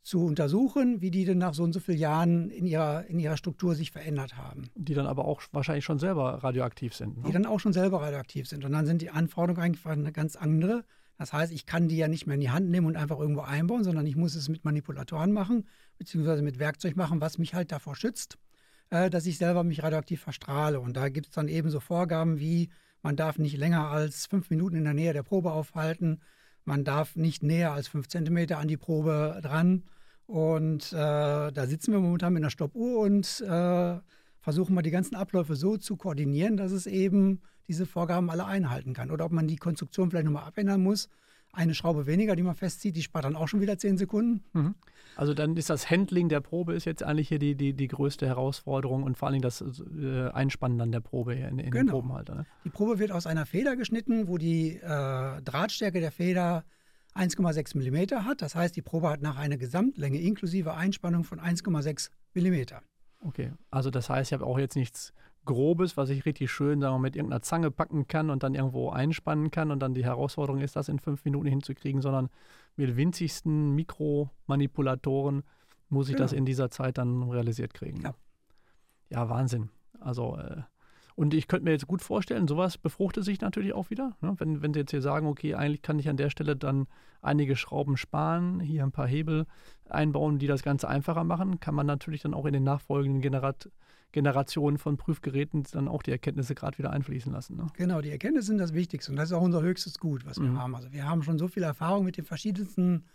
zu 0.04 0.26
untersuchen, 0.26 1.00
wie 1.02 1.12
die 1.12 1.26
denn 1.26 1.38
nach 1.38 1.54
so 1.54 1.64
und 1.64 1.74
so 1.74 1.80
vielen 1.80 2.00
Jahren 2.00 2.50
in 2.50 2.66
ihrer, 2.66 3.06
in 3.06 3.20
ihrer 3.20 3.38
Struktur 3.38 3.76
sich 3.76 3.92
verändert 3.92 4.36
haben. 4.36 4.64
Die 4.76 4.96
dann 4.96 5.06
aber 5.06 5.26
auch 5.26 5.44
wahrscheinlich 5.52 5.86
schon 5.86 6.00
selber 6.00 6.44
radioaktiv 6.44 6.96
sind. 6.96 7.18
Ne? 7.18 7.24
Die 7.28 7.32
dann 7.32 7.46
auch 7.46 7.60
schon 7.60 7.74
selber 7.74 8.02
radioaktiv 8.02 8.48
sind. 8.48 8.66
Und 8.66 8.72
dann 8.72 8.88
sind 8.88 9.02
die 9.04 9.12
Anforderungen 9.12 9.64
eigentlich 9.64 9.86
eine 9.86 10.12
ganz 10.12 10.36
andere. 10.36 10.86
Das 11.18 11.34
heißt, 11.34 11.52
ich 11.52 11.66
kann 11.66 11.88
die 11.88 11.98
ja 11.98 12.08
nicht 12.08 12.26
mehr 12.26 12.36
in 12.36 12.42
die 12.42 12.50
Hand 12.50 12.70
nehmen 12.70 12.88
und 12.88 12.96
einfach 12.96 13.20
irgendwo 13.20 13.42
einbauen, 13.42 13.84
sondern 13.84 14.08
ich 14.08 14.16
muss 14.16 14.36
es 14.36 14.50
mit 14.50 14.66
Manipulatoren 14.66 15.32
machen, 15.32 15.68
beziehungsweise 15.98 16.42
mit 16.42 16.58
Werkzeug 16.60 16.96
machen, 16.96 17.22
was 17.22 17.38
mich 17.38 17.54
halt 17.54 17.72
davor 17.72 17.96
schützt, 17.96 18.38
äh, 18.90 19.10
dass 19.10 19.26
ich 19.26 19.38
selber 19.38 19.64
mich 19.64 19.84
radioaktiv 19.84 20.22
verstrahle. 20.22 20.80
Und 20.80 20.98
da 20.98 21.10
gibt 21.10 21.28
es 21.28 21.34
dann 21.34 21.48
eben 21.48 21.70
so 21.70 21.80
Vorgaben 21.80 22.40
wie, 22.40 22.70
man 23.04 23.16
darf 23.16 23.38
nicht 23.38 23.58
länger 23.58 23.90
als 23.90 24.26
fünf 24.26 24.50
Minuten 24.50 24.78
in 24.78 24.84
der 24.84 24.94
Nähe 24.94 25.14
der 25.14 25.24
Probe 25.24 25.52
aufhalten, 25.52 26.22
man 26.64 26.84
darf 26.84 27.16
nicht 27.16 27.44
näher 27.44 27.72
als 27.72 27.88
fünf 27.88 28.08
Zentimeter 28.08 28.58
an 28.58 28.68
die 28.68 28.78
Probe 28.78 29.40
dran. 29.42 29.84
Und 30.28 30.94
äh, 30.94 31.52
da 31.52 31.68
sitzen 31.68 31.92
wir 31.92 32.00
momentan 32.00 32.34
mit 32.34 32.44
einer 32.44 32.52
Stoppuhr 32.52 33.00
und 33.00 33.42
äh, 33.42 34.00
versuchen 34.42 34.76
mal 34.76 34.82
die 34.82 34.92
ganzen 34.92 35.16
Abläufe 35.16 35.56
so 35.56 35.78
zu 35.78 35.96
koordinieren, 35.96 36.58
dass 36.58 36.72
es 36.72 36.88
eben 36.88 37.42
diese 37.68 37.86
Vorgaben 37.86 38.30
alle 38.30 38.46
einhalten 38.46 38.94
kann. 38.94 39.12
Oder 39.12 39.26
ob 39.26 39.32
man 39.32 39.48
die 39.48 39.56
Konstruktion 39.56 40.10
vielleicht 40.10 40.26
nochmal 40.26 40.44
abändern 40.44 40.82
muss. 40.82 41.10
Eine 41.54 41.74
Schraube 41.74 42.06
weniger, 42.06 42.36
die 42.36 42.44
man 42.44 42.56
festzieht, 42.56 42.96
die 42.96 43.04
spart 43.04 43.26
dann 43.26 43.36
auch 43.36 43.48
schon 43.48 43.60
wieder 43.60 43.78
zehn 43.78 43.98
Sekunden. 43.98 44.44
Mhm. 44.54 44.76
Also 45.18 45.34
dann 45.34 45.58
ist 45.58 45.70
das 45.70 45.90
Handling 45.90 46.30
der 46.30 46.40
Probe 46.40 46.74
ist 46.74 46.86
jetzt 46.86 47.04
eigentlich 47.04 47.28
hier 47.28 47.40
die, 47.40 47.56
die, 47.56 47.74
die 47.74 47.88
größte 47.88 48.26
Herausforderung 48.26 49.04
und 49.04 49.18
vor 49.18 49.28
allem 49.28 49.42
das 49.42 49.62
äh, 49.62 50.30
Einspannen 50.30 50.78
dann 50.78 50.94
der 50.94 51.02
Probe 51.02 51.36
in, 51.36 51.60
in 51.60 51.72
genau. 51.72 51.84
den 51.84 51.88
Probenhalter. 51.88 52.36
Ne? 52.36 52.46
Die 52.64 52.70
Probe 52.70 53.00
wird 53.00 53.12
aus 53.12 53.28
einer 53.28 53.46
Feder 53.46 53.76
geschnitten, 53.76 54.30
wo 54.30 54.38
die 54.38 54.78
äh, 54.78 55.42
Drahtstärke 55.42 56.00
der 56.00 56.14
Feder 56.14 56.64
1,6 57.16 57.78
mm 57.78 58.26
hat. 58.26 58.42
Das 58.42 58.56
heißt, 58.56 58.76
die 58.76 58.82
Probe 58.82 59.10
hat 59.10 59.22
nach 59.22 59.38
einer 59.38 59.58
Gesamtlänge 59.58 60.20
inklusive 60.20 60.74
Einspannung 60.74 61.26
von 61.26 61.42
1,6 61.42 62.10
mm. 62.34 62.76
Okay, 63.22 63.54
also 63.70 63.92
das 63.92 64.10
heißt, 64.10 64.32
ich 64.32 64.34
habe 64.34 64.46
auch 64.46 64.58
jetzt 64.58 64.76
nichts 64.76 65.14
Grobes, 65.46 65.98
was 65.98 66.10
ich 66.10 66.26
richtig 66.26 66.52
schön 66.52 66.82
sagen 66.82 66.96
wir, 66.96 67.00
mit 67.00 67.16
irgendeiner 67.16 67.42
Zange 67.42 67.72
packen 67.72 68.08
kann 68.08 68.30
und 68.30 68.44
dann 68.44 68.54
irgendwo 68.54 68.90
einspannen 68.90 69.50
kann 69.52 69.72
und 69.72 69.80
dann 69.80 69.94
die 69.94 70.06
Herausforderung 70.06 70.62
ist, 70.62 70.76
das 70.76 70.90
in 70.90 71.00
fünf 71.00 71.26
Minuten 71.26 71.48
hinzukriegen, 71.48 72.02
sondern 72.02 72.30
mit 72.76 72.96
winzigsten 72.96 73.74
Mikromanipulatoren 73.74 75.44
muss 75.90 76.10
ich 76.10 76.16
genau. 76.16 76.26
das 76.26 76.34
in 76.34 76.46
dieser 76.46 76.70
Zeit 76.70 76.98
dann 76.98 77.24
realisiert 77.24 77.74
kriegen. 77.74 78.02
Ja, 78.02 78.14
ja 79.10 79.30
Wahnsinn. 79.30 79.70
Also 80.00 80.38
äh, 80.38 80.62
und 81.16 81.34
ich 81.34 81.48
könnte 81.48 81.66
mir 81.66 81.72
jetzt 81.72 81.88
gut 81.88 82.02
vorstellen, 82.02 82.48
sowas 82.48 82.78
befruchtet 82.78 83.24
sich 83.24 83.42
natürlich 83.42 83.74
auch 83.74 83.90
wieder. 83.90 84.16
Ne? 84.22 84.36
Wenn, 84.38 84.62
wenn 84.62 84.74
Sie 84.74 84.80
jetzt 84.80 84.92
hier 84.92 85.02
sagen, 85.02 85.28
okay, 85.28 85.56
eigentlich 85.56 85.82
kann 85.82 86.00
ich 86.00 86.10
an 86.10 86.18
der 86.18 86.30
Stelle 86.30 86.56
dann 86.56 86.88
einige 87.22 87.56
Schrauben 87.56 87.98
sparen, 87.98 88.60
hier 88.60 88.84
ein 88.84 88.92
paar 88.92 89.08
Hebel 89.08 89.46
einbauen, 89.90 90.40
die 90.40 90.48
das 90.48 90.64
Ganze 90.64 90.88
einfacher 90.88 91.24
machen, 91.24 91.60
kann 91.60 91.76
man 91.76 91.86
natürlich 91.86 92.22
dann 92.22 92.34
auch 92.34 92.46
in 92.46 92.54
den 92.54 92.64
nachfolgenden 92.64 93.22
Generat 93.22 93.70
Generationen 94.12 94.78
von 94.78 94.98
Prüfgeräten 94.98 95.64
dann 95.72 95.88
auch 95.88 96.04
die 96.04 96.12
Erkenntnisse 96.12 96.54
gerade 96.54 96.78
wieder 96.78 96.92
einfließen 96.92 97.32
lassen. 97.32 97.56
Ne? 97.56 97.68
Genau, 97.78 98.02
die 98.02 98.10
Erkenntnisse 98.10 98.48
sind 98.48 98.58
das 98.58 98.74
Wichtigste 98.74 99.12
und 99.12 99.18
das 99.18 99.30
ist 99.30 99.34
auch 99.34 99.42
unser 99.42 99.62
höchstes 99.62 100.00
Gut, 100.00 100.26
was 100.26 100.38
wir 100.38 100.50
mhm. 100.50 100.60
haben. 100.60 100.76
Also 100.76 100.92
wir 100.92 101.08
haben 101.08 101.24
schon 101.24 101.40
so 101.40 101.48
viel 101.48 101.64
Erfahrung 101.64 102.04
mit 102.04 102.18
den 102.18 102.26
verschiedensten 102.26 103.06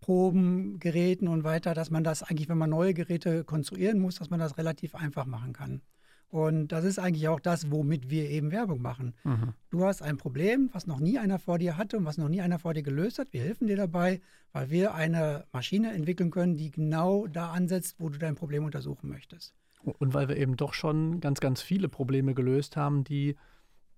Proben, 0.00 0.78
Geräten 0.78 1.28
und 1.28 1.44
weiter, 1.44 1.74
dass 1.74 1.90
man 1.90 2.04
das 2.04 2.22
eigentlich, 2.22 2.48
wenn 2.48 2.56
man 2.56 2.70
neue 2.70 2.94
Geräte 2.94 3.44
konstruieren 3.44 3.98
muss, 3.98 4.16
dass 4.16 4.30
man 4.30 4.40
das 4.40 4.56
relativ 4.56 4.94
einfach 4.94 5.26
machen 5.26 5.52
kann. 5.52 5.82
Und 6.30 6.68
das 6.68 6.84
ist 6.84 7.00
eigentlich 7.00 7.26
auch 7.26 7.40
das, 7.40 7.72
womit 7.72 8.08
wir 8.08 8.30
eben 8.30 8.52
Werbung 8.52 8.80
machen. 8.80 9.14
Mhm. 9.24 9.54
Du 9.70 9.84
hast 9.84 10.00
ein 10.00 10.16
Problem, 10.16 10.70
was 10.72 10.86
noch 10.86 11.00
nie 11.00 11.18
einer 11.18 11.40
vor 11.40 11.58
dir 11.58 11.76
hatte 11.76 11.96
und 11.98 12.04
was 12.04 12.18
noch 12.18 12.28
nie 12.28 12.40
einer 12.40 12.60
vor 12.60 12.72
dir 12.72 12.84
gelöst 12.84 13.18
hat. 13.18 13.32
Wir 13.32 13.42
helfen 13.42 13.66
dir 13.66 13.76
dabei, 13.76 14.20
weil 14.52 14.70
wir 14.70 14.94
eine 14.94 15.44
Maschine 15.52 15.92
entwickeln 15.92 16.30
können, 16.30 16.56
die 16.56 16.70
genau 16.70 17.26
da 17.26 17.50
ansetzt, 17.50 17.96
wo 17.98 18.08
du 18.08 18.18
dein 18.18 18.36
Problem 18.36 18.64
untersuchen 18.64 19.08
möchtest. 19.08 19.54
Und 19.82 20.14
weil 20.14 20.28
wir 20.28 20.36
eben 20.36 20.56
doch 20.56 20.72
schon 20.72 21.20
ganz, 21.20 21.40
ganz 21.40 21.62
viele 21.62 21.88
Probleme 21.88 22.34
gelöst 22.34 22.76
haben, 22.76 23.02
die 23.02 23.36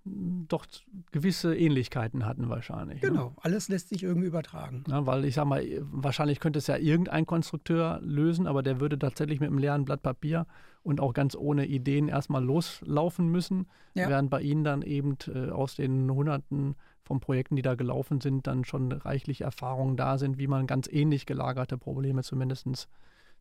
doch 0.05 0.67
gewisse 1.13 1.55
Ähnlichkeiten 1.55 2.27
hatten 2.27 2.49
wahrscheinlich. 2.49 3.03
Ne? 3.03 3.09
Genau, 3.09 3.27
ne? 3.27 3.37
alles 3.43 3.69
lässt 3.69 3.91
sich 3.91 4.03
irgendwie 4.03 4.27
übertragen. 4.27 4.85
Ja, 4.89 5.07
weil 5.07 5.25
ich 5.25 5.35
sag 5.35 5.45
mal, 5.45 5.65
wahrscheinlich 5.83 6.41
könnte 6.41 6.59
es 6.59 6.67
ja 6.67 6.77
irgendein 6.77 7.27
Konstrukteur 7.27 8.01
lösen, 8.03 8.47
aber 8.47 8.63
der 8.63 8.81
würde 8.81 8.99
tatsächlich 8.99 9.39
mit 9.39 9.49
einem 9.49 9.59
leeren 9.59 9.85
Blatt 9.85 10.03
Papier 10.03 10.47
und 10.83 11.01
auch 11.01 11.15
ganz 11.15 11.37
ohne 11.37 11.67
Ideen 11.67 12.09
erstmal 12.09 12.45
loslaufen 12.45 13.29
müssen, 13.29 13.67
ja. 13.95 14.09
während 14.09 14.31
bei 14.31 14.41
Ihnen 14.41 14.65
dann 14.65 14.83
eben 14.83 15.17
äh, 15.29 15.51
aus 15.51 15.77
den 15.77 16.11
Hunderten 16.11 16.75
von 17.03 17.21
Projekten, 17.21 17.57
die 17.57 17.63
da 17.63 17.75
gelaufen 17.75 18.21
sind, 18.21 18.47
dann 18.47 18.65
schon 18.65 18.93
reichlich 18.93 19.43
Erfahrungen 19.43 19.97
da 19.97 20.19
sind, 20.19 20.39
wie 20.39 20.47
man 20.47 20.67
ganz 20.67 20.89
ähnlich 20.89 21.27
gelagerte 21.27 21.79
Probleme 21.79 22.23
zumindest 22.23 22.89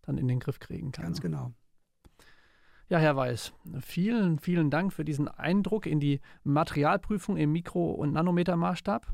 dann 0.04 0.18
in 0.18 0.28
den 0.28 0.40
Griff 0.40 0.60
kriegen 0.60 0.92
kann. 0.92 1.06
Ganz 1.06 1.22
genau. 1.22 1.52
Ja, 2.90 2.98
Herr 3.00 3.16
Weiß, 3.16 3.54
vielen, 3.80 4.38
vielen 4.40 4.70
Dank 4.70 4.92
für 4.92 5.06
diesen 5.06 5.30
Eindruck 5.30 5.86
in 5.86 6.02
die 6.02 6.20
Materialprüfung 6.44 7.38
im 7.38 7.54
Mikro- 7.54 7.92
und 7.92 8.12
Nanometermaßstab 8.12 9.08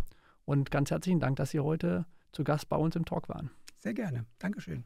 und 0.46 0.72
ganz 0.72 0.90
herzlichen 0.90 1.20
Dank, 1.20 1.36
dass 1.36 1.52
Sie 1.52 1.60
heute 1.60 2.06
zu 2.32 2.44
Gast 2.44 2.70
bei 2.70 2.78
uns 2.78 2.96
im 2.96 3.06
Talk 3.06 3.30
waren. 3.30 3.52
Sehr 3.78 3.94
gerne. 3.94 4.26
Dankeschön. 4.40 4.84